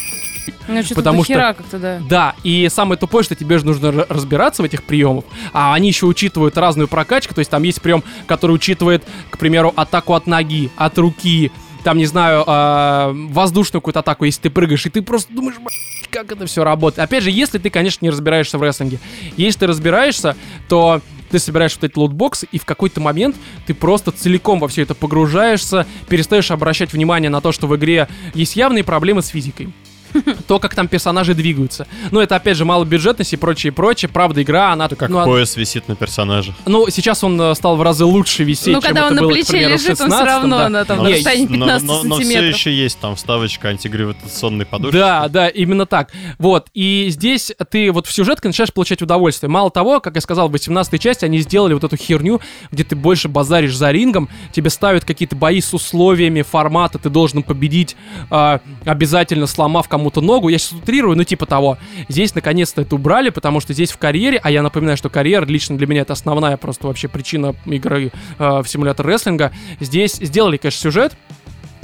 [0.69, 2.01] Ну, Потому что- как-то, да.
[2.09, 6.07] да, и самое тупое, что тебе же нужно разбираться в этих приемах, а они еще
[6.07, 10.71] учитывают разную прокачку, то есть там есть прием, который учитывает, к примеру, атаку от ноги,
[10.77, 11.53] от руки,
[11.83, 16.09] там, не знаю, а, воздушную какую-то атаку, если ты прыгаешь, и ты просто думаешь, «Б***ь,
[16.11, 17.01] как это все работает.
[17.07, 18.99] Опять же, если ты, конечно, не разбираешься в рестлинге.
[19.37, 20.37] Если ты разбираешься,
[20.69, 24.83] то ты собираешь вот эти лутбоксы, и в какой-то момент ты просто целиком во все
[24.83, 29.71] это погружаешься, перестаешь обращать внимание на то, что в игре есть явные проблемы с физикой
[30.49, 31.87] то, как там персонажи двигаются.
[32.11, 34.09] Ну, это, опять же, малобюджетность и прочее, и прочее.
[34.09, 34.89] Правда, игра, она...
[34.89, 36.55] Как ну, а- пояс висит на персонаже.
[36.67, 39.21] ну, сейчас он э, стал в разы лучше висеть, Ну, чем когда это он на
[39.23, 40.69] было, к плече примеру, в лежит, он все 16-м, равно да.
[40.69, 42.55] на, там, Но- на Не, расстоянии но, 15 но- но все сантиметров.
[42.59, 44.97] еще есть там вставочка антигравитационной подушки.
[44.97, 46.13] Да, да, именно так.
[46.39, 49.51] Вот, и здесь ты вот в сюжетке начинаешь получать удовольствие.
[49.51, 52.97] Мало того, как я сказал, в 18 части они сделали вот эту херню, где ты
[52.97, 57.97] больше базаришь за рингом, тебе ставят какие-то бои с условиями формата, ты должен победить,
[58.31, 60.49] а, обязательно сломав кому-то ногу.
[60.51, 61.79] Я сейчас утрирую, ну типа того.
[62.09, 65.79] Здесь наконец-то это убрали, потому что здесь в карьере, а я напоминаю, что карьера лично
[65.79, 69.51] для меня это основная просто вообще причина игры э, в симулятор рестлинга.
[69.81, 71.15] Здесь сделали, конечно, сюжет,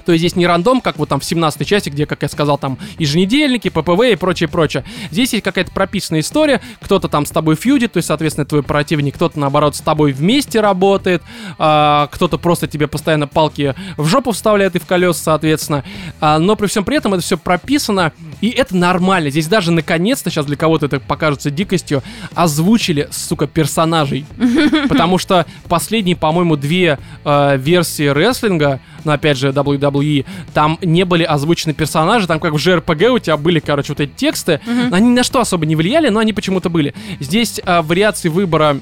[0.05, 2.59] то есть здесь не рандом, как вот там в 17 части, где, как я сказал,
[2.59, 4.85] там еженедельники, ППВ и прочее, прочее.
[5.10, 9.14] Здесь есть какая-то прописанная история, кто-то там с тобой фьюдит, то есть, соответственно, твой противник,
[9.14, 11.22] кто-то, наоборот, с тобой вместе работает,
[11.59, 15.85] а, кто-то просто тебе постоянно палки в жопу вставляет и в колес, соответственно.
[16.20, 19.30] А, но при всем при этом это все прописано, и это нормально.
[19.30, 22.02] Здесь даже, наконец-то, сейчас для кого-то это покажется дикостью,
[22.34, 24.24] озвучили, сука, персонажей.
[24.88, 31.24] Потому что последние, по-моему, две э, версии рестлинга, ну, опять же, WWE, там не были
[31.24, 34.60] озвучены персонажи, там как в JRPG у тебя были, короче, вот эти тексты,
[34.90, 36.94] они ни на что особо не влияли, но они почему-то были.
[37.18, 38.78] Здесь э, вариаций выбора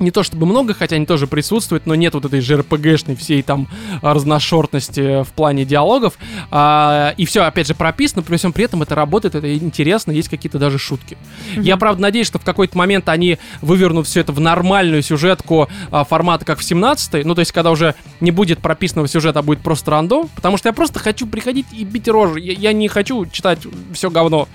[0.00, 3.68] не то чтобы много, хотя они тоже присутствуют, но нет вот этой JRPG-шной всей там
[4.02, 6.18] разношерстности в плане диалогов.
[6.50, 10.28] А, и все, опять же, прописано, при всем при этом это работает, это интересно, есть
[10.28, 11.16] какие-то даже шутки.
[11.56, 16.04] Я, правда, надеюсь, что в какой-то момент они вывернут все это в нормальную сюжетку а,
[16.04, 19.60] формата, как в 17 ну, то есть, когда уже не будет прописанного сюжета, а будет
[19.60, 22.40] просто рандом, потому что я просто хочу приходить и бить рожи.
[22.40, 23.60] Я, я не хочу читать
[23.92, 24.48] все говно,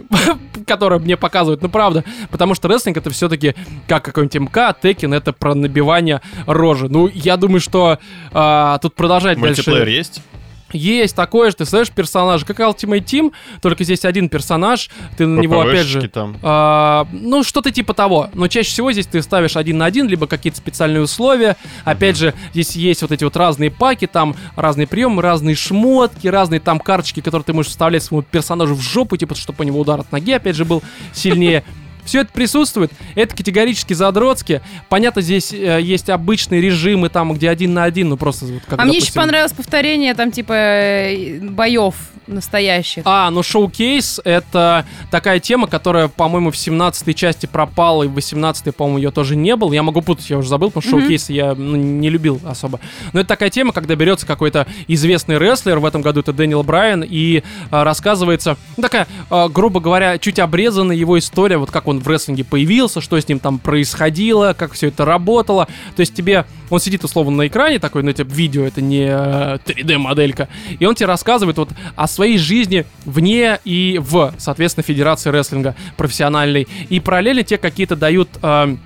[0.10, 3.54] блядь, которое мне показывают, ну, правда, потому что рестлинг это все-таки
[3.86, 6.88] как какой-нибудь МК, Текен, это про набивание рожи.
[6.88, 7.98] Ну, я думаю, что
[8.32, 9.96] а, тут продолжать Мультиплеер дальше.
[9.96, 10.22] есть?
[10.72, 13.32] Есть такое же, ты создаешь персонажа, как Ultimate Team,
[13.62, 16.08] только здесь один персонаж, ты на него опять же...
[16.08, 16.36] Там.
[16.42, 18.30] А, ну, что-то типа того.
[18.34, 21.56] Но чаще всего здесь ты ставишь один на один, либо какие-то специальные условия.
[21.84, 26.58] Опять же, здесь есть вот эти вот разные паки, там разные приемы, разные шмотки, разные
[26.58, 30.00] там карточки, которые ты можешь вставлять своему персонажу в жопу, типа, чтобы у него удар
[30.00, 30.82] от ноги, опять же, был
[31.12, 31.62] сильнее.
[32.06, 34.62] Все это присутствует, это категорически задротски.
[34.88, 38.80] Понятно, здесь э, есть обычные режимы, там, где один на один, ну просто вот как,
[38.80, 41.94] А мне еще допустим, понравилось повторение там типа э, боев
[42.26, 43.02] настоящих.
[43.04, 48.74] А, ну шоу-кейс— это такая тема, которая, по-моему, в 17 части пропала, и в 18
[48.74, 49.72] по-моему, ее тоже не было.
[49.72, 51.00] Я могу путать, я уже забыл, потому что Мгм.
[51.02, 52.80] шоу-кейсы я ну, не любил особо.
[53.12, 57.04] Но это такая тема, когда берется какой-то известный рестлер, в этом году это Дэниел Брайан,
[57.06, 61.95] и а, рассказывается, ну, такая, а, грубо говоря, чуть обрезанная его история, вот как он
[62.00, 65.68] в рестлинге появился, что с ним там происходило, как все это работало.
[65.94, 69.58] То есть тебе, он сидит условно на экране, такой, ну, типа, видео, это не э,
[69.64, 70.48] 3D-моделька,
[70.78, 76.66] и он тебе рассказывает вот о своей жизни вне и в, соответственно, Федерации рестлинга профессиональной.
[76.88, 78.76] И параллельно те какие-то дают э,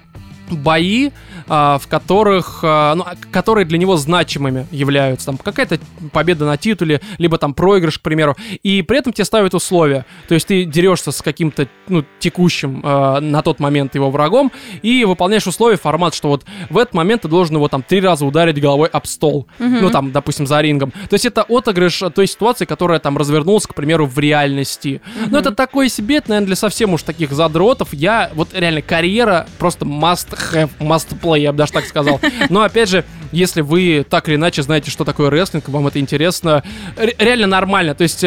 [0.56, 1.10] бои,
[1.48, 5.26] а, в которых, а, ну, а, которые для него значимыми являются.
[5.26, 5.78] Там какая-то
[6.12, 8.36] победа на титуле, либо там проигрыш, к примеру.
[8.62, 10.04] И при этом тебе ставят условия.
[10.28, 14.52] То есть ты дерешься с каким-то, ну, текущим на тот момент его врагом
[14.82, 18.24] и выполняешь условия, формат, что вот в этот момент ты должен его там три раза
[18.24, 19.46] ударить головой об стол.
[19.58, 20.92] Ну, там, допустим, за рингом.
[21.08, 25.00] То есть это отыгрыш той ситуации, которая там развернулась, к примеру, в реальности.
[25.28, 27.88] Но это такое себе, это, наверное, для совсем уж таких задротов.
[27.92, 32.20] Я, вот реально, карьера просто must have, must play, я бы даже так сказал.
[32.48, 36.62] Но, опять же, если вы так или иначе знаете, что такое рестлинг, вам это интересно,
[36.96, 37.94] ре- реально нормально.
[37.94, 38.24] То есть...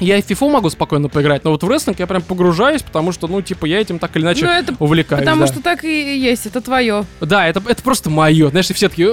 [0.00, 3.12] Я и в фифу могу спокойно поиграть, но вот в рестлинг я прям погружаюсь, потому
[3.12, 5.22] что, ну, типа, я этим так или иначе Ну, это увлекаюсь.
[5.22, 5.46] Потому да.
[5.46, 7.04] что так и есть, это твое.
[7.20, 8.50] Да, это, это просто мое.
[8.50, 9.08] Знаешь, и все таки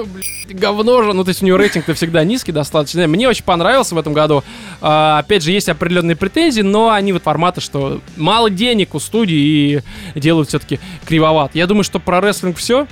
[0.50, 1.12] говно же.
[1.12, 3.06] Ну, то есть у нее рейтинг-то всегда низкий достаточно.
[3.06, 4.42] Мне очень понравился в этом году.
[4.80, 9.82] А, опять же, есть определенные претензии, но они вот формата, что мало денег у студии
[10.16, 11.54] и делают все-таки кривоват.
[11.54, 12.86] Я думаю, что про рестлинг все.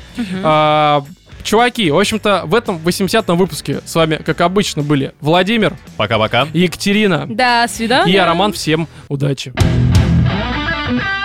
[1.42, 5.76] Чуваки, в общем-то, в этом 80-м выпуске с вами, как обычно, были Владимир.
[5.96, 6.48] Пока-пока.
[6.52, 7.26] Екатерина.
[7.28, 8.10] До свидания.
[8.10, 8.52] И я, Роман.
[8.52, 9.52] Всем удачи.
[10.90, 11.19] thank